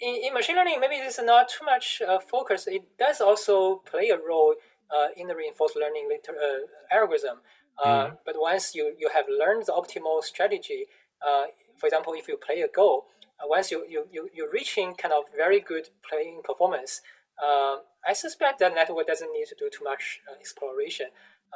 in, 0.01 0.15
in, 0.25 0.33
machine 0.33 0.55
learning 0.55 0.79
maybe 0.81 0.97
this 0.97 1.19
is 1.19 1.25
not 1.25 1.49
too 1.49 1.63
much 1.63 2.01
uh, 2.07 2.19
focus. 2.19 2.67
It 2.67 2.83
does 2.97 3.21
also 3.21 3.75
play 3.85 4.09
a 4.09 4.17
role 4.17 4.55
uh, 4.89 5.09
in 5.15 5.27
the 5.27 5.35
reinforced 5.35 5.75
learning 5.75 6.09
algorithm. 6.91 7.37
Mm. 7.85 8.17
but 8.25 8.35
once 8.37 8.75
you, 8.75 8.93
you 8.99 9.09
have 9.13 9.23
learned 9.29 9.65
the 9.67 9.71
optimal 9.71 10.21
strategy 10.21 10.85
for 11.79 11.87
example, 11.87 12.13
if 12.15 12.27
you 12.27 12.37
play 12.37 12.61
a 12.61 12.67
Go, 12.67 13.05
uh, 13.39 13.47
once 13.47 13.71
you, 13.71 13.85
you, 13.87 14.05
you, 14.11 14.29
you're 14.33 14.51
reaching 14.51 14.93
kind 14.95 15.13
of 15.13 15.23
very 15.35 15.59
good 15.59 15.89
playing 16.07 16.41
performance, 16.43 17.01
uh, 17.43 17.77
I 18.07 18.13
suspect 18.13 18.59
that 18.59 18.75
network 18.75 19.07
doesn't 19.07 19.31
need 19.31 19.45
to 19.47 19.55
do 19.57 19.69
too 19.69 19.83
much 19.83 20.19
uh, 20.29 20.35
exploration. 20.39 21.07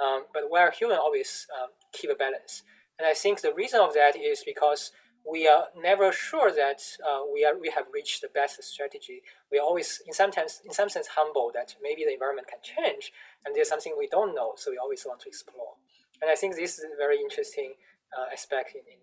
Um, 0.02 0.24
but 0.34 0.50
where 0.50 0.72
human 0.72 0.98
always 0.98 1.46
um, 1.54 1.70
keep 1.92 2.10
a 2.10 2.16
balance. 2.16 2.64
And 2.98 3.08
I 3.08 3.14
think 3.14 3.42
the 3.42 3.54
reason 3.54 3.80
of 3.80 3.94
that 3.94 4.16
is 4.16 4.44
because 4.44 4.92
we 5.30 5.48
are 5.48 5.66
never 5.80 6.12
sure 6.12 6.52
that 6.52 6.82
uh, 7.08 7.22
we 7.32 7.46
are 7.46 7.58
we 7.58 7.70
have 7.70 7.86
reached 7.94 8.22
the 8.22 8.30
best 8.34 8.62
strategy. 8.64 9.22
We 9.52 9.60
are 9.60 9.62
always, 9.62 10.02
in 10.08 10.14
some 10.14 10.32
sense, 10.32 10.62
in 10.66 10.74
some 10.74 10.90
sense, 10.90 11.08
humble 11.08 11.52
that 11.54 11.76
maybe 11.82 12.04
the 12.06 12.14
environment 12.14 12.48
can 12.48 12.60
change, 12.62 13.14
and 13.46 13.56
there's 13.56 13.70
something 13.70 13.94
we 13.98 14.08
don't 14.08 14.36
know, 14.36 14.54
so 14.58 14.72
we 14.72 14.78
always 14.78 15.06
want 15.06 15.22
to 15.22 15.30
explore. 15.30 15.76
And 16.22 16.30
I 16.30 16.36
think 16.36 16.56
this 16.56 16.78
is 16.78 16.86
a 16.86 16.98
very 16.98 17.20
interesting 17.20 17.74
uh, 18.18 18.34
aspect 18.34 18.76
in, 18.76 18.82
in 18.82 19.00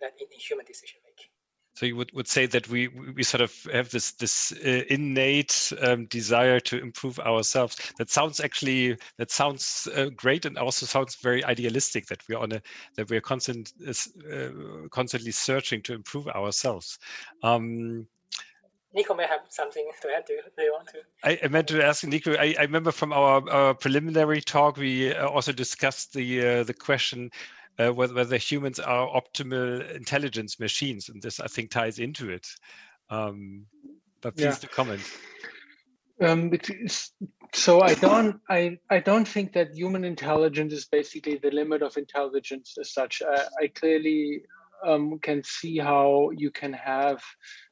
that 0.00 0.12
in, 0.20 0.26
in 0.32 0.38
human 0.38 0.64
decision 0.64 1.00
making. 1.04 1.30
So 1.76 1.84
you 1.84 1.94
would, 1.96 2.10
would 2.14 2.26
say 2.26 2.46
that 2.46 2.68
we 2.70 2.88
we 2.88 3.22
sort 3.22 3.42
of 3.42 3.52
have 3.70 3.90
this 3.90 4.12
this 4.12 4.50
uh, 4.64 4.82
innate 4.88 5.74
um, 5.82 6.06
desire 6.06 6.58
to 6.60 6.78
improve 6.78 7.18
ourselves. 7.20 7.76
That 7.98 8.08
sounds 8.08 8.40
actually 8.40 8.96
that 9.18 9.30
sounds 9.30 9.86
uh, 9.94 10.06
great 10.16 10.46
and 10.46 10.56
also 10.56 10.86
sounds 10.86 11.16
very 11.16 11.44
idealistic. 11.44 12.06
That 12.06 12.22
we're 12.28 12.38
on 12.38 12.52
a 12.52 12.62
that 12.96 13.10
we're 13.10 13.20
constant 13.20 13.74
uh, 13.86 14.48
constantly 14.90 15.32
searching 15.32 15.82
to 15.82 15.92
improve 15.92 16.28
ourselves. 16.28 16.98
Um, 17.42 18.06
Nico 18.94 19.14
may 19.14 19.26
have 19.26 19.40
something 19.50 19.90
to 20.00 20.08
add. 20.16 20.24
Do 20.24 20.32
you, 20.32 20.40
do 20.56 20.62
you 20.62 20.72
want 20.72 20.88
to? 20.88 20.98
I, 21.22 21.38
I, 21.44 21.48
meant 21.48 21.68
to 21.68 21.84
ask 21.84 22.02
Nico. 22.04 22.32
I, 22.36 22.54
I 22.58 22.62
remember 22.62 22.90
from 22.90 23.12
our, 23.12 23.46
our, 23.50 23.74
preliminary 23.74 24.40
talk, 24.40 24.78
we 24.78 25.12
uh, 25.12 25.28
also 25.28 25.52
discussed 25.52 26.14
the 26.14 26.46
uh, 26.46 26.64
the 26.64 26.72
question 26.72 27.30
uh, 27.78 27.92
whether, 27.92 28.14
whether, 28.14 28.36
humans 28.36 28.78
are 28.78 29.08
optimal 29.08 29.94
intelligence 29.94 30.58
machines, 30.58 31.08
and 31.08 31.22
this 31.22 31.40
I 31.40 31.46
think 31.46 31.70
ties 31.70 31.98
into 31.98 32.30
it. 32.30 32.46
Um, 33.10 33.66
but 34.20 34.36
please 34.36 34.44
yeah. 34.44 34.52
to 34.52 34.68
comment. 34.68 35.02
Um, 36.20 36.50
so 37.52 37.82
I 37.82 37.94
don't 37.94 38.40
I, 38.48 38.78
I 38.90 39.00
don't 39.00 39.28
think 39.28 39.52
that 39.52 39.74
human 39.74 40.04
intelligence 40.04 40.72
is 40.72 40.86
basically 40.86 41.36
the 41.36 41.50
limit 41.50 41.82
of 41.82 41.96
intelligence 41.96 42.76
as 42.80 42.92
such. 42.92 43.22
I, 43.22 43.44
I 43.62 43.66
clearly 43.68 44.42
um, 44.84 45.18
can 45.18 45.42
see 45.44 45.78
how 45.78 46.30
you 46.36 46.50
can 46.50 46.72
have 46.72 47.22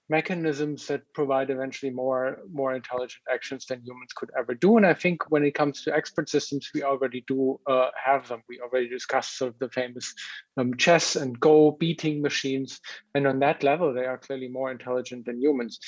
mechanisms 0.09 0.87
that 0.87 1.01
provide 1.15 1.49
eventually 1.51 1.91
more 1.91 2.39
more 2.53 2.75
intelligent 2.75 3.23
actions 3.33 3.65
than 3.67 3.83
humans 3.85 4.13
could 4.15 4.31
ever 4.39 4.55
do. 4.55 4.77
And 4.77 4.87
I 4.87 4.95
think 4.95 5.31
when 5.31 5.45
it 5.45 5.55
comes 5.55 5.83
to 5.83 5.95
expert 5.95 6.29
systems, 6.29 6.71
we 6.75 6.83
already 6.83 7.25
do 7.27 7.59
uh, 7.67 7.91
have 8.05 8.29
them. 8.29 8.43
We 8.49 8.61
already 8.61 8.89
discussed 8.89 9.39
sort 9.39 9.53
of 9.53 9.59
the 9.59 9.71
famous 9.71 10.15
um, 10.57 10.77
chess 10.77 11.17
and 11.17 11.39
Go 11.41 11.73
beating 11.73 12.21
machines, 12.21 12.81
and 13.15 13.27
on 13.27 13.39
that 13.41 13.63
level, 13.63 13.93
they 13.93 14.05
are 14.05 14.19
clearly 14.19 14.49
more 14.49 14.71
intelligent 14.71 15.27
than 15.27 15.41
humans. 15.41 15.79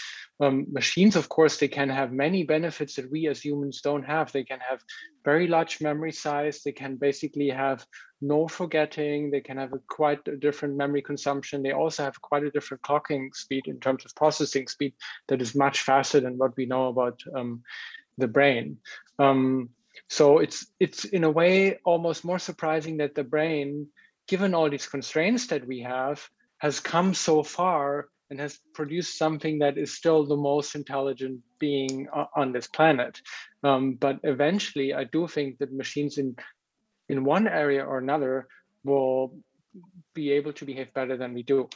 Um, 0.40 0.66
machines, 0.70 1.16
of 1.16 1.28
course, 1.28 1.58
they 1.58 1.68
can 1.68 1.88
have 1.88 2.12
many 2.12 2.44
benefits 2.44 2.94
that 2.96 3.10
we 3.10 3.28
as 3.28 3.44
humans 3.44 3.80
don't 3.80 4.04
have. 4.04 4.32
They 4.32 4.44
can 4.44 4.60
have 4.60 4.80
very 5.24 5.46
large 5.46 5.80
memory 5.80 6.12
size. 6.12 6.62
They 6.62 6.72
can 6.72 6.96
basically 6.96 7.48
have 7.48 7.84
no 8.20 8.48
forgetting. 8.48 9.30
They 9.30 9.40
can 9.40 9.58
have 9.58 9.72
a 9.72 9.80
quite 9.88 10.26
a 10.28 10.36
different 10.36 10.76
memory 10.76 11.02
consumption. 11.02 11.62
They 11.62 11.72
also 11.72 12.04
have 12.04 12.20
quite 12.20 12.44
a 12.44 12.50
different 12.50 12.82
clocking 12.82 13.34
speed 13.34 13.66
in 13.66 13.80
terms 13.80 14.04
of 14.04 14.14
processing 14.14 14.68
speed 14.68 14.94
that 15.28 15.42
is 15.42 15.54
much 15.54 15.82
faster 15.82 16.20
than 16.20 16.38
what 16.38 16.56
we 16.56 16.66
know 16.66 16.88
about 16.88 17.22
um, 17.34 17.62
the 18.18 18.28
brain. 18.28 18.78
Um, 19.18 19.70
so 20.08 20.38
it's 20.38 20.66
it's 20.78 21.04
in 21.04 21.24
a 21.24 21.30
way 21.30 21.78
almost 21.84 22.24
more 22.24 22.38
surprising 22.38 22.98
that 22.98 23.14
the 23.14 23.24
brain, 23.24 23.88
given 24.28 24.54
all 24.54 24.70
these 24.70 24.88
constraints 24.88 25.48
that 25.48 25.66
we 25.66 25.80
have, 25.80 26.28
has 26.58 26.80
come 26.80 27.14
so 27.14 27.42
far 27.42 28.08
and 28.30 28.40
has 28.40 28.58
produced 28.74 29.16
something 29.18 29.60
that 29.60 29.78
is 29.78 29.94
still 29.94 30.26
the 30.26 30.36
most 30.36 30.74
intelligent 30.74 31.40
being 31.58 32.08
on 32.34 32.52
this 32.52 32.66
planet. 32.66 33.20
Um, 33.62 33.94
but 33.94 34.18
eventually, 34.24 34.92
I 34.92 35.04
do 35.04 35.28
think 35.28 35.58
that 35.58 35.72
machines 35.72 36.18
in 36.18 36.36
in 37.09 37.24
one 37.24 37.46
area 37.48 37.84
or 37.84 37.98
another 37.98 38.48
will 38.84 39.34
be 40.14 40.32
able 40.32 40.52
to 40.54 40.64
behave 40.64 40.92
better 40.94 41.16
than 41.16 41.34
we 41.34 41.42
do. 41.42 41.68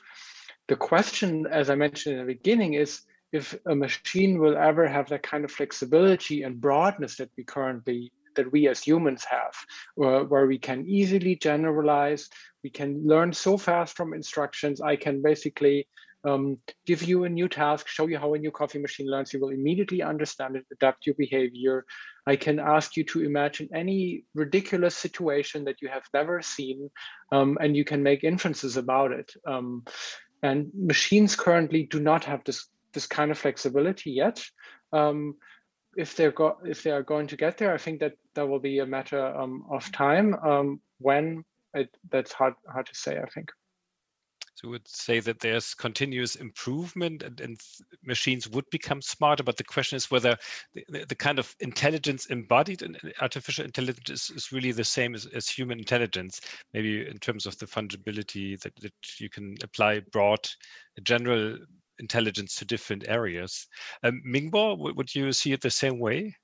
The 0.69 0.77
question, 0.77 1.47
as 1.51 1.71
I 1.71 1.75
mentioned 1.75 2.19
in 2.19 2.27
the 2.27 2.33
beginning, 2.33 2.75
is 2.75 3.03
if 3.33 3.57
a 3.67 3.75
machine 3.75 4.39
will 4.39 4.57
ever 4.57 4.89
have 4.89 5.09
that 5.09 5.23
kind 5.23 5.45
of 5.45 5.51
flexibility 5.51 6.43
and 6.43 6.61
broadness 6.61 7.17
that 7.17 7.31
we 7.37 7.45
currently 7.45 8.13
that 8.37 8.53
we 8.53 8.69
as 8.69 8.81
humans 8.81 9.25
have, 9.25 9.55
where, 9.97 10.25
where 10.25 10.47
we 10.47 10.59
can 10.59 10.87
easily 10.87 11.35
generalize, 11.35 12.29
we 12.63 12.71
can 12.71 13.03
learn 13.05 13.33
so 13.33 13.57
fast 13.57 13.97
from 13.97 14.15
instructions. 14.15 14.81
I 14.81 14.95
can 14.95 15.21
basically 15.21 15.89
um, 16.25 16.59
give 16.87 17.03
you 17.03 17.25
a 17.25 17.29
new 17.29 17.49
task, 17.49 17.89
show 17.89 18.07
you 18.07 18.19
how 18.19 18.35
a 18.35 18.39
new 18.39 18.51
coffee 18.51 18.79
machine 18.79 19.11
learns. 19.11 19.33
You 19.33 19.41
will 19.41 19.51
immediately 19.51 20.03
understand 20.03 20.57
it, 20.57 20.67
adapt 20.73 21.07
your 21.07 21.15
behavior. 21.17 21.85
I 22.31 22.37
can 22.37 22.59
ask 22.61 22.97
you 22.97 23.05
to 23.05 23.25
imagine 23.25 23.69
any 23.75 24.25
ridiculous 24.35 24.97
situation 24.97 25.65
that 25.65 25.83
you 25.83 25.89
have 25.89 26.07
never 26.15 26.43
seen, 26.43 26.79
um, 27.33 27.59
and 27.61 27.77
you 27.77 27.85
can 27.85 28.03
make 28.03 28.23
inferences 28.25 28.77
about 28.77 29.11
it. 29.21 29.33
Um, 29.53 29.85
and 30.43 30.71
machines 30.75 31.35
currently 31.35 31.83
do 31.95 32.01
not 32.01 32.25
have 32.25 32.43
this 32.45 32.61
this 32.93 33.07
kind 33.07 33.31
of 33.31 33.39
flexibility 33.39 34.11
yet. 34.25 34.37
Um, 34.93 35.37
if 35.97 36.15
they're 36.17 36.37
go 36.41 36.49
if 36.65 36.83
they 36.83 36.93
are 36.93 37.03
going 37.13 37.29
to 37.29 37.37
get 37.45 37.59
there, 37.59 37.75
I 37.75 37.79
think 37.79 38.01
that 38.01 38.15
that 38.35 38.49
will 38.49 38.63
be 38.71 38.79
a 38.79 38.87
matter 38.87 39.23
um, 39.43 39.65
of 39.77 39.91
time. 39.93 40.35
Um, 40.35 40.81
when 40.99 41.45
it, 41.75 41.89
that's 42.13 42.33
hard 42.33 42.55
hard 42.73 42.87
to 42.87 42.95
say. 42.95 43.19
I 43.19 43.29
think. 43.35 43.51
So 44.61 44.69
would 44.69 44.87
say 44.87 45.21
that 45.21 45.41
there's 45.41 45.73
continuous 45.73 46.35
improvement 46.35 47.23
and, 47.23 47.41
and, 47.41 47.61
machines 48.05 48.49
would 48.49 48.69
become 48.71 49.01
smarter, 49.01 49.43
but 49.43 49.57
the 49.57 49.65
question 49.65 49.97
is 49.97 50.11
whether 50.11 50.37
the, 50.89 51.05
the 51.07 51.15
kind 51.15 51.39
of 51.39 51.55
intelligence 51.61 52.27
embodied 52.27 52.83
in 52.83 52.97
artificial 53.21 53.65
intelligence 53.65 54.11
is, 54.11 54.37
is 54.37 54.53
really 54.53 54.73
the 54.73 54.85
same 54.85 55.15
as, 55.15 55.27
as, 55.27 55.49
human 55.49 55.79
intelligence, 55.79 56.41
maybe 56.75 57.07
in 57.07 57.19
terms 57.19 57.47
of 57.47 57.57
the 57.59 57.67
fungibility 57.67 58.61
that, 58.61 58.75
that 58.81 58.93
you 59.19 59.31
can 59.31 59.55
apply 59.63 60.01
broad 60.13 60.47
general 61.03 61.57
intelligence 61.99 62.57
to 62.57 62.65
different 62.65 63.05
areas. 63.09 63.67
Um, 64.03 64.23
Mingbo, 64.27 64.95
would 64.95 65.15
you 65.15 65.33
see 65.33 65.53
it 65.53 65.63
the 65.63 65.71
same 65.71 65.99
way? 65.99 66.37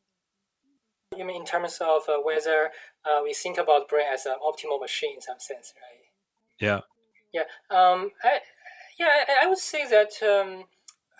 You 1.16 1.24
mean 1.24 1.40
in 1.42 1.46
terms 1.46 1.78
of 1.80 2.02
uh, 2.08 2.18
whether 2.22 2.70
uh, 3.04 3.20
we 3.22 3.34
think 3.34 3.58
about 3.58 3.88
brain 3.88 4.06
as 4.12 4.24
an 4.26 4.36
optimal 4.42 4.80
machine 4.80 5.16
in 5.16 5.20
some 5.20 5.38
sense, 5.38 5.74
right? 5.76 6.06
Yeah. 6.60 6.80
Yeah, 7.32 7.42
um, 7.70 8.10
I, 8.22 8.40
yeah, 8.98 9.08
I, 9.28 9.44
I 9.44 9.48
would 9.48 9.58
say 9.58 9.86
that 9.88 10.12
um, 10.22 10.64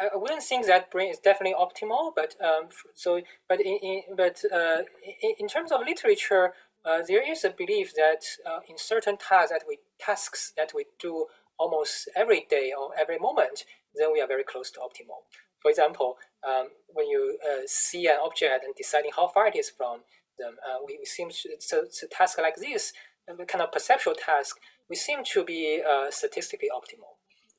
I 0.01 0.17
wouldn't 0.17 0.43
think 0.43 0.67
that 0.67 0.91
brain 0.91 1.11
is 1.11 1.19
definitely 1.19 1.55
optimal, 1.59 2.13
but 2.15 2.35
um, 2.43 2.69
so 2.95 3.21
but 3.49 3.61
in, 3.61 3.79
in 3.83 4.03
but 4.17 4.43
uh, 4.53 4.83
in, 5.23 5.35
in 5.41 5.49
terms 5.49 5.73
of 5.73 5.81
literature, 5.81 6.53
uh, 6.85 7.03
there 7.07 7.29
is 7.29 7.45
a 7.45 7.51
belief 7.51 7.95
that 7.95 8.25
uh, 8.47 8.61
in 8.69 8.79
certain 8.79 9.17
tasks 9.17 9.51
that 9.51 9.65
we 9.69 9.79
tasks 9.99 10.53
that 10.57 10.73
we 10.75 10.85
do 10.99 11.27
almost 11.59 12.09
every 12.15 12.47
day 12.51 12.73
or 12.79 12.91
every 12.99 13.19
moment, 13.19 13.65
then 13.95 14.13
we 14.13 14.21
are 14.21 14.29
very 14.29 14.45
close 14.45 14.71
to 14.71 14.81
optimal. 14.81 15.25
For 15.61 15.71
example, 15.71 16.17
um, 16.47 16.69
when 16.89 17.09
you 17.09 17.39
uh, 17.45 17.63
see 17.67 18.07
an 18.07 18.19
object 18.23 18.65
and 18.65 18.75
deciding 18.75 19.11
how 19.17 19.29
far 19.29 19.49
it 19.49 19.57
is 19.57 19.71
from 19.71 20.01
them, 20.39 20.55
uh, 20.65 20.79
we, 20.87 20.99
we 20.99 21.05
seem 21.07 21.31
to, 21.31 21.49
so, 21.59 21.85
so 21.91 22.07
task 22.09 22.39
like 22.39 22.57
this, 22.57 22.93
kind 23.27 23.63
of 23.63 23.73
perceptual 23.73 24.15
task, 24.15 24.59
we 24.89 24.97
seem 24.97 25.25
to 25.33 25.45
be 25.45 25.83
uh, 25.83 26.11
statistically 26.11 26.69
optimal. 26.75 27.17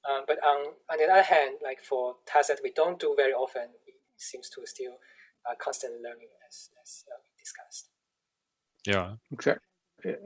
Um, 0.09 0.23
but 0.25 0.37
on, 0.43 0.73
on 0.89 0.97
the 0.97 1.05
other 1.05 1.21
hand, 1.21 1.57
like 1.63 1.81
for 1.81 2.15
tasks 2.25 2.47
that 2.47 2.59
we 2.63 2.71
don't 2.71 2.99
do 2.99 3.13
very 3.15 3.33
often, 3.33 3.63
it 3.85 3.95
seems 4.17 4.49
to 4.49 4.65
still 4.65 4.93
uh, 5.49 5.55
constantly 5.59 5.99
learning 5.99 6.29
as, 6.47 6.69
as 6.81 7.03
uh, 7.11 7.19
discussed. 7.39 7.89
Yeah, 8.85 9.15
exactly. 9.31 9.63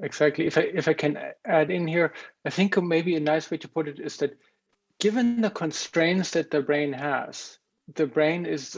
Exactly. 0.03 0.47
If 0.47 0.57
I 0.57 0.61
if 0.61 0.87
I 0.89 0.93
can 0.93 1.17
add 1.45 1.71
in 1.71 1.87
here, 1.87 2.13
I 2.45 2.49
think 2.49 2.77
maybe 2.81 3.15
a 3.15 3.21
nice 3.21 3.49
way 3.49 3.57
to 3.57 3.69
put 3.69 3.87
it 3.87 3.99
is 3.99 4.17
that 4.17 4.37
given 4.99 5.41
the 5.41 5.49
constraints 5.49 6.31
that 6.31 6.51
the 6.51 6.61
brain 6.61 6.91
has, 6.91 7.57
the 7.95 8.05
brain 8.05 8.45
is 8.45 8.77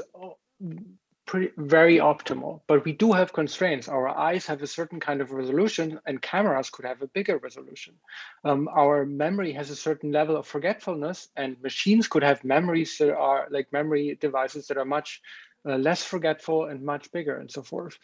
pretty 1.26 1.52
very 1.58 1.98
optimal. 1.98 2.62
But 2.68 2.86
we 2.86 2.92
do 2.92 3.12
have 3.14 3.34
constraints. 3.34 3.88
Our 3.88 4.08
eyes 4.10 4.46
have 4.48 4.62
a 4.62 4.68
certain 4.68 5.00
kind 5.00 5.22
of 5.22 5.32
resolution 5.32 6.00
and 6.06 6.22
cameras 6.22 6.70
could 6.70 6.86
have 6.86 7.02
a 7.02 7.08
bigger 7.08 7.38
resolution. 7.38 7.96
Um, 8.44 8.68
our 8.68 9.06
memory 9.06 9.54
has 9.54 9.70
a 9.70 9.76
certain 9.76 10.12
level 10.12 10.36
of 10.36 10.48
forgetfulness 10.48 11.30
and 11.36 11.62
machines 11.62 12.08
could 12.08 12.24
have 12.24 12.44
memories 12.44 12.98
that 12.98 13.16
are 13.16 13.48
like 13.50 13.72
memory 13.72 14.18
devices 14.20 14.68
that 14.68 14.78
are 14.78 14.86
much 14.86 15.22
uh, 15.66 15.78
less 15.78 16.04
forgetful 16.04 16.66
and 16.66 16.84
much 16.84 17.12
bigger 17.12 17.38
and 17.38 17.50
so 17.50 17.64
forth. 17.64 17.98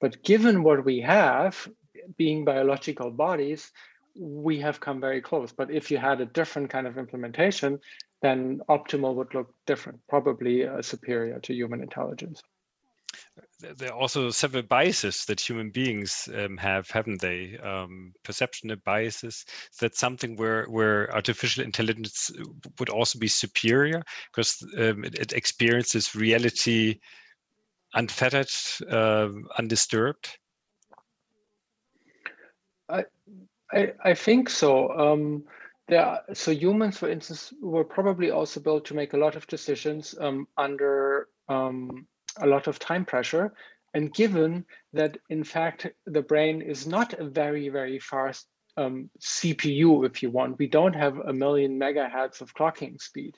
But 0.00 0.22
given 0.22 0.62
what 0.62 0.84
we 0.84 1.00
have 1.00 1.68
being 2.18 2.44
biological 2.44 3.10
bodies 3.10 3.70
we 4.18 4.60
have 4.60 4.80
come 4.80 4.98
very 4.98 5.20
close. 5.20 5.52
But 5.52 5.70
if 5.70 5.90
you 5.90 5.98
had 5.98 6.22
a 6.22 6.26
different 6.26 6.70
kind 6.70 6.86
of 6.86 6.98
implementation 6.98 7.80
then 8.22 8.60
optimal 8.68 9.14
would 9.14 9.34
look 9.34 9.52
different 9.66 10.00
probably 10.08 10.66
uh, 10.66 10.80
superior 10.82 11.38
to 11.40 11.54
human 11.54 11.82
intelligence 11.82 12.42
there 13.78 13.90
are 13.90 13.98
also 13.98 14.30
several 14.30 14.62
biases 14.62 15.24
that 15.26 15.40
human 15.40 15.70
beings 15.70 16.28
um, 16.34 16.56
have, 16.56 16.90
haven't 16.90 17.20
they? 17.20 17.56
Um, 17.58 18.12
perception 18.22 18.74
biases. 18.84 19.44
That's 19.80 19.98
something 19.98 20.36
where 20.36 20.66
where 20.66 21.14
artificial 21.14 21.64
intelligence 21.64 22.30
would 22.78 22.90
also 22.90 23.18
be 23.18 23.28
superior 23.28 24.02
because 24.30 24.62
um, 24.78 25.04
it, 25.04 25.14
it, 25.18 25.32
experiences 25.32 26.14
reality 26.14 27.00
unfettered, 27.94 28.50
uh, 28.90 29.28
undisturbed. 29.58 30.38
I, 32.88 33.04
I, 33.72 33.92
I 34.04 34.14
think 34.14 34.48
so. 34.50 34.90
Um, 34.90 35.44
there 35.88 36.04
are, 36.04 36.20
so 36.34 36.50
humans, 36.50 36.98
for 36.98 37.08
instance, 37.08 37.52
were 37.60 37.84
probably 37.84 38.30
also 38.30 38.60
built 38.60 38.84
to 38.86 38.94
make 38.94 39.12
a 39.12 39.18
lot 39.18 39.36
of 39.36 39.46
decisions 39.46 40.14
um, 40.20 40.46
under 40.56 41.28
a 42.40 42.46
lot 42.46 42.66
of 42.66 42.78
time 42.78 43.04
pressure. 43.04 43.52
And 43.94 44.12
given 44.12 44.66
that, 44.92 45.18
in 45.30 45.44
fact, 45.44 45.86
the 46.06 46.22
brain 46.22 46.60
is 46.60 46.86
not 46.86 47.14
a 47.14 47.24
very, 47.24 47.68
very 47.68 47.98
fast 47.98 48.46
um, 48.76 49.08
CPU, 49.20 50.04
if 50.04 50.22
you 50.22 50.30
want, 50.30 50.58
we 50.58 50.66
don't 50.66 50.94
have 50.94 51.18
a 51.18 51.32
million 51.32 51.78
megahertz 51.80 52.40
of 52.40 52.54
clocking 52.54 53.00
speed. 53.00 53.36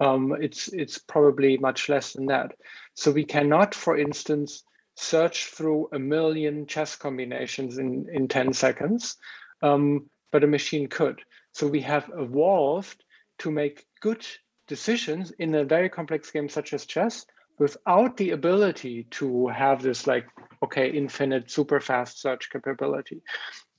Um, 0.00 0.34
it's, 0.40 0.68
it's 0.68 0.98
probably 0.98 1.58
much 1.58 1.88
less 1.88 2.14
than 2.14 2.26
that. 2.26 2.52
So 2.94 3.12
we 3.12 3.24
cannot, 3.24 3.74
for 3.74 3.96
instance, 3.96 4.64
search 4.96 5.46
through 5.46 5.88
a 5.92 5.98
million 5.98 6.66
chess 6.66 6.96
combinations 6.96 7.78
in, 7.78 8.06
in 8.12 8.28
10 8.28 8.52
seconds, 8.52 9.16
um, 9.62 10.10
but 10.32 10.44
a 10.44 10.48
machine 10.48 10.88
could. 10.88 11.20
So 11.52 11.66
we 11.66 11.80
have 11.82 12.10
evolved 12.16 13.04
to 13.38 13.50
make 13.50 13.86
good 14.00 14.26
decisions 14.68 15.30
in 15.32 15.54
a 15.54 15.64
very 15.64 15.88
complex 15.88 16.30
game 16.30 16.48
such 16.48 16.72
as 16.72 16.86
chess 16.86 17.26
without 17.60 18.16
the 18.16 18.30
ability 18.30 19.06
to 19.10 19.46
have 19.48 19.82
this 19.82 20.06
like, 20.06 20.26
okay, 20.64 20.90
infinite 20.90 21.50
super 21.50 21.78
fast 21.78 22.20
search 22.20 22.50
capability. 22.50 23.22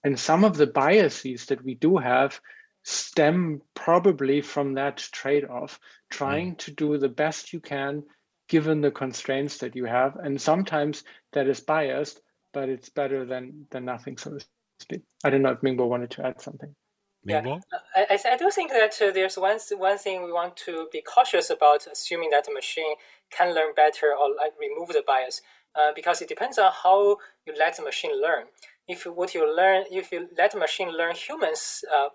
And 0.04 0.18
some 0.18 0.46
of 0.46 0.56
the 0.56 0.68
biases 0.68 1.48
that 1.48 1.64
we 1.66 1.74
do 1.74 1.98
have 1.98 2.40
stem 2.84 3.62
probably 3.74 4.42
from 4.42 4.76
that 4.76 4.98
trade-off, 4.98 5.80
trying 6.12 6.54
mm. 6.54 6.58
to 6.60 6.72
do 6.72 6.98
the 6.98 7.10
best 7.10 7.54
you 7.54 7.60
can 7.60 8.04
given 8.48 8.82
the 8.82 8.92
constraints 8.92 9.58
that 9.58 9.76
you 9.76 9.86
have. 9.86 10.16
And 10.16 10.40
sometimes 10.40 11.04
that 11.34 11.48
is 11.48 11.60
biased, 11.60 12.22
but 12.54 12.70
it's 12.70 12.90
better 12.90 13.26
than 13.26 13.66
than 13.72 13.86
nothing, 13.86 14.18
so 14.18 14.32
to 14.32 14.46
speak. 14.80 15.02
I 15.24 15.30
don't 15.30 15.42
know 15.42 15.52
if 15.52 15.62
Mingbo 15.62 15.88
wanted 15.88 16.12
to 16.12 16.26
add 16.26 16.42
something. 16.42 16.76
Yeah, 17.24 17.60
I, 17.96 18.20
I 18.34 18.38
do 18.38 18.50
think 18.50 18.72
that 18.72 19.00
uh, 19.02 19.12
there's 19.12 19.38
one 19.38 19.60
one 19.78 19.98
thing 19.98 20.24
we 20.24 20.32
want 20.32 20.58
to 20.66 20.88
be 20.92 21.02
cautious 21.02 21.50
about, 21.50 21.86
assuming 21.92 22.32
that 22.32 22.46
the 22.46 22.54
machine 22.54 22.96
can 23.30 23.54
learn 23.54 23.74
better 23.76 24.08
or 24.08 24.30
like 24.36 24.54
remove 24.60 24.90
the 24.90 25.04
bias, 25.06 25.42
uh, 25.76 25.92
because 25.96 26.22
it 26.22 26.30
depends 26.30 26.58
on 26.58 26.72
how 26.84 27.18
you 27.46 27.54
let 27.58 27.78
the 27.78 27.84
machine 27.84 28.20
learn. 28.20 28.46
If 28.88 29.06
what 29.06 29.36
you 29.36 29.46
learn, 29.56 29.86
if 29.92 30.12
you 30.12 30.30
let 30.38 30.52
the 30.52 30.60
machine 30.60 30.90
learn 30.90 31.16
humans' 31.16 31.86
uh, 31.96 32.10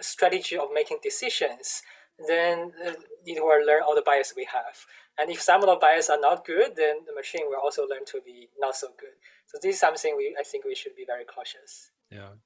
strategy 0.00 0.56
of 0.56 0.68
making 0.72 0.98
decisions, 1.02 1.82
then 2.28 2.72
uh, 2.86 2.92
it 3.26 3.42
will 3.42 3.66
learn 3.66 3.82
all 3.82 3.96
the 3.96 4.02
bias 4.02 4.32
we 4.36 4.46
have. 4.52 4.86
And 5.18 5.30
if 5.30 5.42
some 5.42 5.60
of 5.62 5.66
the 5.66 5.76
bias 5.76 6.08
are 6.08 6.20
not 6.20 6.44
good, 6.44 6.76
then 6.76 6.98
the 7.06 7.14
machine 7.14 7.42
will 7.46 7.60
also 7.62 7.82
learn 7.82 8.04
to 8.06 8.20
be 8.24 8.48
not 8.58 8.76
so 8.76 8.88
good. 8.98 9.16
So 9.46 9.58
this 9.60 9.74
is 9.74 9.80
something 9.80 10.16
we 10.16 10.36
I 10.38 10.44
think 10.44 10.64
we 10.64 10.74
should 10.74 10.94
be 10.94 11.04
very 11.04 11.24
cautious. 11.24 11.90
Yeah. 12.10 12.38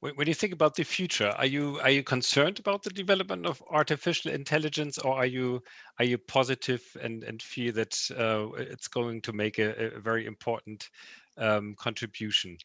When, 0.00 0.26
you 0.26 0.34
think 0.34 0.52
about 0.52 0.74
the 0.74 0.84
future, 0.84 1.30
are 1.36 1.46
you 1.46 1.78
are 1.80 1.90
you 1.90 2.02
concerned 2.02 2.58
about 2.58 2.82
the 2.82 2.90
development 2.90 3.46
of 3.46 3.62
artificial 3.70 4.30
intelligence, 4.32 4.98
or 4.98 5.16
are 5.16 5.26
you 5.26 5.62
are 5.98 6.04
you 6.04 6.18
positive 6.18 6.84
and 7.02 7.24
and 7.24 7.42
feel 7.42 7.72
that 7.74 7.98
uh, 8.16 8.52
it's 8.56 8.88
going 8.88 9.22
to 9.22 9.32
make 9.32 9.58
a, 9.58 9.94
a 9.96 10.00
very 10.00 10.26
important 10.26 10.90
um, 11.36 11.74
contribution? 11.78 12.56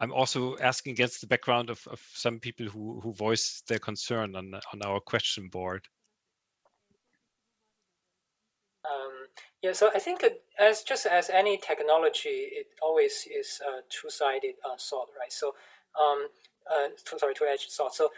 I'm 0.00 0.12
also 0.12 0.56
asking 0.58 0.92
against 0.92 1.20
the 1.20 1.26
background 1.26 1.68
of, 1.68 1.86
of 1.88 2.00
some 2.14 2.38
people 2.38 2.66
who 2.66 3.00
who 3.00 3.12
voice 3.12 3.62
their 3.68 3.78
concern 3.78 4.36
on 4.36 4.54
on 4.72 4.82
our 4.82 5.00
question 5.00 5.48
board. 5.48 5.86
Um, 8.84 9.26
yeah, 9.62 9.72
so 9.72 9.90
I 9.94 9.98
think 9.98 10.24
as 10.58 10.82
just 10.82 11.06
as 11.06 11.28
any 11.28 11.58
technology, 11.58 12.48
it 12.60 12.68
always 12.82 13.28
is 13.30 13.60
a 13.60 13.82
two-sided 13.90 14.54
uh, 14.64 14.76
sword, 14.78 15.08
right? 15.18 15.32
So 15.32 15.54
um, 15.98 16.28
uh, 16.70 16.88
sorry, 17.18 17.34
two-edged 17.34 17.70
sword. 17.70 17.92
So 17.92 18.10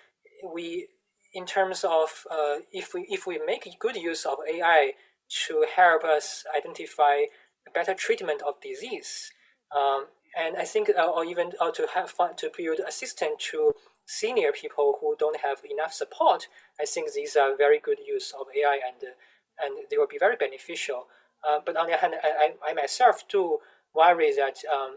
we, 0.53 0.89
in 1.35 1.47
terms 1.47 1.85
of 1.85 2.27
uh, 2.31 2.57
if 2.73 2.95
we 2.95 3.07
if 3.09 3.27
we 3.27 3.41
make 3.45 3.69
good 3.79 3.97
use 3.97 4.27
of 4.27 4.39
AI 4.49 4.93
to 5.47 5.67
help 5.75 6.05
us 6.05 6.45
identify 6.57 7.23
better 7.75 7.95
treatment 7.95 8.43
of 8.43 8.61
disease, 8.61 9.31
um, 9.77 10.07
and 10.39 10.57
I 10.57 10.65
think, 10.65 10.91
uh, 10.91 11.07
or 11.07 11.25
even 11.25 11.53
uh, 11.61 11.71
to 11.73 11.87
have 11.95 12.11
fun, 12.11 12.37
to 12.37 12.51
build 12.57 12.81
assistant 12.87 13.39
to 13.51 13.73
senior 14.07 14.53
people 14.53 14.99
who 15.01 15.15
don't 15.19 15.41
have 15.41 15.59
enough 15.71 15.93
support, 15.93 16.49
I 16.81 16.85
think 16.85 17.13
these 17.13 17.37
are 17.37 17.57
very 17.57 17.79
good 17.79 17.99
use 18.07 18.33
of 18.39 18.47
AI 18.55 18.81
and 18.87 19.13
and 19.63 19.87
they 19.91 19.97
will 19.97 20.09
be 20.09 20.19
very 20.19 20.37
beneficial. 20.37 21.07
Uh, 21.47 21.59
but 21.65 21.77
on 21.77 21.87
the 21.87 21.93
other 21.93 22.01
hand, 22.01 22.15
I, 22.23 22.55
I, 22.67 22.73
myself 22.73 23.29
do 23.29 23.59
worry 23.95 24.33
that 24.35 24.59
um, 24.73 24.97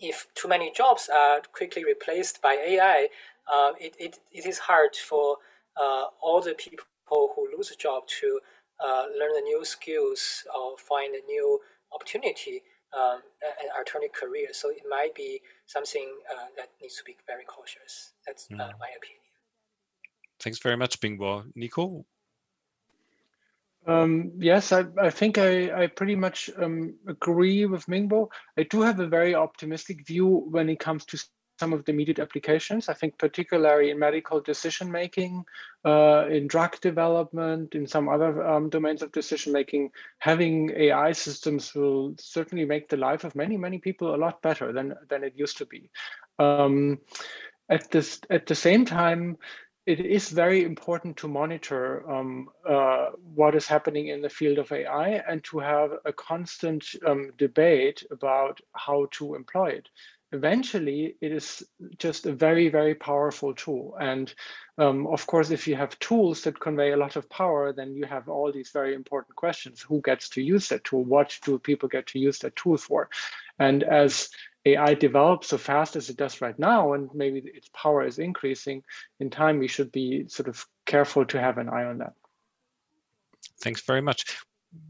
if 0.00 0.26
too 0.34 0.48
many 0.48 0.72
jobs 0.72 1.08
are 1.14 1.40
quickly 1.52 1.84
replaced 1.84 2.40
by 2.42 2.54
AI, 2.54 3.08
uh, 3.52 3.72
it, 3.80 3.94
it, 3.98 4.18
it 4.32 4.46
is 4.46 4.58
hard 4.58 4.96
for 4.96 5.36
uh, 5.80 6.04
all 6.22 6.40
the 6.40 6.54
people 6.54 6.84
who 7.10 7.48
lose 7.56 7.70
a 7.70 7.76
job 7.76 8.06
to 8.20 8.40
uh, 8.84 9.04
learn 9.18 9.32
the 9.34 9.42
new 9.42 9.64
skills 9.64 10.44
or 10.56 10.76
find 10.78 11.14
a 11.14 11.24
new 11.26 11.60
opportunity 11.92 12.62
um, 12.92 13.20
an 13.42 13.68
alternate 13.76 14.12
career. 14.12 14.48
So 14.52 14.70
it 14.70 14.82
might 14.88 15.14
be 15.14 15.40
something 15.66 16.08
uh, 16.30 16.46
that 16.56 16.70
needs 16.80 16.96
to 16.96 17.04
be 17.04 17.16
very 17.26 17.44
cautious. 17.44 18.12
That's 18.26 18.48
mm. 18.48 18.56
my 18.58 18.90
opinion. 18.96 19.20
Thanks 20.40 20.58
very 20.58 20.76
much, 20.76 20.98
Mingbo. 21.00 21.44
Nico, 21.54 22.04
um, 23.86 24.32
yes, 24.38 24.72
I, 24.72 24.84
I 25.00 25.10
think 25.10 25.38
I, 25.38 25.84
I 25.84 25.86
pretty 25.86 26.16
much 26.16 26.50
um, 26.58 26.94
agree 27.06 27.66
with 27.66 27.86
Mingbo. 27.86 28.28
I 28.58 28.64
do 28.64 28.82
have 28.82 29.00
a 29.00 29.06
very 29.06 29.34
optimistic 29.34 30.06
view 30.06 30.26
when 30.26 30.68
it 30.68 30.78
comes 30.78 31.04
to 31.06 31.18
some 31.60 31.72
of 31.74 31.84
the 31.84 31.92
immediate 31.92 32.18
applications. 32.18 32.88
I 32.88 32.94
think 32.94 33.18
particularly 33.18 33.90
in 33.90 33.98
medical 33.98 34.40
decision 34.40 34.90
making, 34.90 35.44
uh, 35.84 36.26
in 36.28 36.46
drug 36.46 36.80
development, 36.80 37.74
in 37.74 37.86
some 37.86 38.08
other 38.08 38.46
um, 38.46 38.70
domains 38.70 39.02
of 39.02 39.12
decision 39.12 39.52
making, 39.52 39.90
having 40.18 40.72
AI 40.74 41.12
systems 41.12 41.74
will 41.74 42.14
certainly 42.18 42.64
make 42.64 42.88
the 42.88 42.96
life 42.96 43.24
of 43.24 43.36
many, 43.36 43.56
many 43.58 43.78
people 43.78 44.14
a 44.14 44.22
lot 44.24 44.40
better 44.40 44.72
than, 44.72 44.94
than 45.10 45.22
it 45.22 45.34
used 45.36 45.58
to 45.58 45.66
be. 45.66 45.90
Um, 46.38 46.98
at, 47.68 47.90
this, 47.90 48.20
at 48.30 48.46
the 48.46 48.54
same 48.54 48.84
time, 48.84 49.36
it 49.90 49.98
is 49.98 50.28
very 50.28 50.62
important 50.62 51.16
to 51.16 51.26
monitor 51.26 52.08
um, 52.08 52.48
uh, 52.68 53.06
what 53.34 53.56
is 53.56 53.66
happening 53.66 54.06
in 54.06 54.22
the 54.22 54.28
field 54.28 54.58
of 54.58 54.70
AI 54.70 55.20
and 55.28 55.42
to 55.42 55.58
have 55.58 55.90
a 56.04 56.12
constant 56.12 56.84
um, 57.04 57.32
debate 57.38 58.04
about 58.12 58.60
how 58.72 59.08
to 59.10 59.34
employ 59.34 59.70
it. 59.70 59.88
Eventually, 60.30 61.16
it 61.20 61.32
is 61.32 61.64
just 61.98 62.26
a 62.26 62.32
very, 62.32 62.68
very 62.68 62.94
powerful 62.94 63.52
tool. 63.52 63.96
And 64.00 64.32
um, 64.78 65.08
of 65.08 65.26
course, 65.26 65.50
if 65.50 65.66
you 65.66 65.74
have 65.74 65.98
tools 65.98 66.42
that 66.42 66.60
convey 66.60 66.92
a 66.92 66.96
lot 66.96 67.16
of 67.16 67.28
power, 67.28 67.72
then 67.72 67.96
you 67.96 68.04
have 68.04 68.28
all 68.28 68.52
these 68.52 68.70
very 68.70 68.94
important 68.94 69.34
questions. 69.34 69.82
Who 69.82 70.00
gets 70.02 70.28
to 70.30 70.40
use 70.40 70.68
that 70.68 70.84
tool? 70.84 71.02
What 71.02 71.36
do 71.44 71.58
people 71.58 71.88
get 71.88 72.06
to 72.08 72.20
use 72.20 72.38
that 72.38 72.54
tool 72.54 72.76
for? 72.76 73.08
And 73.58 73.82
as 73.82 74.30
AI 74.66 74.94
develops 74.94 75.48
so 75.48 75.58
fast 75.58 75.96
as 75.96 76.10
it 76.10 76.16
does 76.16 76.40
right 76.40 76.58
now, 76.58 76.92
and 76.92 77.08
maybe 77.14 77.42
its 77.54 77.70
power 77.70 78.04
is 78.04 78.18
increasing 78.18 78.82
in 79.18 79.30
time, 79.30 79.58
we 79.58 79.68
should 79.68 79.90
be 79.90 80.28
sort 80.28 80.48
of 80.48 80.64
careful 80.86 81.24
to 81.26 81.40
have 81.40 81.58
an 81.58 81.68
eye 81.68 81.84
on 81.84 81.98
that. 81.98 82.12
Thanks 83.60 83.80
very 83.82 84.02
much. 84.02 84.24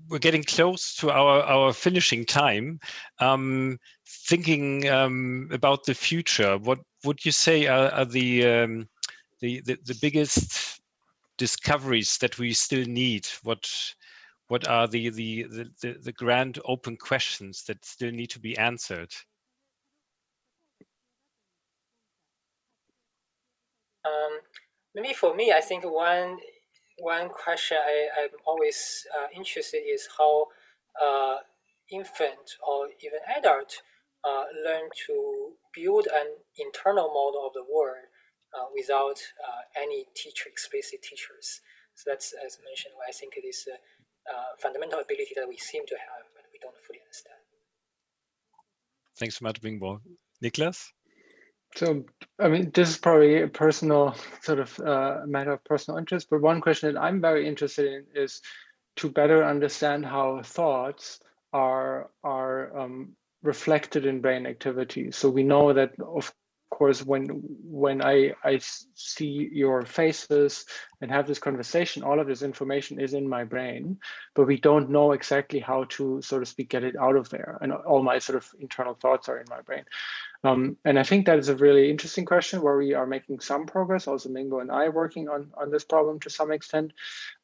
We're 0.09 0.19
getting 0.19 0.45
close 0.45 0.95
to 0.97 1.11
our, 1.11 1.43
our 1.43 1.73
finishing 1.73 2.25
time. 2.25 2.81
Um, 3.21 3.79
thinking 4.07 4.89
um, 4.89 5.49
about 5.53 5.85
the 5.85 5.95
future, 5.95 6.59
what 6.59 6.81
would 7.05 7.25
you 7.25 7.33
say 7.33 7.67
are, 7.67 7.91
are 7.91 8.05
the, 8.05 8.47
um, 8.47 8.89
the, 9.41 9.63
the, 9.65 9.79
the 9.85 9.99
biggest 10.03 10.81
discoveries 11.39 12.19
that 12.19 12.39
we 12.39 12.53
still 12.53 12.85
need? 12.85 13.27
What 13.43 13.67
what 14.49 14.67
are 14.67 14.89
the, 14.89 15.11
the 15.11 15.47
the 15.81 15.97
the 16.03 16.13
grand 16.13 16.59
open 16.65 16.97
questions 16.97 17.63
that 17.69 17.85
still 17.85 18.11
need 18.11 18.31
to 18.31 18.41
be 18.41 18.59
answered? 18.59 19.15
Um, 24.05 24.41
maybe 24.95 25.13
for 25.13 25.35
me, 25.35 25.53
I 25.53 25.61
think 25.61 25.85
one 25.85 26.39
one 26.99 27.29
question 27.31 27.79
I, 27.81 28.09
I'm 28.23 28.37
always 28.47 29.07
uh, 29.17 29.29
interested 29.35 29.79
is 29.79 30.09
how 30.19 30.47
uh, 31.01 31.37
infant 31.91 32.57
or 32.67 32.89
even 33.01 33.21
adult 33.37 33.83
uh, 34.23 34.45
learn 34.65 34.89
to 35.07 35.53
build 35.75 36.07
an 36.13 36.27
internal 36.59 37.09
model 37.09 37.47
of 37.47 37.55
the 37.55 37.65
world 37.65 38.05
uh, 38.53 38.67
without 38.75 39.19
uh, 39.41 39.63
any 39.81 40.07
teacher, 40.15 40.49
explicit 40.49 41.01
teachers. 41.03 41.61
So 41.95 42.11
that's, 42.11 42.35
as 42.45 42.59
mentioned, 42.65 42.95
why 42.97 43.07
I 43.09 43.13
think 43.13 43.35
it 43.37 43.47
is 43.47 43.67
a 43.69 43.77
fundamental 44.61 45.01
ability 45.01 45.33
that 45.37 45.49
we 45.49 45.57
seem 45.57 45.87
to 45.87 45.95
have, 45.95 46.25
but 46.35 46.45
we 46.53 46.59
don't 46.61 46.77
fully 46.87 47.01
understand. 47.01 47.41
Thanks 49.19 49.39
so 49.39 49.45
much, 49.45 49.61
Mingbo. 49.61 50.01
Niklas? 50.43 50.93
So, 51.77 52.05
I 52.39 52.49
mean, 52.49 52.71
this 52.75 52.91
is 52.91 52.99
probably 52.99 53.43
a 53.43 53.49
personal 53.49 54.17
sort 54.43 54.59
of 54.59 54.79
uh, 54.81 55.21
matter 55.27 55.53
of 55.53 55.65
personal 55.65 55.99
interest, 55.99 56.29
but 56.31 56.41
one 56.41 56.61
question 56.61 56.93
that 56.93 57.01
I'm 57.01 57.21
very 57.21 57.47
interested 57.47 57.87
in 57.87 58.23
is 58.23 58.43
to 58.97 59.09
better 59.09 59.45
understand 59.45 60.05
how 60.05 60.43
thoughts 60.43 61.21
are 61.53 62.11
are 62.23 62.77
um, 62.79 63.13
reflected 63.43 64.05
in 64.05 64.21
brain 64.21 64.47
activity. 64.47 65.11
So 65.13 65.29
we 65.29 65.43
know 65.43 65.73
that, 65.73 65.93
of 66.01 66.33
course, 66.71 67.05
when 67.05 67.27
when 67.63 68.03
I 68.03 68.35
I 68.45 68.61
see 68.95 69.49
your 69.53 69.85
faces 69.85 70.67
and 71.01 71.11
have 71.11 71.27
this 71.27 71.39
conversation, 71.39 72.03
all 72.03 72.21
of 72.21 72.27
this 72.27 72.43
information 72.43 73.01
is 73.01 73.15
in 73.15 73.29
my 73.29 73.45
brain, 73.45 73.99
but 74.35 74.47
we 74.47 74.61
don't 74.61 74.91
know 74.91 75.13
exactly 75.13 75.61
how 75.61 75.85
to, 75.91 76.21
so 76.23 76.41
to 76.41 76.47
speak, 76.47 76.69
get 76.71 76.85
it 76.85 76.97
out 76.97 77.17
of 77.17 77.29
there. 77.31 77.59
And 77.61 77.73
all 77.73 78.03
my 78.03 78.19
sort 78.19 78.37
of 78.37 78.49
internal 78.61 78.95
thoughts 78.95 79.29
are 79.29 79.39
in 79.39 79.47
my 79.49 79.61
brain. 79.63 79.85
Um, 80.43 80.77
and 80.85 80.99
I 80.99 81.03
think 81.03 81.27
that 81.27 81.39
is 81.39 81.49
a 81.49 81.57
really 81.57 81.91
interesting 81.91 82.25
question 82.25 82.63
where 82.63 82.77
we 82.77 82.95
are 82.95 83.07
making 83.07 83.41
some 83.41 83.67
progress. 83.67 84.07
Also, 84.07 84.31
Mingbo 84.31 84.63
and 84.63 84.71
I 84.71 84.87
are 84.87 84.91
working 84.91 85.29
on, 85.29 85.51
on 85.57 85.71
this 85.71 85.85
problem 85.85 86.19
to 86.21 86.31
some 86.31 86.51
extent. 86.51 86.93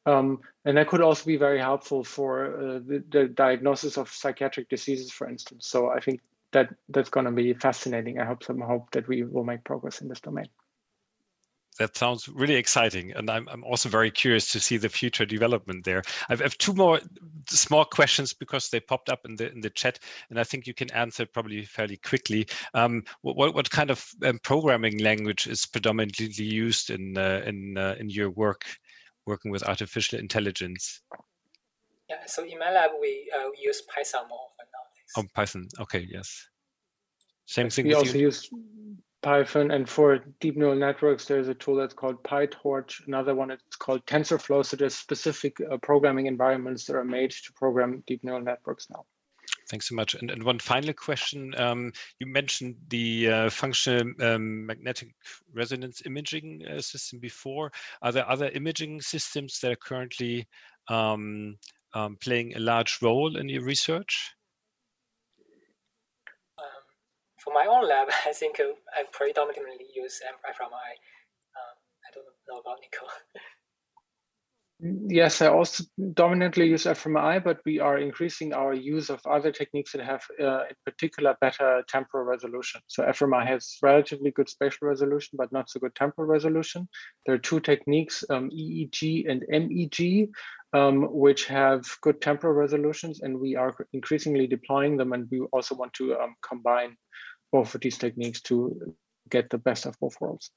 Um, 0.05 0.39
and 0.65 0.77
that 0.77 0.87
could 0.87 1.01
also 1.01 1.25
be 1.25 1.37
very 1.37 1.59
helpful 1.59 2.03
for 2.03 2.45
uh, 2.45 2.79
the, 2.79 3.03
the, 3.09 3.27
diagnosis 3.27 3.97
of 3.97 4.09
psychiatric 4.09 4.69
diseases, 4.69 5.11
for 5.11 5.29
instance. 5.29 5.67
So 5.67 5.89
I 5.89 5.99
think 5.99 6.21
that 6.53 6.73
that's 6.89 7.09
going 7.09 7.27
to 7.27 7.31
be 7.31 7.53
fascinating. 7.53 8.19
I 8.19 8.25
hope 8.25 8.43
some 8.43 8.61
hope 8.61 8.89
that 8.91 9.07
we 9.07 9.23
will 9.23 9.43
make 9.43 9.63
progress 9.63 10.01
in 10.01 10.07
this 10.07 10.21
domain 10.21 10.47
that 11.77 11.95
sounds 11.95 12.27
really 12.27 12.55
exciting. 12.55 13.11
And 13.13 13.29
I'm, 13.29 13.47
I'm 13.49 13.63
also 13.63 13.89
very 13.89 14.11
curious 14.11 14.51
to 14.51 14.59
see 14.59 14.77
the 14.77 14.89
future 14.89 15.25
development 15.25 15.85
there. 15.85 16.03
I 16.29 16.35
have 16.35 16.57
two 16.57 16.73
more 16.73 16.99
small 17.49 17.85
questions 17.85 18.33
because 18.33 18.69
they 18.69 18.79
popped 18.79 19.09
up 19.09 19.25
in 19.25 19.35
the 19.35 19.51
in 19.51 19.61
the 19.61 19.69
chat, 19.69 19.99
and 20.29 20.39
I 20.39 20.43
think 20.43 20.67
you 20.67 20.73
can 20.73 20.91
answer 20.91 21.25
probably 21.25 21.63
fairly 21.65 21.97
quickly. 21.97 22.47
Um, 22.73 23.03
what, 23.21 23.55
what 23.55 23.69
kind 23.69 23.89
of 23.91 24.05
um, 24.23 24.39
programming 24.43 24.99
language 24.99 25.47
is 25.47 25.65
predominantly 25.65 26.45
used 26.45 26.89
in 26.89 27.17
uh, 27.17 27.41
in 27.45 27.77
uh, 27.77 27.95
in 27.99 28.09
your 28.09 28.29
work 28.31 28.65
working 29.25 29.51
with 29.51 29.63
artificial 29.67 30.19
intelligence? 30.19 31.01
Yeah, 32.09 32.25
so 32.25 32.45
in 32.45 32.57
my 32.59 32.71
lab 32.71 32.91
we 33.01 33.29
uh, 33.37 33.49
use 33.61 33.81
Python 33.81 34.27
more 34.29 34.39
often 34.39 34.65
nowadays. 34.71 35.13
Oh, 35.17 35.23
Python. 35.35 35.67
Okay, 35.81 36.07
yes. 36.09 36.47
Same 37.45 37.69
thing. 37.69 37.87
We 37.87 37.93
also 37.93 38.17
you? 38.17 38.27
use 38.27 38.49
Python. 39.21 39.71
And 39.71 39.89
for 39.89 40.19
deep 40.39 40.57
neural 40.57 40.75
networks, 40.75 41.25
there's 41.25 41.47
a 41.47 41.53
tool 41.53 41.75
that's 41.75 41.93
called 41.93 42.23
PyTorch. 42.23 43.07
Another 43.07 43.35
one 43.35 43.51
it's 43.51 43.75
called 43.75 44.05
TensorFlow. 44.05 44.65
So 44.65 44.77
there's 44.77 44.95
specific 44.95 45.57
uh, 45.59 45.77
programming 45.77 46.27
environments 46.27 46.85
that 46.85 46.95
are 46.95 47.03
made 47.03 47.31
to 47.31 47.53
program 47.53 48.03
deep 48.07 48.23
neural 48.23 48.41
networks 48.41 48.87
now. 48.89 49.05
Thanks 49.69 49.89
so 49.89 49.95
much. 49.95 50.15
And, 50.15 50.31
and 50.31 50.43
one 50.43 50.59
final 50.59 50.93
question. 50.93 51.53
Um, 51.57 51.91
you 52.19 52.27
mentioned 52.27 52.75
the 52.87 53.29
uh, 53.29 53.49
functional 53.49 54.13
um, 54.21 54.65
magnetic 54.65 55.13
resonance 55.53 56.01
imaging 56.05 56.65
uh, 56.65 56.79
system 56.79 57.19
before. 57.19 57.71
Are 58.01 58.11
there 58.11 58.29
other 58.29 58.49
imaging 58.49 59.01
systems 59.01 59.59
that 59.59 59.71
are 59.71 59.75
currently 59.75 60.47
um, 60.89 61.57
um 61.93 62.17
playing 62.21 62.55
a 62.55 62.59
large 62.59 62.99
role 63.01 63.35
in 63.37 63.49
your 63.49 63.63
research? 63.63 64.31
Um, 66.57 66.65
for 67.47 67.53
my 67.53 67.65
own 67.69 67.87
lab, 67.87 68.07
I 68.25 68.33
think 68.33 68.59
uh, 68.59 68.73
I 68.93 69.03
predominantly 69.11 69.87
use 69.95 70.19
fMRI. 70.23 70.91
Um, 71.57 71.75
I 72.05 72.09
don't 72.13 72.25
know 72.49 72.59
about 72.59 72.79
Nico. 72.81 73.07
Yes, 74.79 75.41
I 75.41 75.47
also 75.47 75.85
dominantly 76.13 76.67
use 76.67 76.83
fMRI, 76.83 77.43
but 77.43 77.61
we 77.65 77.79
are 77.79 77.97
increasing 77.97 78.53
our 78.53 78.75
use 78.75 79.09
of 79.09 79.19
other 79.25 79.51
techniques 79.51 79.93
that 79.93 80.05
have, 80.05 80.21
uh, 80.39 80.65
in 80.69 80.75
particular, 80.85 81.35
better 81.41 81.81
temporal 81.87 82.25
resolution. 82.25 82.81
So 82.85 83.01
fMRI 83.01 83.47
has 83.47 83.77
relatively 83.81 84.29
good 84.29 84.47
spatial 84.47 84.87
resolution, 84.87 85.35
but 85.35 85.51
not 85.51 85.71
so 85.71 85.79
good 85.79 85.95
temporal 85.95 86.27
resolution. 86.27 86.87
There 87.25 87.33
are 87.33 87.39
two 87.39 87.59
techniques, 87.59 88.23
um, 88.29 88.51
EEG 88.51 89.27
and 89.27 89.43
MEG, 89.49 90.29
um, 90.73 91.07
which 91.11 91.47
have 91.47 91.83
good 92.01 92.21
temporal 92.21 92.53
resolutions, 92.53 93.21
and 93.21 93.39
we 93.39 93.55
are 93.55 93.75
increasingly 93.93 94.45
deploying 94.45 94.95
them. 94.95 95.11
And 95.11 95.27
we 95.31 95.39
also 95.53 95.73
want 95.73 95.93
to 95.93 96.19
um, 96.19 96.35
combine 96.47 96.95
both 97.51 97.75
of 97.75 97.81
these 97.81 97.97
techniques 97.97 98.41
to 98.41 98.95
get 99.29 99.49
the 99.49 99.57
best 99.57 99.85
of 99.85 99.99
both 99.99 100.19
worlds. 100.19 100.51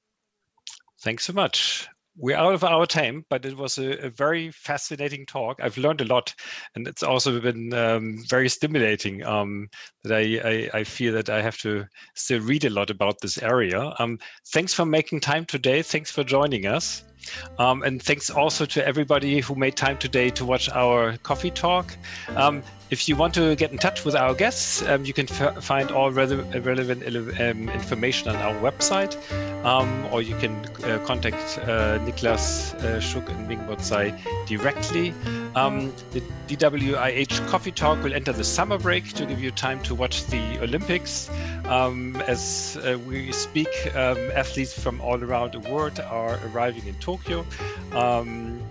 Thanks 1.02 1.24
so 1.24 1.32
much 1.32 1.88
we're 2.16 2.36
out 2.36 2.54
of 2.54 2.64
our 2.64 2.86
time, 2.86 3.24
but 3.30 3.44
it 3.44 3.56
was 3.56 3.78
a, 3.78 4.06
a, 4.06 4.10
very 4.10 4.50
fascinating 4.50 5.24
talk. 5.26 5.58
I've 5.62 5.78
learned 5.78 6.00
a 6.00 6.04
lot, 6.04 6.34
and 6.74 6.86
it's 6.86 7.02
also 7.02 7.40
been 7.40 7.72
um, 7.72 8.22
very 8.28 8.48
stimulating. 8.48 9.24
Um, 9.24 9.68
that 10.04 10.16
I, 10.16 10.40
I, 10.74 10.80
I 10.80 10.84
feel 10.84 11.12
that 11.14 11.30
I 11.30 11.40
have 11.40 11.58
to 11.58 11.86
still 12.14 12.40
read 12.40 12.64
a 12.64 12.70
lot 12.70 12.90
about 12.90 13.20
this 13.20 13.38
area. 13.38 13.94
Um, 13.98 14.18
thanks 14.52 14.74
for 14.74 14.84
making 14.84 15.20
time 15.20 15.46
today. 15.46 15.82
Thanks 15.82 16.10
for 16.10 16.24
joining 16.24 16.66
us. 16.66 17.04
Um, 17.58 17.82
and 17.82 18.02
thanks 18.02 18.30
also 18.30 18.64
to 18.66 18.86
everybody 18.86 19.40
who 19.40 19.54
made 19.54 19.76
time 19.76 19.98
today 19.98 20.30
to 20.30 20.44
watch 20.44 20.68
our 20.70 21.16
coffee 21.18 21.50
talk. 21.50 21.96
Um, 22.36 22.62
if 22.90 23.08
you 23.08 23.14
want 23.14 23.34
to 23.34 23.54
get 23.54 23.70
in 23.70 23.78
touch 23.78 24.04
with 24.04 24.16
our 24.16 24.34
guests, 24.34 24.82
um, 24.82 25.04
you 25.04 25.12
can 25.12 25.26
find 25.26 25.90
all 25.92 26.10
re 26.10 26.26
relevant 26.58 27.04
um, 27.40 27.68
information 27.68 28.28
on 28.28 28.36
our 28.36 28.54
website, 28.60 29.14
um, 29.64 30.06
or 30.12 30.22
you 30.22 30.36
can 30.38 30.52
uh, 30.84 30.98
contact 31.06 31.58
uh, 31.62 31.98
Niklas 32.00 32.74
uh, 32.74 32.98
Schuck 32.98 33.28
and 33.28 33.48
Mingbo 33.48 33.76
Cai 33.88 34.10
directly. 34.46 35.14
Um, 35.54 35.92
the 36.10 36.20
DWIH 36.48 37.46
Coffee 37.48 37.72
Talk 37.72 38.02
will 38.02 38.14
enter 38.14 38.32
the 38.32 38.44
summer 38.44 38.78
break 38.78 39.12
to 39.14 39.26
give 39.26 39.40
you 39.40 39.50
time 39.52 39.80
to 39.84 39.94
watch 39.94 40.26
the 40.26 40.60
Olympics. 40.60 41.30
As 41.66 42.76
uh, 42.76 42.98
we 43.06 43.30
speak, 43.30 43.68
athletes 43.94 44.72
from 44.72 45.00
all 45.00 45.22
around 45.22 45.52
the 45.52 45.60
world 45.70 46.00
are 46.00 46.40
arriving 46.48 46.86
in 46.86 46.94
Tokyo. 46.94 47.09
Um, 47.92 48.69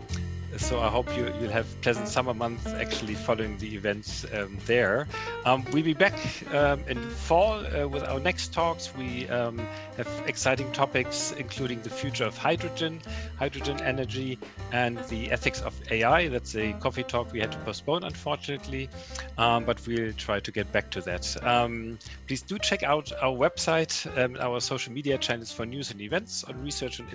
so 0.60 0.80
I 0.82 0.90
hope 0.90 1.16
you, 1.16 1.34
you'll 1.40 1.52
have 1.52 1.68
pleasant 1.82 2.08
summer 2.08 2.34
months 2.34 2.68
actually 2.68 3.16
following 3.16 3.58
the 3.58 3.74
events 3.76 4.26
um, 4.34 4.58
there. 4.66 5.08
Um, 5.46 5.66
we'll 5.72 5.84
be 5.84 5.94
back 5.94 6.14
um, 6.54 6.84
in 6.88 7.10
fall 7.10 7.66
uh, 7.66 7.88
with 7.88 8.04
our 8.04 8.20
next 8.20 8.54
talks. 8.54 8.94
We 8.96 9.28
um, 9.30 9.58
have 9.98 10.08
exciting 10.28 10.72
topics, 10.72 11.34
including 11.38 11.82
the 11.82 11.90
future 11.90 12.26
of 12.26 12.38
hydrogen, 12.38 13.02
hydrogen 13.38 13.82
energy, 13.82 14.38
and 14.72 15.00
the 15.10 15.32
ethics 15.32 15.62
of 15.62 15.74
AI. 15.92 16.28
That's 16.28 16.56
a 16.56 16.74
coffee 16.74 17.04
talk 17.04 17.32
we 17.32 17.40
had 17.40 17.52
to 17.54 17.58
postpone, 17.60 18.04
unfortunately, 18.04 18.90
um, 19.38 19.64
but 19.66 19.86
we'll 19.88 20.14
try 20.14 20.40
to 20.40 20.52
get 20.52 20.72
back 20.72 20.92
to 20.92 21.02
that. 21.02 21.42
Um, 21.44 21.98
please 22.28 22.42
do 22.42 22.60
check 22.60 22.84
out 22.84 23.12
our 23.22 23.36
website, 23.36 24.06
our 24.40 24.60
social 24.60 24.94
media 24.94 25.18
channels 25.18 25.52
for 25.52 25.66
news 25.66 25.92
and 25.92 26.02
events 26.02 26.44
on 26.44 26.62
research 26.62 27.00
and, 27.00 27.08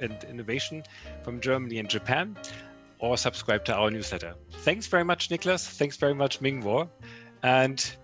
and 0.00 0.24
innovation 0.24 0.84
from 1.24 1.40
Germany 1.40 1.78
and 1.78 1.88
Japan 1.88 2.36
or 3.02 3.18
subscribe 3.18 3.64
to 3.66 3.74
our 3.74 3.90
newsletter. 3.90 4.34
Thanks 4.60 4.86
very 4.86 5.04
much, 5.04 5.28
Niklas. 5.28 5.68
Thanks 5.76 5.96
very 5.96 6.14
much, 6.14 6.40
Mingbo. 6.40 6.88
And 7.42 7.94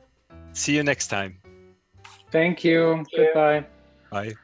see 0.53 0.74
you 0.76 0.82
next 0.82 1.07
time. 1.07 1.38
Thank 2.30 2.64
you. 2.64 2.96
Thank 2.96 3.12
you. 3.12 3.24
Goodbye. 3.26 3.64
Bye. 4.11 4.34